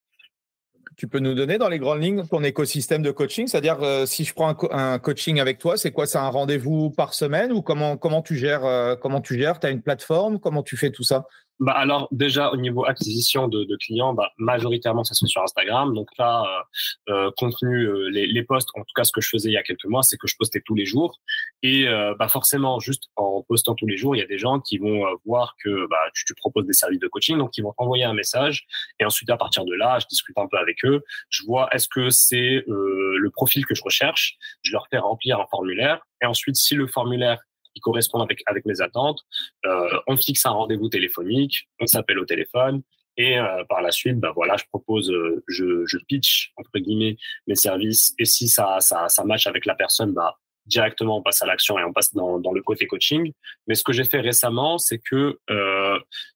[0.96, 3.48] Tu peux nous donner dans les grandes lignes ton écosystème de coaching?
[3.48, 6.06] C'est-à-dire, euh, si je prends un, coaching avec toi, c'est quoi?
[6.06, 9.58] C'est un rendez-vous par semaine ou comment, comment tu gères euh, Comment tu gères?
[9.58, 10.38] Tu as une plateforme?
[10.38, 11.26] Comment tu fais tout ça?
[11.60, 15.42] Bah alors déjà au niveau acquisition de, de clients, bah, majoritairement ça se fait sur
[15.42, 15.94] Instagram.
[15.94, 16.64] Donc là,
[17.08, 19.52] euh, euh contenu, euh, les, les posts, en tout cas ce que je faisais il
[19.52, 21.20] y a quelques mois, c'est que je postais tous les jours.
[21.62, 24.60] Et euh, bah forcément, juste en postant tous les jours, il y a des gens
[24.60, 27.74] qui vont voir que bah, tu, tu, proposes des services de coaching, donc ils vont
[27.78, 28.66] envoyer un message.
[28.98, 31.02] Et ensuite à partir de là, je discute un peu avec eux.
[31.28, 34.36] Je vois est-ce que c'est le profil que je recherche?
[34.62, 36.00] Je leur fais remplir un formulaire.
[36.22, 37.38] Et ensuite, si le formulaire
[37.74, 39.20] qui correspondent avec, avec mes attentes.
[39.66, 42.82] Euh, on fixe un rendez-vous téléphonique, on s'appelle au téléphone.
[43.16, 47.16] Et euh, par la suite, bah voilà, je propose, euh, je, je pitch entre guillemets
[47.46, 48.14] mes services.
[48.18, 50.36] Et si ça, ça, ça match avec la personne, bah
[50.66, 53.32] directement on passe à l'action et on passe dans, dans le côté coaching.
[53.66, 55.38] Mais ce que j'ai fait récemment, c'est que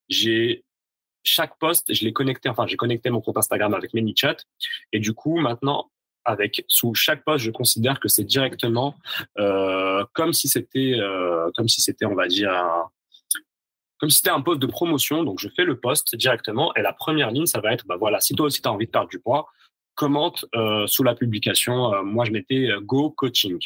[0.09, 0.65] j'ai
[1.24, 4.36] chaque poste, je l'ai connecté, enfin j'ai connecté mon compte Instagram avec ManyChat.
[4.93, 5.90] Et du coup, maintenant,
[6.28, 8.94] avec sous chaque poste, je considère que c'est directement
[9.38, 12.90] euh, comme si c'était, euh, comme si c'était, on va dire, un,
[13.98, 15.24] comme si c'était un poste de promotion.
[15.24, 18.20] Donc, je fais le poste directement et la première ligne, ça va être, bah voilà,
[18.20, 19.48] si toi aussi tu as envie de perdre du poids,
[19.94, 22.05] commente euh, sous la publication.
[22.05, 23.59] Moi, je mettais Go Coaching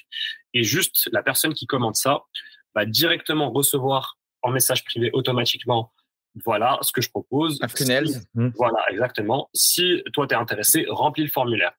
[0.55, 2.22] et juste la personne qui commente ça
[2.74, 5.93] va directement recevoir en message privé automatiquement
[6.44, 7.59] voilà ce que je propose.
[7.62, 8.06] Un funnel.
[8.34, 8.48] Mmh.
[8.56, 9.48] Voilà, exactement.
[9.52, 11.72] Si toi, tu es intéressé, remplis le formulaire.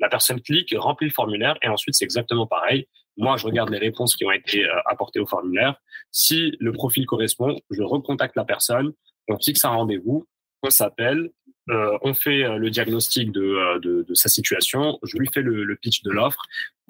[0.00, 2.86] La personne clique, remplit le formulaire et ensuite c'est exactement pareil.
[3.16, 5.74] Moi, je regarde les réponses qui ont été euh, apportées au formulaire.
[6.12, 8.92] Si le profil correspond, je recontacte la personne,
[9.28, 10.26] on fixe un rendez-vous,
[10.62, 11.30] on s'appelle,
[11.70, 15.42] euh, on fait euh, le diagnostic de, euh, de, de, sa situation, je lui fais
[15.42, 16.42] le, le pitch de l'offre.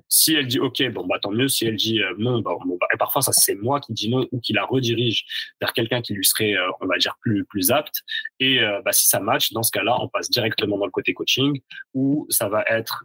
[0.08, 1.48] Si elle dit OK, bon bah tant mieux.
[1.48, 4.26] Si elle dit non, bah, bon, bah, et parfois ça c'est moi qui dis non
[4.30, 5.26] ou qui la redirige
[5.60, 8.02] vers quelqu'un qui lui serait, on va dire plus plus apte.
[8.40, 11.60] Et bah, si ça match, dans ce cas-là, on passe directement dans le côté coaching
[11.94, 13.04] où ça va être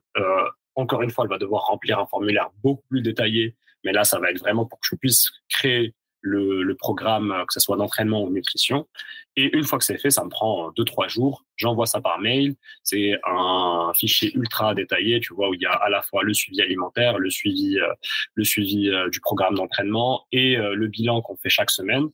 [0.76, 3.56] encore une fois, elle va devoir remplir un formulaire beaucoup plus détaillé.
[3.84, 5.94] Mais là, ça va être vraiment pour que je puisse créer
[6.24, 8.88] le, programme, euh, que ce soit d'entraînement ou nutrition.
[9.36, 11.44] Et une fois que c'est fait, ça me prend deux, trois jours.
[11.56, 12.56] J'envoie ça par mail.
[12.84, 16.34] C'est un fichier ultra détaillé, tu vois, où il y a à la fois le
[16.34, 17.94] suivi alimentaire, le suivi, euh,
[18.36, 22.08] le suivi euh, du programme d'entraînement et le bilan qu'on fait chaque semaine.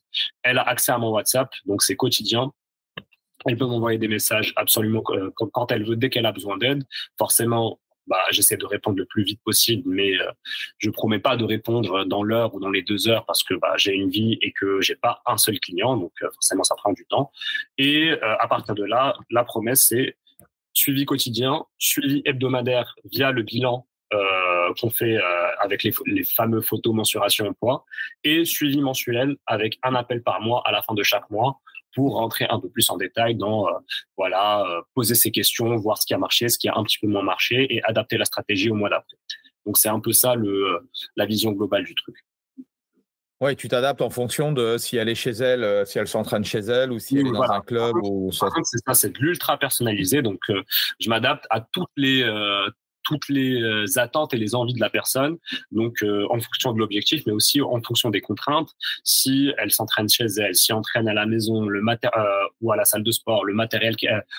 [0.43, 2.51] Elle a accès à mon WhatsApp, donc c'est quotidien.
[3.45, 6.83] Elle peut m'envoyer des messages absolument quand elle veut, dès qu'elle a besoin d'aide.
[7.17, 7.79] Forcément,
[8.09, 10.31] bah, j'essaie de répondre le plus vite possible, mais euh,
[10.79, 13.73] je promets pas de répondre dans l'heure ou dans les deux heures parce que bah,
[13.77, 16.91] j'ai une vie et que j'ai pas un seul client, donc euh, forcément ça prend
[16.91, 17.31] du temps.
[17.77, 20.17] Et euh, à partir de là, la promesse c'est
[20.73, 26.61] suivi quotidien, suivi hebdomadaire via le bilan euh, qu'on fait euh, avec les, les, fameux
[26.61, 27.85] photos mensuration poids
[28.23, 31.59] et suivi mensuel avec un appel par mois à la fin de chaque mois
[31.93, 33.71] pour rentrer un peu plus en détail dans euh,
[34.17, 36.99] voilà euh, poser ses questions, voir ce qui a marché, ce qui a un petit
[36.99, 39.17] peu moins marché et adapter la stratégie au mois d'après.
[39.65, 42.15] Donc c'est un peu ça le la vision globale du truc.
[43.41, 46.43] Oui, tu t'adaptes en fonction de si elle est chez elle, euh, si elle s'entraîne
[46.43, 47.95] chez elle ou si elle est dans un club.
[48.03, 48.47] ou ça.
[48.63, 50.21] C'est ça, c'est de l'ultra personnalisé.
[50.21, 50.41] Donc,
[50.99, 52.21] je m'adapte à toutes les
[53.03, 55.37] toutes les euh, attentes et les envies de la personne,
[55.71, 58.69] donc euh, en fonction de l'objectif, mais aussi en fonction des contraintes.
[59.03, 62.25] Si elle s'entraîne chez elle, si elle entraîne à la maison, le matériel
[62.61, 63.95] ou à la salle de sport, le matériel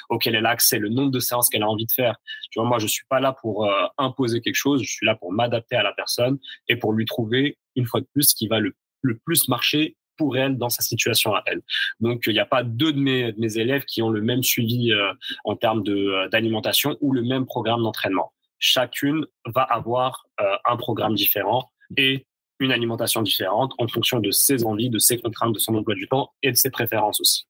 [0.09, 2.17] auquel elle a accès, le nombre de séances qu'elle a envie de faire.
[2.51, 3.69] Tu vois, moi, je suis pas là pour
[3.99, 6.39] imposer quelque chose, je suis là pour m'adapter à la personne
[6.69, 9.97] et pour lui trouver une fois de plus ce qui va le, le plus marcher
[10.21, 11.63] pour elle dans sa situation à elle.
[12.01, 14.93] Donc, il n'y a pas deux de mes, mes, élèves qui ont le même suivi
[14.93, 15.15] euh,
[15.45, 18.31] en termes euh, d'alimentation ou le même programme d'entraînement.
[18.61, 22.27] Chacune va avoir euh, un programme différent et
[22.61, 26.07] une alimentation différente en fonction de ses envies, de ses contraintes, de son emploi du
[26.07, 27.47] temps et de ses préférences aussi.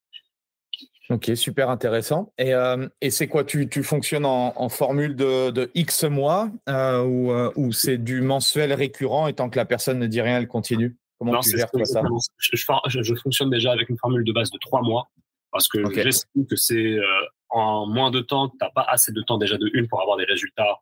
[1.10, 2.32] Ok, super intéressant.
[2.38, 2.52] Et,
[3.00, 7.72] et c'est quoi tu, tu, fonctionnes en, en formule de, de, X mois ou, ou
[7.72, 10.96] c'est du mensuel récurrent et tant que la personne ne dit rien, elle continue?
[11.20, 12.02] Comment tu gères ça?
[12.38, 15.10] je, fonctionne déjà avec une formule de base de trois mois
[15.52, 17.04] parce que j'estime que c'est euh,
[17.50, 20.16] en moins de temps, tu n'as pas assez de temps déjà de une pour avoir
[20.16, 20.78] des résultats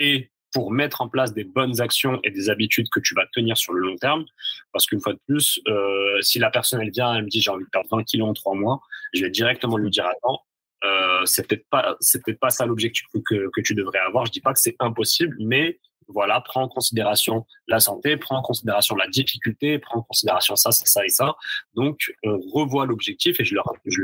[0.00, 3.56] et pour mettre en place des bonnes actions et des habitudes que tu vas tenir
[3.56, 4.24] sur le long terme.
[4.72, 7.50] Parce qu'une fois de plus, euh, si la personne elle vient, elle me dit j'ai
[7.50, 8.80] envie de perdre 20 kilos en trois mois,
[9.14, 10.40] je vais directement lui dire attends,
[10.82, 14.26] euh, c'est peut-être pas c'est peut-être pas ça l'objectif que, que tu devrais avoir.
[14.26, 15.78] Je dis pas que c'est impossible, mais
[16.12, 20.72] voilà, prends en considération la santé, prends en considération la difficulté, prends en considération ça,
[20.72, 21.36] ça, ça et ça.
[21.74, 24.02] Donc, on revoit l'objectif et je leur, je,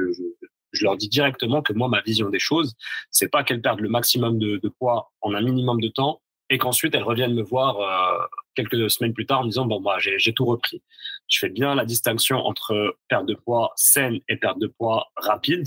[0.72, 2.74] leur dis directement que moi, ma vision des choses,
[3.10, 6.20] c'est pas qu'elles perdent le maximum de, de, poids en un minimum de temps
[6.50, 8.24] et qu'ensuite elles reviennent me voir euh,
[8.54, 10.82] quelques semaines plus tard en me disant bon moi j'ai tout repris.
[11.28, 15.66] Je fais bien la distinction entre perte de poids saine et perte de poids rapide.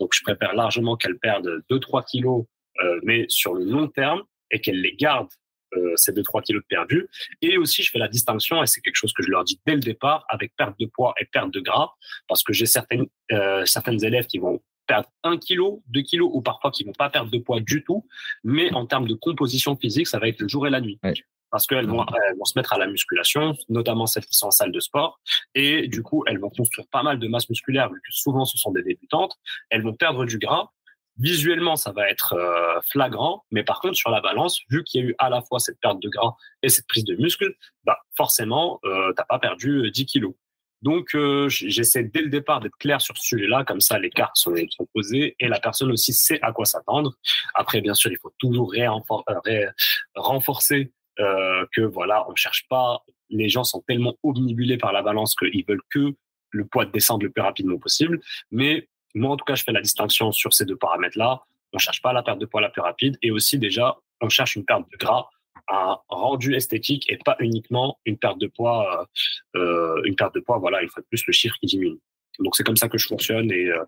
[0.00, 2.44] Donc je préfère largement qu'elles perdent 2-3 kilos,
[2.82, 5.32] euh, mais sur le long terme et qu'elles les gardent
[5.76, 7.08] euh, ces 2-3 kilos de perdus.
[7.42, 9.74] Et aussi, je fais la distinction, et c'est quelque chose que je leur dis dès
[9.74, 11.92] le départ, avec perte de poids et perte de gras,
[12.28, 16.40] parce que j'ai certaines, euh, certaines élèves qui vont perdre 1 kg, 2 kg, ou
[16.40, 18.06] parfois qui vont pas perdre de poids du tout,
[18.44, 20.98] mais en termes de composition physique, ça va être le jour et la nuit.
[21.50, 24.50] Parce qu'elles vont, elles vont se mettre à la musculation, notamment celles qui sont en
[24.50, 25.20] salle de sport.
[25.54, 28.58] Et du coup, elles vont construire pas mal de masse musculaire, vu que souvent ce
[28.58, 29.36] sont des débutantes.
[29.70, 30.70] Elles vont perdre du gras
[31.18, 35.04] Visuellement, ça va être euh, flagrant, mais par contre, sur la balance, vu qu'il y
[35.04, 37.98] a eu à la fois cette perte de gras et cette prise de muscle, bah
[38.16, 40.34] forcément, euh, t'as pas perdu 10 euh, kilos.
[40.82, 44.36] Donc, euh, j'essaie dès le départ d'être clair sur ce sujet-là, comme ça, les cartes
[44.36, 47.14] sont, sont, posées et la personne aussi sait à quoi s'attendre.
[47.54, 48.74] Après, bien sûr, il faut toujours
[50.14, 53.02] renforcer que voilà, on cherche pas.
[53.30, 56.14] Les gens sont tellement omnibulés par la balance qu'ils veulent que
[56.50, 58.20] le poids descende le plus rapidement possible.
[58.50, 61.40] Mais moi, en tout cas, je fais la distinction sur ces deux paramètres-là.
[61.72, 64.56] On cherche pas la perte de poids la plus rapide et aussi déjà, on cherche
[64.56, 65.28] une perte de gras,
[65.68, 69.08] un rendu esthétique et pas uniquement une perte de poids,
[69.56, 70.58] euh, euh une perte de poids.
[70.58, 71.98] Voilà, une fois de plus, le chiffre qui diminue.
[72.38, 73.84] Donc c'est comme ça que je fonctionne et euh,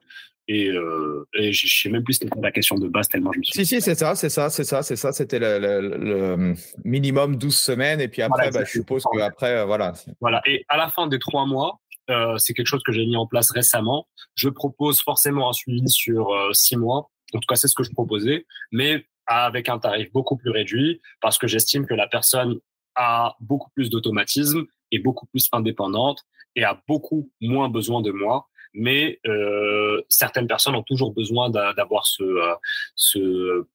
[0.51, 3.45] et, euh, et je sais même plus c'était la question de base tellement je me
[3.45, 3.53] suis.
[3.53, 6.55] Si si c'est ça c'est ça c'est ça c'est ça c'était le, le,
[6.87, 9.93] minimum 12 semaines et puis après bah, je suppose que après voilà.
[10.23, 11.79] Voilà et à la fin des trois mois
[12.11, 14.09] euh, c'est quelque chose que j'ai mis en place récemment.
[14.35, 17.11] Je propose forcément un suivi sur euh, six mois.
[17.35, 21.01] En tout cas, c'est ce que je proposais, mais avec un tarif beaucoup plus réduit
[21.21, 22.59] parce que j'estime que la personne
[22.95, 26.25] a beaucoup plus d'automatisme et beaucoup plus indépendante
[26.57, 28.49] et a beaucoup moins besoin de moi.
[28.75, 32.55] Mais euh, certaines personnes ont toujours besoin d'avoir ce, euh,
[32.97, 33.67] ce,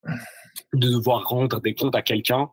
[0.72, 2.50] de devoir rendre des comptes à quelqu'un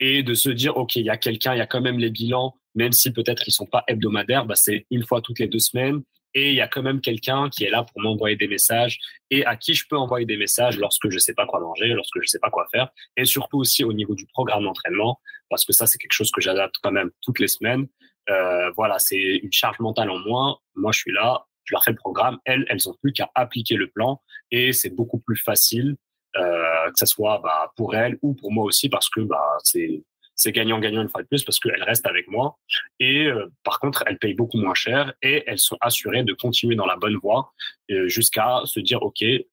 [0.00, 2.10] et de se dire ok il y a quelqu'un il y a quand même les
[2.10, 5.58] bilans même si peut-être ils sont pas hebdomadaires, bah, c'est une fois toutes les deux
[5.58, 6.02] semaines.
[6.34, 8.98] Et il y a quand même quelqu'un qui est là pour m'envoyer des messages
[9.30, 12.20] et à qui je peux envoyer des messages lorsque je sais pas quoi manger, lorsque
[12.20, 12.90] je sais pas quoi faire.
[13.16, 16.40] Et surtout aussi au niveau du programme d'entraînement, parce que ça, c'est quelque chose que
[16.40, 17.88] j'adapte quand même toutes les semaines.
[18.30, 20.58] Euh, voilà, c'est une charge mentale en moins.
[20.76, 22.38] Moi, je suis là, je leur fais le programme.
[22.44, 24.20] Elles, elles ont plus qu'à appliquer le plan
[24.50, 25.96] et c'est beaucoup plus facile,
[26.38, 30.02] que ce soit bah, pour elles ou pour moi aussi, parce que bah, c'est
[30.38, 32.56] c'est gagnant-gagnant une fois de plus parce qu'elles restent avec moi.
[33.00, 36.76] Et euh, par contre, elles payent beaucoup moins cher et elles sont assurées de continuer
[36.76, 37.52] dans la bonne voie
[37.90, 39.44] euh, jusqu'à se dire, OK, euh,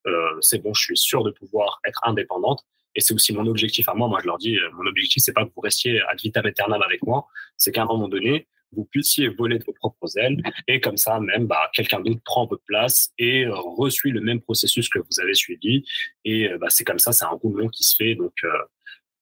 [0.41, 2.63] c'est bon, je suis sûr de pouvoir être indépendante.
[2.93, 4.07] Et c'est aussi mon objectif à moi.
[4.07, 7.03] Moi, je leur dis, mon objectif, c'est pas que vous restiez ad vitam aeternam avec
[7.03, 7.25] moi.
[7.57, 11.19] C'est qu'à un moment donné, vous puissiez voler de vos propres ailes et comme ça
[11.19, 15.33] même bah, quelqu'un d'autre prend votre place et reçoit le même processus que vous avez
[15.33, 15.83] suivi
[16.23, 18.33] et bah, c'est comme ça c'est un roulement qui se fait donc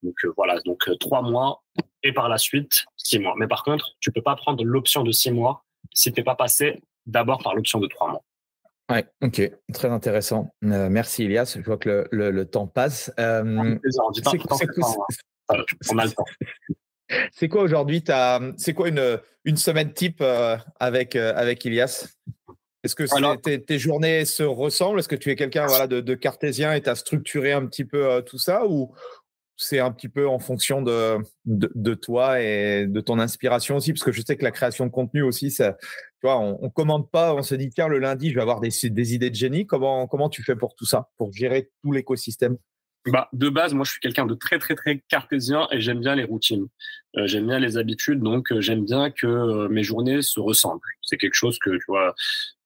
[0.04, 1.64] donc euh, voilà, donc euh, trois mois
[2.04, 3.34] et par la suite six mois.
[3.38, 6.36] Mais par contre, tu peux pas prendre l'option de six mois si tu n'es pas
[6.36, 8.24] passé d'abord par l'option de trois mois.
[8.92, 9.42] Ouais, ok,
[9.74, 10.54] très intéressant.
[10.66, 11.56] Euh, merci Elias.
[11.58, 13.12] Je vois que le, le, temps passe.
[13.18, 13.78] Euh,
[15.82, 15.96] c'est
[17.50, 18.04] quoi aujourd'hui
[18.58, 20.24] C'est quoi une, une semaine type
[20.80, 22.08] avec, avec Elias
[22.84, 25.00] Est-ce que tes, tes, journées se ressemblent?
[25.00, 27.86] Est-ce que tu es quelqu'un voilà, de, de, cartésien et tu as structuré un petit
[27.86, 28.66] peu tout ça?
[28.68, 28.94] Ou,
[29.56, 33.94] c'est un petit peu en fonction de, de, toi et de ton inspiration aussi?
[33.94, 36.70] Parce que je sais que la création de contenu aussi, ça, tu vois, on, ne
[36.70, 39.36] commande pas, on se dit tiens le lundi je vais avoir des, des idées de
[39.36, 39.66] génie.
[39.66, 42.58] Comment comment tu fais pour tout ça, pour gérer tout l'écosystème?
[43.08, 46.16] Bah, de base, moi, je suis quelqu'un de très, très, très cartésien et j'aime bien
[46.16, 46.68] les routines.
[47.18, 50.80] Euh, j'aime bien les habitudes, donc euh, j'aime bien que euh, mes journées se ressemblent.
[51.02, 52.16] C'est quelque chose que, tu vois,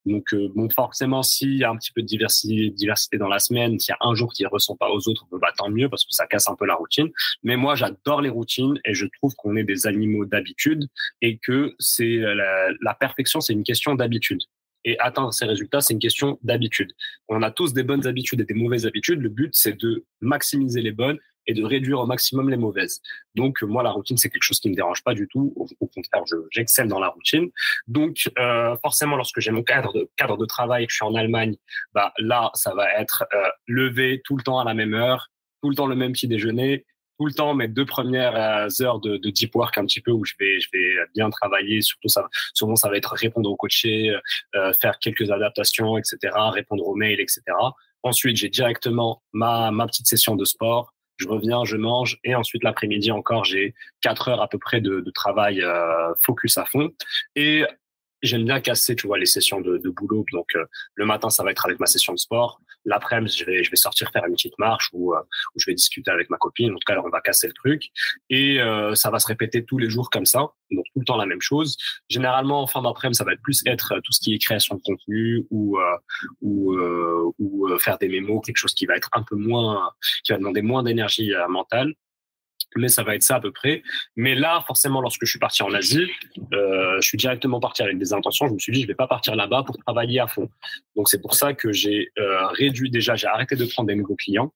[0.05, 3.77] donc, bon, forcément, s'il y a un petit peu de diversité, diversité dans la semaine,
[3.77, 6.05] s'il y a un jour qui ne ressemble pas aux autres, bah, tant mieux parce
[6.05, 7.09] que ça casse un peu la routine.
[7.43, 10.87] Mais moi, j'adore les routines et je trouve qu'on est des animaux d'habitude
[11.21, 14.39] et que c'est la, la perfection, c'est une question d'habitude
[14.87, 16.93] et atteindre ces résultats, c'est une question d'habitude.
[17.27, 19.21] On a tous des bonnes habitudes et des mauvaises habitudes.
[19.21, 23.01] Le but, c'est de maximiser les bonnes et de réduire au maximum les mauvaises.
[23.35, 25.53] Donc moi, la routine, c'est quelque chose qui me dérange pas du tout.
[25.57, 27.49] Au, contraire, j'excelle dans la routine.
[27.87, 31.15] Donc euh, forcément, lorsque j'ai mon cadre de cadre de travail, que je suis en
[31.15, 31.57] Allemagne,
[31.93, 35.31] bah là, ça va être euh, lever tout le temps à la même heure,
[35.61, 36.85] tout le temps le même petit déjeuner,
[37.17, 40.11] tout le temps mes deux premières euh, heures de, de, deep work un petit peu
[40.11, 43.55] où je vais je vais bien travailler surtout ça souvent ça va être répondre aux
[43.55, 44.15] coachés
[44.55, 47.41] euh, faire quelques adaptations etc répondre aux mails etc
[48.03, 52.63] ensuite j'ai directement ma ma petite session de sport je reviens, je mange, et ensuite
[52.63, 56.91] l'après-midi encore, j'ai quatre heures à peu près de, de travail euh, focus à fond.
[57.35, 57.63] Et
[58.21, 60.25] j'aime bien casser, tu vois, les sessions de, de boulot.
[60.31, 60.65] Donc, euh,
[60.95, 62.59] le matin, ça va être avec ma session de sport.
[62.85, 65.19] L'après-midi, je vais, je vais sortir faire une petite marche ou euh,
[65.55, 66.71] je vais discuter avec ma copine.
[66.71, 67.83] En tout cas, on va casser le truc.
[68.29, 70.39] Et euh, ça va se répéter tous les jours comme ça.
[70.71, 71.77] Donc, tout le temps la même chose.
[72.09, 75.45] Généralement, en fin d'après-midi, ça va plus être tout ce qui est création de contenu
[75.49, 75.77] ou,
[76.41, 76.77] ou,
[77.39, 79.91] ou faire des mémos, quelque chose qui va être un peu moins,
[80.23, 81.93] qui va demander moins d'énergie mentale
[82.75, 83.81] mais ça va être ça à peu près.
[84.15, 86.11] Mais là, forcément, lorsque je suis parti en Asie,
[86.53, 88.47] euh, je suis directement parti avec des intentions.
[88.47, 90.49] Je me suis dit, je vais pas partir là-bas pour travailler à fond.
[90.95, 94.15] Donc c'est pour ça que j'ai euh, réduit déjà, j'ai arrêté de prendre des nouveaux
[94.15, 94.53] clients.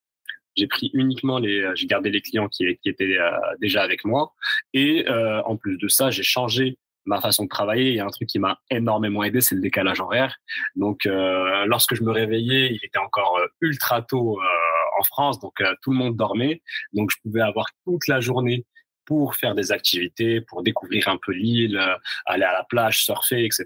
[0.58, 3.32] J'ai pris uniquement les, j'ai gardé les clients qui, qui étaient euh,
[3.62, 4.34] déjà avec moi.
[4.74, 7.90] Et euh, en plus de ça, j'ai changé ma façon de travailler.
[7.90, 10.36] Il y a un truc qui m'a énormément aidé, c'est le décalage horaire.
[10.76, 14.40] Donc, euh, lorsque je me réveillais, il était encore ultra tôt
[15.04, 16.62] France, donc euh, tout le monde dormait.
[16.94, 18.66] Donc je pouvais avoir toute la journée
[19.06, 21.96] pour faire des activités, pour découvrir un peu l'île, euh,
[22.26, 23.66] aller à la plage, surfer, etc.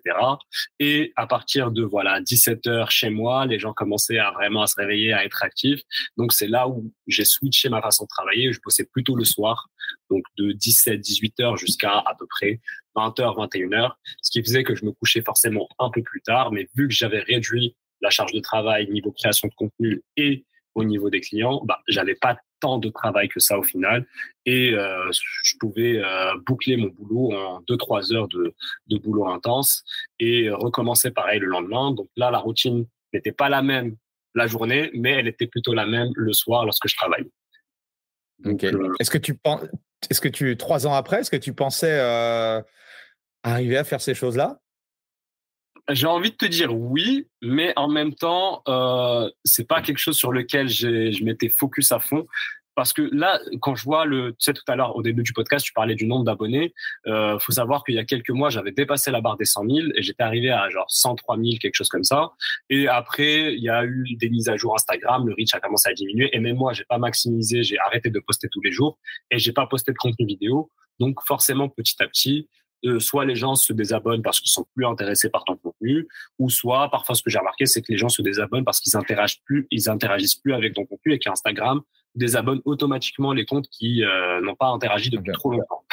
[0.79, 4.67] Et à partir de voilà 17 heures chez moi, les gens commençaient à vraiment à
[4.67, 5.81] se réveiller, à être actifs.
[6.17, 8.53] Donc c'est là où j'ai switché ma façon de travailler.
[8.53, 9.69] Je bossais plutôt le soir,
[10.09, 12.59] donc de 17, 18 heures jusqu'à à peu près
[12.95, 16.21] 20 heures, 21 heures, ce qui faisait que je me couchais forcément un peu plus
[16.21, 16.51] tard.
[16.51, 20.45] Mais vu que j'avais réduit la charge de travail niveau création de contenu et
[20.75, 24.05] au niveau des clients, bah, j'avais pas tant de travail que ça au final
[24.45, 28.53] et euh, je pouvais euh, boucler mon boulot en deux trois heures de,
[28.87, 29.83] de boulot intense
[30.19, 31.91] et recommencer pareil le lendemain.
[31.91, 33.95] Donc là, la routine n'était pas la même
[34.35, 37.25] la journée, mais elle était plutôt la même le soir lorsque je travaille.
[38.45, 39.61] Euh, est-ce que tu penses,
[40.09, 41.97] est-ce que tu trois ans après, est-ce que tu pensais
[43.43, 44.59] arriver à faire ces choses-là?
[45.89, 50.17] J'ai envie de te dire oui, mais en même temps, euh, c'est pas quelque chose
[50.17, 52.25] sur lequel je m'étais focus à fond.
[52.75, 55.31] Parce que là, quand je vois le, tu sais, tout à l'heure, au début du
[55.31, 56.73] podcast, tu parlais du nombre d'abonnés.
[57.07, 59.87] Euh, faut savoir qu'il y a quelques mois, j'avais dépassé la barre des 100 000
[59.95, 62.31] et j'étais arrivé à genre 103 000, quelque chose comme ça.
[62.69, 65.87] Et après, il y a eu des mises à jour Instagram, le reach a commencé
[65.89, 66.29] à diminuer.
[66.35, 68.99] Et même moi, j'ai pas maximisé, j'ai arrêté de poster tous les jours
[69.31, 70.69] et j'ai pas posté de contenu vidéo.
[70.99, 72.49] Donc forcément, petit à petit,
[72.99, 75.55] soit les gens se désabonnent parce qu'ils sont plus intéressés par ton
[75.85, 76.07] contenu,
[76.39, 78.95] ou soit parfois ce que j'ai remarqué, c'est que les gens se désabonnent parce qu'ils
[78.95, 81.81] interagissent plus, ils interagissent plus avec ton contenu et qu'Instagram
[82.15, 85.83] désabonne automatiquement les comptes qui euh, n'ont pas interagi depuis trop longtemps.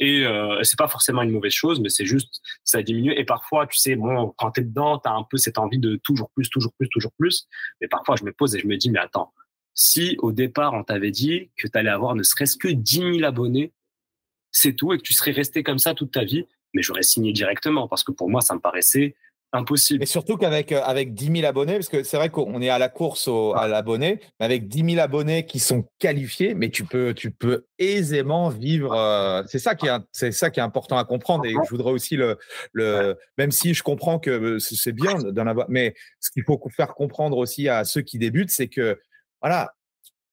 [0.00, 3.12] Et euh, c'est pas forcément une mauvaise chose, mais c'est juste ça diminue.
[3.12, 6.30] Et parfois, tu sais, bon, quand t'es dedans, t'as un peu cette envie de toujours
[6.30, 7.46] plus, toujours plus, toujours plus.
[7.80, 9.32] Mais parfois, je me pose et je me dis, mais attends,
[9.74, 13.22] si au départ on t'avait dit que tu allais avoir ne serait-ce que 10 000
[13.22, 13.72] abonnés
[14.50, 17.32] c'est tout, et que tu serais resté comme ça toute ta vie, mais j'aurais signé
[17.32, 19.14] directement parce que pour moi, ça me paraissait
[19.52, 20.02] impossible.
[20.02, 22.78] Et surtout qu'avec euh, avec 10 000 abonnés, parce que c'est vrai qu'on est à
[22.78, 27.14] la course à l'abonné, mais avec 10 000 abonnés qui sont qualifiés, mais tu peux,
[27.14, 28.92] tu peux aisément vivre.
[28.94, 31.46] Euh, c'est ça qui est, c'est ça qui est important à comprendre.
[31.46, 32.38] Et je voudrais aussi le,
[32.72, 36.60] le même si je comprends que euh, c'est bien d'en avoir, mais ce qu'il faut
[36.70, 38.98] faire comprendre aussi à ceux qui débutent, c'est que
[39.40, 39.72] voilà,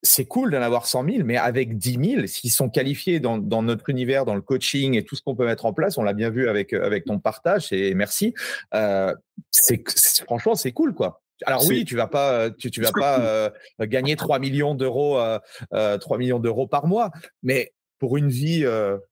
[0.06, 3.90] c'est cool d'en avoir 100 000, mais avec 10 000, s'ils sont qualifiés dans, notre
[3.90, 6.30] univers, dans le coaching et tout ce qu'on peut mettre en place, on l'a bien
[6.30, 8.34] vu avec, avec ton partage et merci.
[8.73, 9.14] Euh,
[9.52, 9.84] c'est,
[10.23, 11.22] franchement, c'est cool, quoi.
[11.45, 13.49] Alors oui, tu vas pas, tu, tu vas pas euh,
[13.82, 17.11] gagner 3 millions d'euros, euh, 3 millions d'euros par mois,
[17.44, 18.65] mais pour une vie,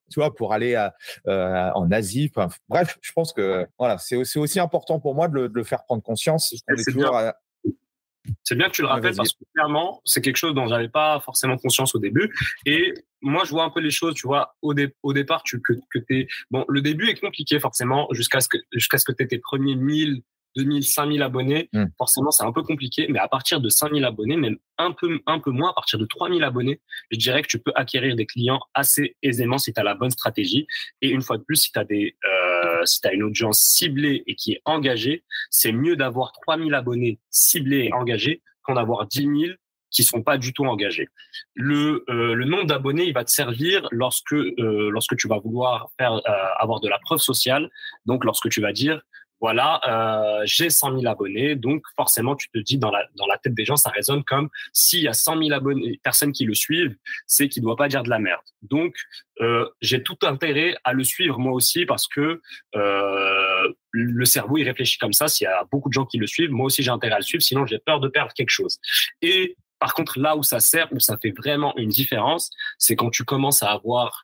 [0.09, 0.77] tu vois, pour aller
[1.25, 2.31] en Asie.
[2.69, 6.03] bref, je pense que voilà, c'est aussi, aussi important pour moi de le, faire prendre
[6.03, 6.53] conscience.
[8.43, 11.19] C'est bien que tu le rappelles parce que clairement, c'est quelque chose dont j'avais pas
[11.19, 12.33] forcément conscience au début.
[12.65, 14.73] Et moi, je vois un peu les choses, tu vois, au,
[15.03, 18.57] au départ, tu, que, que t'es, bon, le début est compliqué forcément jusqu'à ce que,
[18.71, 20.21] jusqu'à ce que tu aies tes premiers 1000,
[20.55, 21.85] 2000, 5000 abonnés, hmm.
[21.97, 23.07] forcément, c'est un peu compliqué.
[23.09, 26.05] Mais à partir de 5000 abonnés, même un peu, un peu moins, à partir de
[26.05, 26.81] 3000 abonnés,
[27.11, 30.11] je dirais que tu peux acquérir des clients assez aisément si tu as la bonne
[30.11, 30.67] stratégie.
[31.01, 32.42] Et une fois de plus, si tu as des, euh,
[32.85, 37.19] si tu as une audience ciblée et qui est engagée, c'est mieux d'avoir 3000 abonnés
[37.29, 39.53] ciblés et engagés qu'en d'avoir 10 000
[39.93, 41.07] qui sont pas du tout engagés.
[41.53, 45.89] Le, euh, le nombre d'abonnés, il va te servir lorsque euh, lorsque tu vas vouloir
[46.59, 47.69] avoir de la preuve sociale.
[48.05, 49.01] Donc lorsque tu vas dire
[49.43, 53.65] voilà, euh, j'ai 100 000 abonnés, donc forcément, tu te dis dans la, tête des
[53.65, 56.95] gens, ça résonne comme s'il y a 100 000 abonnés, personnes qui le suivent,
[57.27, 58.39] c'est qu'il ne doit pas dire de la merde.
[58.61, 58.95] Donc,
[59.41, 62.41] euh, j'ai tout intérêt à le suivre moi aussi parce que
[62.77, 65.27] euh, le cerveau, il réfléchit comme ça.
[65.27, 67.23] S'il y a beaucoup de gens qui le suivent, moi aussi, j'ai intérêt à le
[67.23, 68.79] suivre, sinon j'ai peur de perdre quelque chose.
[69.21, 73.09] Et par contre, là où ça sert, où ça fait vraiment une différence, c'est quand
[73.09, 74.23] tu commences à avoir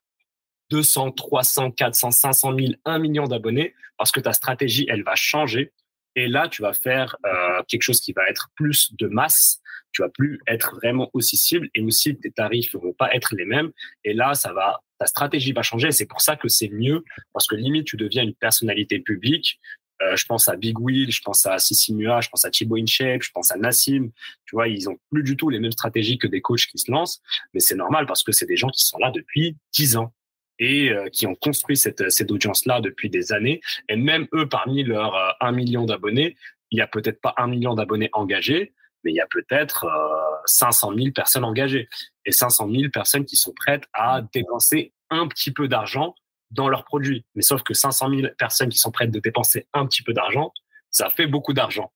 [0.70, 5.74] 200, 300, 400, 500 000, 1 million d'abonnés parce que ta stratégie, elle va changer.
[6.16, 9.62] Et là, tu vas faire euh, quelque chose qui va être plus de masse.
[9.92, 13.46] Tu vas plus être vraiment aussi cible et aussi tes tarifs vont pas être les
[13.46, 13.72] mêmes.
[14.04, 15.92] Et là, ça va, ta stratégie va changer.
[15.92, 19.60] C'est pour ça que c'est mieux parce que limite, tu deviens une personnalité publique.
[20.02, 22.78] Euh, je pense à Big Wheel, je pense à Sissi Mua, je pense à Thibaut
[22.78, 24.12] InShape, je pense à Nassim.
[24.46, 26.90] Tu vois, ils ont plus du tout les mêmes stratégies que des coachs qui se
[26.90, 27.22] lancent,
[27.54, 30.14] mais c'est normal parce que c'est des gens qui sont là depuis 10 ans
[30.60, 33.62] et euh, qui ont construit cette, cette audience-là depuis des années.
[33.88, 36.36] Et même eux, parmi leurs euh, 1 million d'abonnés,
[36.72, 38.74] il y a peut-être pas un million d'abonnés engagés,
[39.04, 41.88] mais il y a peut-être euh, 500 000 personnes engagées
[42.26, 46.14] et 500 000 personnes qui sont prêtes à dépenser un petit peu d'argent
[46.52, 47.26] dans leurs produits.
[47.36, 50.52] Mais sauf que 500 000 personnes qui sont prêtes de dépenser un petit peu d'argent,
[50.92, 51.92] ça fait beaucoup d'argent.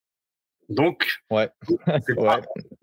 [0.69, 1.49] Donc, ouais.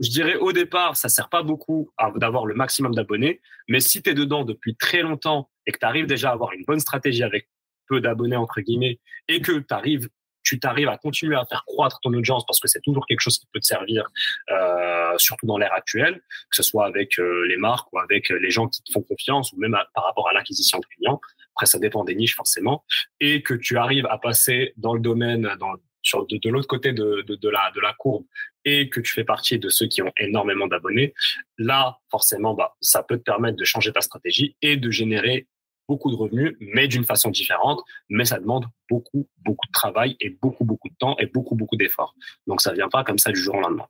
[0.01, 4.11] je dirais au départ, ça sert pas beaucoup d'avoir le maximum d'abonnés, mais si tu
[4.11, 7.23] es dedans depuis très longtemps et que tu arrives déjà à avoir une bonne stratégie
[7.23, 7.49] avec
[7.89, 10.09] peu d'abonnés entre guillemets et que arrives,
[10.43, 13.39] tu t'arrives à continuer à faire croître ton audience parce que c'est toujours quelque chose
[13.39, 14.07] qui peut te servir,
[14.51, 18.51] euh, surtout dans l'ère actuelle, que ce soit avec euh, les marques ou avec les
[18.51, 21.21] gens qui te font confiance ou même par rapport à l'acquisition de clients.
[21.55, 22.85] Après, ça dépend des niches forcément,
[23.19, 25.75] et que tu arrives à passer dans le domaine, dans,
[26.11, 28.25] sur de, de l'autre côté de, de, de, la, de la courbe
[28.65, 31.15] et que tu fais partie de ceux qui ont énormément d'abonnés,
[31.57, 35.47] là, forcément, bah, ça peut te permettre de changer ta stratégie et de générer
[35.89, 37.81] beaucoup de revenus, mais d'une façon différente.
[38.09, 41.77] Mais ça demande beaucoup, beaucoup de travail et beaucoup, beaucoup de temps et beaucoup, beaucoup
[41.77, 42.15] d'efforts.
[42.47, 43.89] Donc, ça vient pas comme ça du jour au lendemain.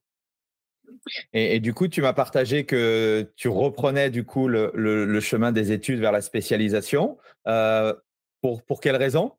[1.33, 5.21] Et, et du coup, tu m'as partagé que tu reprenais du coup le, le, le,
[5.21, 7.19] chemin des études vers la spécialisation.
[7.47, 7.95] Euh,
[8.41, 9.33] pour, pour quelle raison?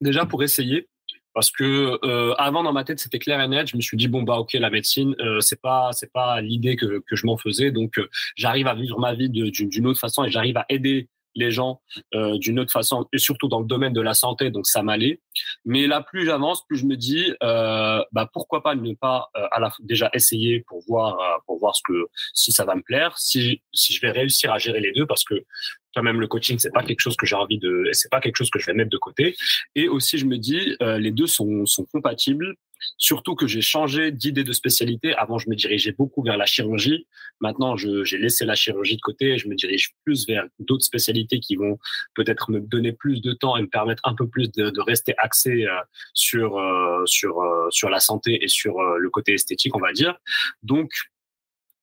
[0.00, 0.88] Déjà pour essayer,
[1.34, 3.68] parce que euh, avant dans ma tête c'était clair et net.
[3.68, 6.76] Je me suis dit bon bah ok la médecine euh, c'est pas c'est pas l'idée
[6.76, 7.70] que, que je m'en faisais.
[7.70, 11.50] Donc euh, j'arrive à vivre ma vie d'une autre façon et j'arrive à aider les
[11.50, 11.80] gens
[12.14, 15.20] euh, d'une autre façon et surtout dans le domaine de la santé donc ça m'allait.
[15.64, 19.46] Mais là plus j'avance plus je me dis euh, bah pourquoi pas ne pas euh,
[19.50, 22.82] à la déjà essayer pour voir euh, pour voir ce que si ça va me
[22.82, 25.34] plaire si si je vais réussir à gérer les deux parce que
[25.94, 28.36] quand même le coaching c'est pas quelque chose que j'ai envie de c'est pas quelque
[28.36, 29.36] chose que je vais mettre de côté.
[29.74, 32.54] Et aussi je me dis euh, les deux sont sont compatibles
[32.98, 35.14] Surtout que j'ai changé d'idée de spécialité.
[35.14, 37.06] Avant, je me dirigeais beaucoup vers la chirurgie.
[37.40, 41.40] Maintenant, j'ai laissé la chirurgie de côté et je me dirige plus vers d'autres spécialités
[41.40, 41.78] qui vont
[42.14, 45.14] peut-être me donner plus de temps et me permettre un peu plus de, de rester
[45.18, 45.80] axé euh,
[46.14, 50.16] sur euh, sur euh, sur la santé et sur le côté esthétique, on va dire.
[50.62, 50.90] Donc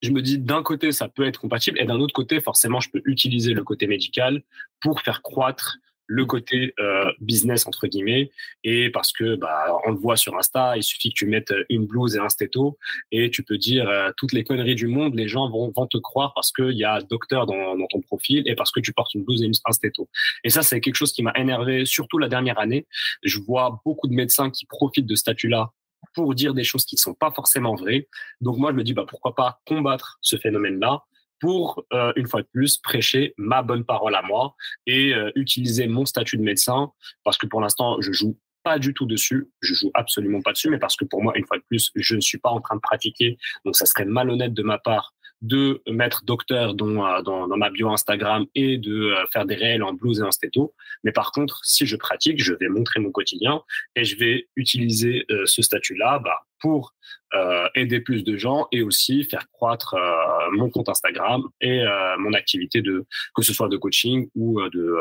[0.02, 2.90] je me dis d'un côté ça peut être compatible et d'un autre côté forcément je
[2.90, 4.44] peux utiliser le côté médical
[4.80, 5.78] pour faire croître
[6.10, 8.32] le côté euh, business entre guillemets
[8.64, 11.86] et parce que bah on le voit sur Insta il suffit que tu mettes une
[11.86, 12.80] blouse et un stéto
[13.12, 16.00] et tu peux dire euh, toutes les conneries du monde les gens vont, vont te
[16.00, 19.14] croire parce qu'il y a docteur dans, dans, ton profil et parce que tu portes
[19.14, 20.10] une blouse et un stéto.
[20.44, 22.88] Et ça c'est quelque chose qui m'a énervé surtout la dernière année.
[23.22, 25.72] Je vois beaucoup de médecins qui profitent de ce statut là
[26.16, 28.08] pour dire des choses qui ne sont pas forcément vraies.
[28.42, 31.04] Donc moi je me dis bah pourquoi pas combattre ce phénomène là
[31.40, 34.56] pour, euh, une fois de plus, prêcher ma bonne parole à moi
[34.86, 36.92] et euh, utiliser mon statut de médecin,
[37.24, 40.70] parce que pour l'instant, je joue pas du tout dessus, je joue absolument pas dessus,
[40.70, 42.76] mais parce que pour moi, une fois de plus, je ne suis pas en train
[42.76, 47.48] de pratiquer, donc ça serait malhonnête de ma part de mettre docteur dans, euh, dans,
[47.48, 50.74] dans, ma bio Instagram et de euh, faire des réels en blouse et en stéto.
[51.04, 53.62] Mais par contre, si je pratique, je vais montrer mon quotidien
[53.96, 56.94] et je vais utiliser euh, ce statut-là bah, pour
[57.34, 62.18] euh, aider plus de gens et aussi faire croître euh, mon compte Instagram et euh,
[62.18, 63.06] mon activité de
[63.36, 64.96] que ce soit de coaching ou de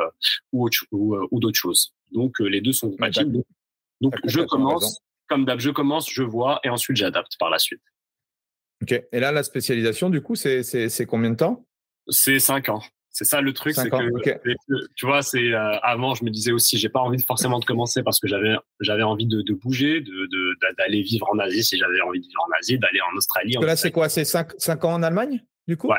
[0.53, 1.95] ou, ou, ou d'autres choses.
[2.13, 3.33] Donc les deux sont compatibles.
[3.33, 3.45] Donc,
[4.01, 7.83] donc je commence comme d'hab, je commence, je vois et ensuite j'adapte par la suite.
[8.83, 8.93] Ok.
[9.13, 11.67] Et là, la spécialisation, du coup, c'est combien de temps?
[12.09, 12.83] C'est cinq ans.
[13.11, 16.79] C'est ça le truc, c'est que tu vois, c'est euh, avant je me disais aussi,
[16.79, 20.29] j'ai pas envie forcément de commencer parce que j'avais j'avais envie de, de bouger, de
[20.77, 23.57] d'aller vivre en Asie si j'avais envie de vivre en Asie, d'aller en Australie.
[23.61, 24.09] là, c'est quoi?
[24.09, 25.89] C'est cinq, cinq ans en Allemagne, du coup?
[25.89, 25.99] Ouais,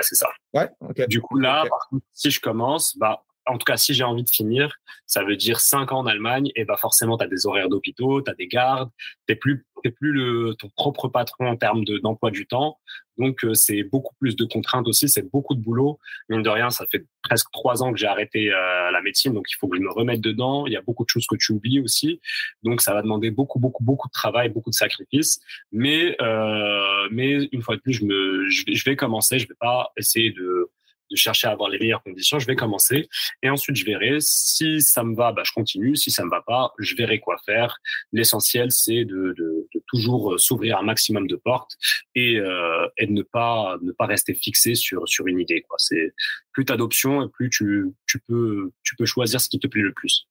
[0.00, 0.28] c'est ça.
[0.54, 1.06] Ouais, ok.
[1.06, 4.24] Du coup là, par contre, si je commence, bah en tout cas, si j'ai envie
[4.24, 4.74] de finir,
[5.06, 8.22] ça veut dire cinq ans en Allemagne, et bah forcément, tu as des horaires d'hôpitaux,
[8.22, 8.90] tu as des gardes,
[9.28, 12.78] tu plus, t'es plus le, ton propre patron en termes d'emploi du temps.
[13.18, 15.98] Donc, euh, c'est beaucoup plus de contraintes aussi, c'est beaucoup de boulot.
[16.28, 19.46] Mine de rien, ça fait presque trois ans que j'ai arrêté euh, la médecine, donc
[19.50, 20.66] il faut que je me remette dedans.
[20.66, 22.20] Il y a beaucoup de choses que tu oublies aussi.
[22.62, 25.40] Donc, ça va demander beaucoup, beaucoup, beaucoup de travail, beaucoup de sacrifices.
[25.72, 29.92] Mais, euh, mais une fois de plus, je, me, je vais commencer, je vais pas
[29.96, 30.70] essayer de
[31.10, 33.08] de chercher à avoir les meilleures conditions, je vais commencer
[33.42, 35.96] et ensuite je verrai si ça me va, bah, je continue.
[35.96, 37.78] Si ça me va pas, je verrai quoi faire.
[38.12, 41.72] L'essentiel, c'est de, de, de, toujours euh, s'ouvrir un maximum de portes
[42.14, 45.62] et, euh, et de ne pas ne pas rester fixé sur sur une idée.
[45.62, 45.76] Quoi.
[45.78, 46.12] C'est
[46.52, 49.82] plus t'as d'options et plus tu, tu peux tu peux choisir ce qui te plaît
[49.82, 50.28] le plus.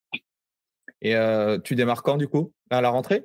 [1.02, 2.52] Et euh, tu démarres quand du coup?
[2.70, 3.24] À la rentrée?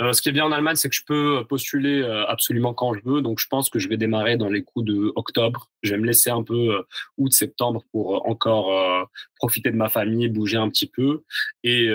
[0.00, 2.94] Euh, ce qui est bien en Allemagne, c'est que je peux postuler euh, absolument quand
[2.94, 3.22] je veux.
[3.22, 5.70] Donc, je pense que je vais démarrer dans les coups de octobre.
[5.82, 6.82] Je vais me laisser un peu euh,
[7.16, 11.22] août, septembre pour encore profiter de ma famille, bouger un petit peu
[11.62, 11.88] et,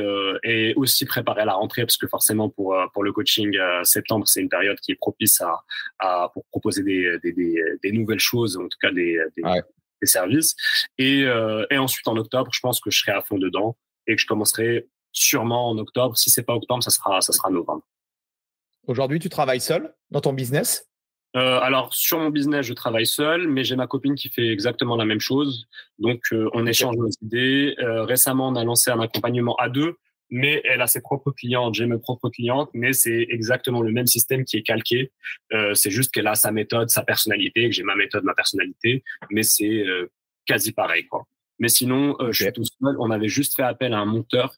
[0.43, 4.49] et aussi préparer la rentrée parce que forcément pour pour le coaching, septembre c'est une
[4.49, 5.59] période qui est propice à,
[5.99, 9.43] à pour proposer des, des, des, des nouvelles choses, en tout cas des, des,
[10.01, 10.55] des services.
[10.97, 11.21] Et,
[11.69, 14.27] et ensuite en octobre, je pense que je serai à fond dedans et que je
[14.27, 16.17] commencerai sûrement en octobre.
[16.17, 17.83] Si c'est pas octobre, ça sera ça sera novembre.
[18.87, 20.87] Aujourd'hui, tu travailles seul dans ton business?
[21.37, 24.97] Euh, alors sur mon business, je travaille seul, mais j'ai ma copine qui fait exactement
[24.97, 25.67] la même chose.
[25.97, 27.75] Donc euh, on échange nos idées.
[27.79, 29.95] Euh, récemment, on a lancé un accompagnement à deux,
[30.29, 34.07] mais elle a ses propres clientes, j'ai mes propres clientes, mais c'est exactement le même
[34.07, 35.11] système qui est calqué.
[35.53, 39.03] Euh, c'est juste qu'elle a sa méthode, sa personnalité, que j'ai ma méthode, ma personnalité,
[39.29, 40.09] mais c'est euh,
[40.45, 41.25] quasi pareil quoi.
[41.59, 42.95] Mais sinon, euh, je suis tout seul.
[42.99, 44.55] On avait juste fait appel à un monteur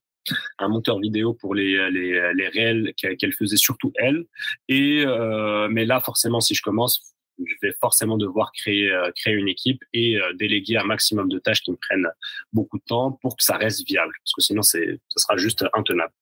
[0.60, 4.26] un monteur vidéo pour les, les, les réels qu'elle faisait surtout elle.
[4.68, 9.34] Et euh, mais là, forcément, si je commence, je vais forcément devoir créer euh, créer
[9.34, 12.08] une équipe et euh, déléguer un maximum de tâches qui me prennent
[12.52, 14.80] beaucoup de temps pour que ça reste viable, parce que sinon ça
[15.16, 16.14] sera juste intenable.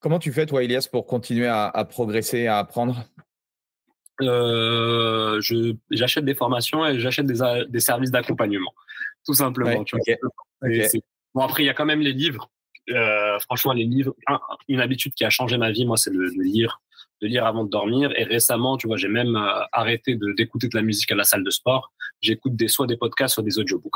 [0.00, 3.04] Comment tu fais toi, Elias, pour continuer à, à progresser, à apprendre?
[4.22, 5.40] Euh,
[5.90, 7.38] j'achète des formations et j'achète des,
[7.68, 8.74] des services d'accompagnement,
[9.24, 9.82] tout simplement.
[11.32, 12.50] Bon après il y a quand même les livres
[12.90, 14.14] euh, franchement, les livres,
[14.68, 16.80] une habitude qui a changé ma vie, moi, c'est de, lire,
[17.20, 18.12] de lire avant de dormir.
[18.16, 21.44] Et récemment, tu vois, j'ai même euh, arrêté d'écouter de, la musique à la salle
[21.44, 21.92] de sport.
[22.20, 23.92] J'écoute des, soit des podcasts, soit des audiobooks.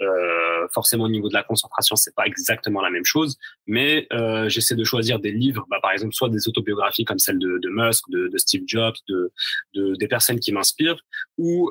[0.00, 3.36] Euh, forcément, au niveau de la concentration, c'est pas exactement la même chose,
[3.66, 7.38] mais euh, j'essaie de choisir des livres, bah, par exemple, soit des autobiographies comme celle
[7.38, 9.30] de, de Musk, de, de, Steve Jobs, de,
[9.74, 11.00] de, des personnes qui m'inspirent,
[11.36, 11.70] ou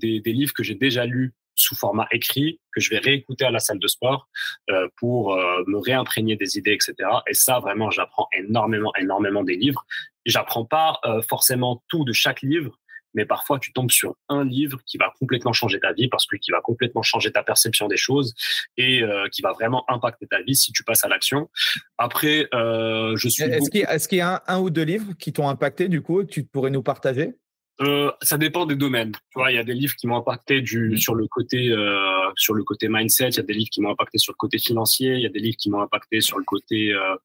[0.00, 3.50] des, des livres que j'ai déjà lus sous format écrit que je vais réécouter à
[3.50, 4.28] la salle de sport
[4.70, 6.94] euh, pour euh, me réimprégner des idées, etc.
[7.28, 9.84] Et ça, vraiment, j'apprends énormément, énormément des livres.
[10.26, 12.78] J'apprends pas euh, forcément tout de chaque livre,
[13.12, 16.36] mais parfois tu tombes sur un livre qui va complètement changer ta vie parce que
[16.36, 18.34] qui va complètement changer ta perception des choses
[18.76, 21.48] et qui va vraiment impacter ta vie si tu passes à l'action.
[21.96, 23.44] Après, je suis.
[23.44, 26.42] Est-ce qu'il y, a un, un, ou deux livres qui t'ont impacté du coup Tu
[26.42, 27.36] pourrais nous partager?
[27.80, 29.12] Euh, ça dépend des domaines.
[29.12, 30.96] Tu vois, il y a des livres qui m'ont impacté du mmh.
[30.96, 33.30] sur le côté euh, sur le côté mindset.
[33.30, 35.14] Il y a des livres qui m'ont impacté sur le côté financier.
[35.14, 37.16] Il y a des livres qui m'ont impacté sur le côté euh,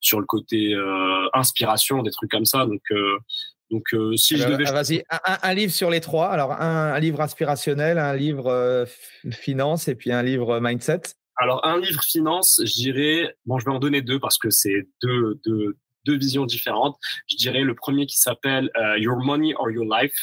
[0.00, 0.74] sur le côté
[1.34, 2.64] inspiration, des trucs comme ça.
[2.64, 2.82] Donc
[3.70, 3.84] donc
[4.16, 4.64] si je devais.
[4.66, 6.28] Ah, vas-y, un, un, livre sur les trois.
[6.28, 8.86] Alors un, un livre inspirationnel, un livre
[9.30, 11.02] finance et puis un livre mindset.
[11.36, 13.36] Alors un livre finance, je dirais.
[13.44, 15.76] Bon, je vais en donner deux parce que c'est deux deux
[16.08, 16.96] deux visions différentes.
[17.30, 20.18] Je dirais le premier qui s'appelle euh, Your Money or Your Life,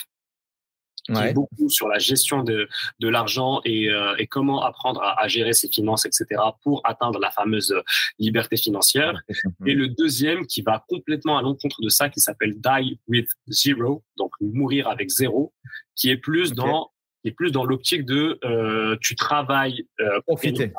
[1.06, 2.68] qui est beaucoup sur la gestion de,
[3.00, 6.26] de l'argent et, euh, et comment apprendre à, à, gérer ses finances, etc.,
[6.64, 7.76] pour atteindre la fameuse
[8.18, 9.22] liberté financière.
[9.68, 14.04] Et le deuxième qui va complètement à l'encontre de ça, qui s'appelle Die with Zero,
[14.18, 15.54] donc mourir avec zéro,
[15.96, 16.92] qui est plus dans
[17.22, 20.72] qui est plus dans l'optique de euh, tu travailles euh, profiter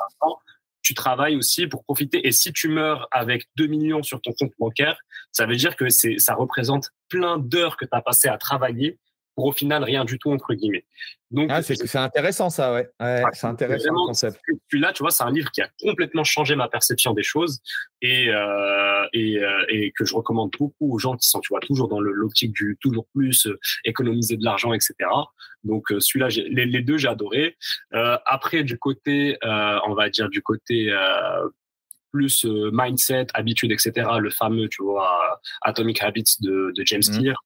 [0.87, 2.25] tu travailles aussi pour profiter.
[2.25, 4.97] Et si tu meurs avec 2 millions sur ton compte bancaire,
[5.33, 8.97] ça veut dire que ça représente plein d'heures que tu as passé à travailler
[9.37, 10.83] pour au final rien du tout entre guillemets.
[11.29, 12.89] Donc ah, c'est intéressant ça, ouais.
[12.99, 14.41] ouais c'est intéressant le concept.
[14.73, 17.61] Là, tu vois, c'est un livre qui a complètement changé ma perception des choses
[18.01, 21.59] et euh, et, euh, et, que je recommande beaucoup aux gens qui sont, tu vois,
[21.59, 24.95] toujours dans l'optique du toujours plus euh, économiser de l'argent, etc.
[25.63, 27.57] Donc euh, celui-là, les, les, deux, j'ai adoré.
[27.93, 30.91] Euh, après, du côté, on va dire du côté
[32.11, 33.91] plus mindset, habitude, etc.
[34.19, 37.19] Le fameux, tu vois, Atomic Habits de, James mmh.
[37.19, 37.43] Clear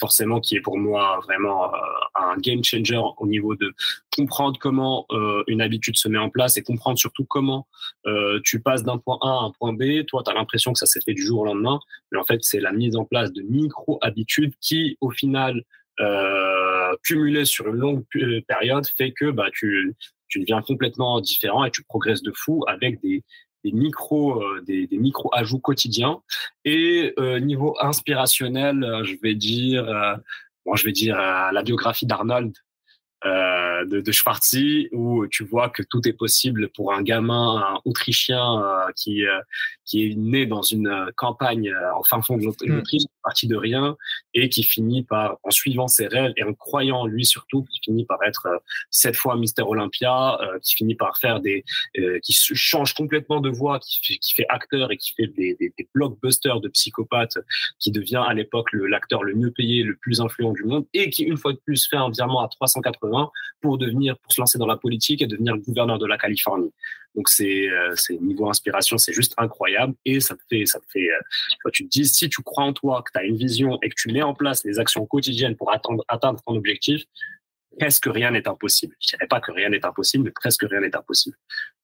[0.00, 1.78] forcément qui est pour moi vraiment euh,
[2.14, 3.72] un game changer au niveau de
[4.14, 7.66] comprendre comment euh, une habitude se met en place et comprendre surtout comment
[8.06, 10.04] euh, tu passes d'un point A à un point B.
[10.06, 11.78] Toi, tu as l'impression que ça s'est fait du jour au lendemain,
[12.12, 15.62] mais en fait, c'est la mise en place de micro-habitudes qui, au final,
[16.00, 18.04] euh, cumulées sur une longue
[18.48, 19.94] période, fait que bah, tu
[20.36, 23.22] deviens complètement différent et tu progresses de fou avec des,
[23.64, 26.20] des micro euh, des, des, micro ajouts quotidiens.
[26.64, 29.84] Et euh, niveau inspirationnel euh, je vais dire
[30.64, 32.52] bon je vais dire la biographie d'Arnold
[33.26, 34.12] euh, de, de
[34.92, 39.40] où tu vois que tout est possible pour un gamin autrichien euh, qui euh,
[39.84, 42.66] qui est né dans une campagne en fin fond de mm.
[42.66, 43.96] l'Autriche, parti de rien
[44.34, 47.80] et qui finit par en suivant ses rêves et en croyant en lui surtout, qui
[47.82, 48.48] finit par être
[48.90, 51.64] cette fois Mister Olympia, qui finit par faire des
[52.22, 55.72] qui change complètement de voix, qui fait, qui fait acteur et qui fait des, des,
[55.76, 57.38] des blockbusters de psychopathe,
[57.78, 61.24] qui devient à l'époque l'acteur le mieux payé, le plus influent du monde et qui
[61.24, 63.13] une fois de plus fait un virement à 380
[63.60, 66.72] pour devenir, pour se lancer dans la politique et devenir gouverneur de la Californie.
[67.14, 70.86] Donc c'est, euh, c'est niveau inspiration, c'est juste incroyable et ça te fait, ça te
[70.92, 71.08] fait.
[71.08, 73.88] Euh, tu te dis si tu crois en toi, que tu as une vision et
[73.88, 77.04] que tu mets en place les actions quotidiennes pour atteindre, atteindre ton objectif,
[77.78, 78.96] presque rien n'est impossible.
[79.00, 81.36] Je dirais pas que rien n'est impossible, mais presque rien n'est impossible.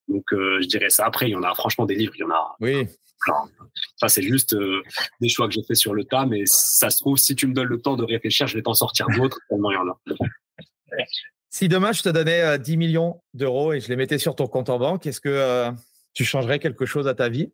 [0.08, 1.06] Donc euh, je dirais ça.
[1.06, 2.56] Après, il y en a franchement des livres, il y en a.
[2.60, 2.86] Oui.
[3.96, 4.56] Ça, c'est juste
[5.20, 7.52] des choix que j'ai fait sur le tas, mais ça se trouve, si tu me
[7.52, 9.98] donnes le temps de réfléchir, je vais t'en sortir d'autres, tellement il y en a.
[11.50, 14.46] Si demain je te donnais 10 euh, millions d'euros et je les mettais sur ton
[14.46, 15.70] compte en banque, est-ce que euh,
[16.14, 17.52] tu changerais quelque chose à ta vie?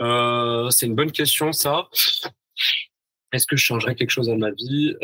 [0.00, 1.88] Euh, C'est une bonne question, ça.
[3.32, 4.94] Est-ce que je changerais quelque chose à ma vie?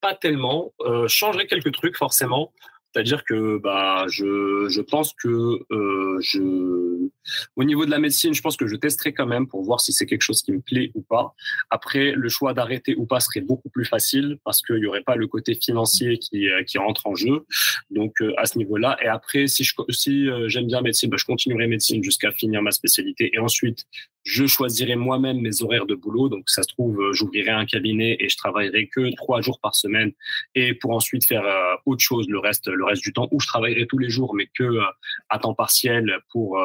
[0.00, 0.72] Pas tellement.
[0.80, 2.52] je changerais quelques trucs, forcément.
[2.92, 7.08] C'est-à-dire que bah, je, je pense que euh, je,
[7.56, 9.92] au niveau de la médecine, je pense que je testerai quand même pour voir si
[9.92, 11.34] c'est quelque chose qui me plaît ou pas.
[11.70, 15.16] Après, le choix d'arrêter ou pas serait beaucoup plus facile parce qu'il n'y aurait pas
[15.16, 17.46] le côté financier qui, euh, qui rentre en jeu.
[17.90, 18.96] Donc euh, à ce niveau-là.
[19.02, 22.72] Et après, si je si j'aime bien médecine, bah, je continuerai médecine jusqu'à finir ma
[22.72, 23.30] spécialité.
[23.32, 23.86] Et ensuite,
[24.24, 26.28] je choisirai moi-même mes horaires de boulot.
[26.28, 29.74] Donc, ça se trouve, euh, j'ouvrirai un cabinet et je travaillerai que trois jours par
[29.74, 30.12] semaine
[30.54, 33.46] et pour ensuite faire euh, autre chose le reste, le reste du temps où je
[33.46, 34.82] travaillerai tous les jours, mais que euh,
[35.28, 36.58] à temps partiel pour,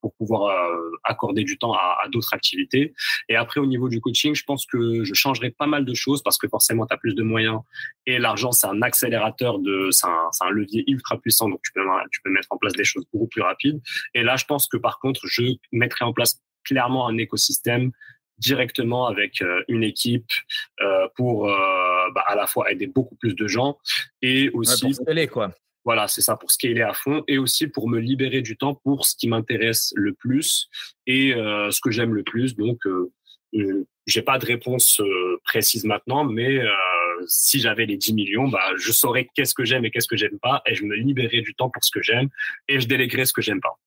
[0.00, 0.70] pour pouvoir
[1.04, 2.94] accorder du temps à, à d'autres activités.
[3.28, 6.22] Et après, au niveau du coaching, je pense que je changerai pas mal de choses
[6.22, 7.60] parce que forcément, tu as plus de moyens
[8.06, 11.48] et l'argent, c'est un accélérateur de, c'est un, un, levier ultra puissant.
[11.48, 13.80] Donc, tu peux, tu peux mettre en place des choses beaucoup plus rapides.
[14.14, 15.42] Et là, je pense que par contre, je
[15.72, 17.92] mettrai en place clairement un écosystème
[18.38, 20.30] directement avec euh, une équipe
[20.80, 21.54] euh, pour euh,
[22.14, 23.78] bah, à la fois aider beaucoup plus de gens
[24.22, 25.52] et aussi pour quoi.
[25.84, 29.06] Voilà, c'est ça pour scaler à fond et aussi pour me libérer du temps pour
[29.06, 30.68] ce qui m'intéresse le plus
[31.06, 32.56] et ce que j'aime le plus.
[32.56, 32.78] Donc,
[34.04, 35.00] j'ai pas de réponse
[35.44, 36.58] précise maintenant, mais
[37.28, 40.40] si j'avais les 10 millions, bah, je saurais qu'est-ce que j'aime et qu'est-ce que j'aime
[40.40, 42.30] pas et je me libérerais du temps pour ce que j'aime
[42.66, 43.78] et je déléguerais ce que j'aime pas.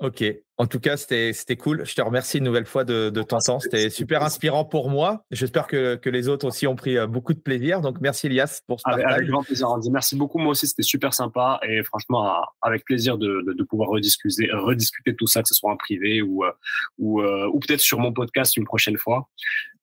[0.00, 0.22] Ok.
[0.58, 1.84] En tout cas, c'était cool.
[1.84, 3.58] Je te remercie une nouvelle fois de, de ton temps.
[3.58, 5.24] C'était super inspirant pour moi.
[5.32, 7.80] J'espère que, que, les autres aussi ont pris euh, beaucoup de plaisir.
[7.80, 9.90] Donc, merci Elias pour ce avec, Avec grand plaisir, Andy.
[9.90, 10.38] Merci beaucoup.
[10.38, 11.58] Moi aussi, c'était super sympa.
[11.68, 15.72] Et franchement, avec plaisir de, de, de, pouvoir rediscuter, rediscuter tout ça, que ce soit
[15.72, 16.52] en privé ou, euh,
[16.98, 19.28] ou, euh, ou peut-être sur mon podcast une prochaine fois.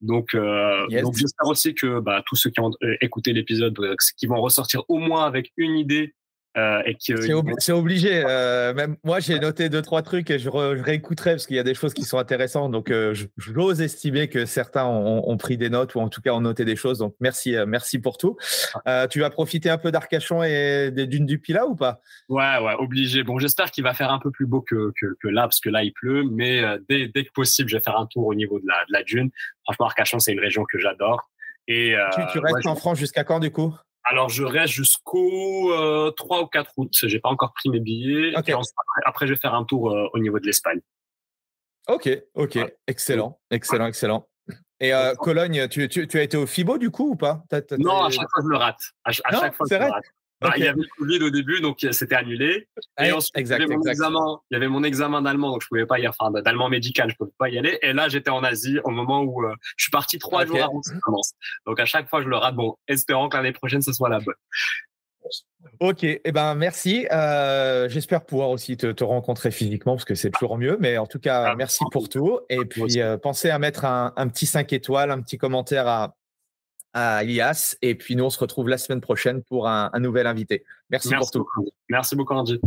[0.02, 2.72] Donc, donc j'espère aussi que bah, tous ceux qui ont
[3.02, 3.78] écouté l'épisode,
[4.18, 6.14] qui vont ressortir au moins avec une idée
[6.58, 6.82] euh,
[7.60, 8.24] c'est, obligé.
[8.26, 11.64] Euh, même moi, j'ai noté deux trois trucs et je, réécouterai parce qu'il y a
[11.64, 12.72] des choses qui sont intéressantes.
[12.72, 16.42] Donc, euh, j'ose estimer que certains ont, pris des notes ou en tout cas ont
[16.42, 17.00] noté des choses.
[17.00, 18.38] Donc, merci, merci pour tout.
[19.10, 22.00] tu vas profiter un peu d'Arcachon et des dunes du Pila ou pas?
[22.30, 23.24] Ouais, ouais, obligé.
[23.24, 25.84] Bon, j'espère qu'il va faire un peu plus beau que, que, là parce que là
[25.84, 26.24] il pleut.
[26.32, 28.94] Mais dès, dès, que possible, je vais faire un tour au niveau de la, de
[28.94, 29.30] la dune.
[29.64, 31.30] Franchement, Arcachon, c'est une région que j'adre.
[31.68, 31.96] Et
[32.32, 33.76] tu, restes en France jusqu'à quand du coup?
[34.06, 35.72] Alors, je reste jusqu'au
[36.16, 36.94] 3 euh, ou 4 août.
[37.04, 38.34] J'ai pas encore pris mes billets.
[39.06, 40.80] après, je vais faire un tour euh, au niveau de l'Espagne.
[41.88, 44.28] Ok, ok, excellent, excellent, excellent.
[44.80, 47.44] Et euh, Cologne, tu, tu, as été au FIBO du coup ou pas?
[47.78, 48.80] Non, à chaque fois je le rate.
[49.04, 50.04] À, chaque fois je le rate.
[50.42, 52.68] Bah, il y avait le Covid au début, donc euh, c'était annulé.
[53.00, 55.68] Et ensuite, il, y avait mon examen, il y avait mon examen d'allemand, donc je
[55.68, 57.80] pouvais pas y enfin, d'allemand médical, je pouvais pas y aller.
[57.82, 60.82] Et là, j'étais en Asie au moment où euh, je suis parti trois jours avant
[60.82, 61.34] que ça commence.
[61.66, 62.56] Donc à chaque fois, je le rate.
[62.56, 64.36] Bon, espérant que l'année prochaine, ce soit la bonne.
[65.80, 67.08] Ok, eh ben merci.
[67.12, 70.78] Euh, j'espère pouvoir aussi te, rencontrer physiquement parce que c'est toujours mieux.
[70.82, 72.40] Mais en tout cas, ah, merci pour tout.
[72.50, 76.16] Et puis pensez à mettre un, un, petit 5 étoiles, un petit commentaire à,
[76.96, 77.76] à Elias.
[77.84, 80.64] Et puis nous, on se retrouve la semaine prochaine pour un, nouvel invité.
[80.90, 81.46] Merci, pour tout.
[81.90, 82.60] Merci beaucoup, Andy.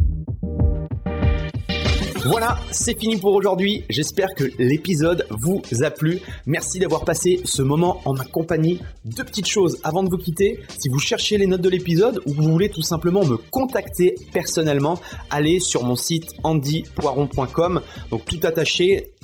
[2.25, 3.85] Voilà, c'est fini pour aujourd'hui.
[3.89, 6.21] J'espère que l'épisode vous a plu.
[6.45, 8.81] Merci d'avoir passé ce moment en ma compagnie.
[9.05, 10.61] Deux petites choses avant de vous quitter.
[10.79, 15.01] Si vous cherchez les notes de l'épisode ou vous voulez tout simplement me contacter personnellement,
[15.31, 17.81] allez sur mon site andypoiron.com.
[18.11, 19.15] Donc tout attaché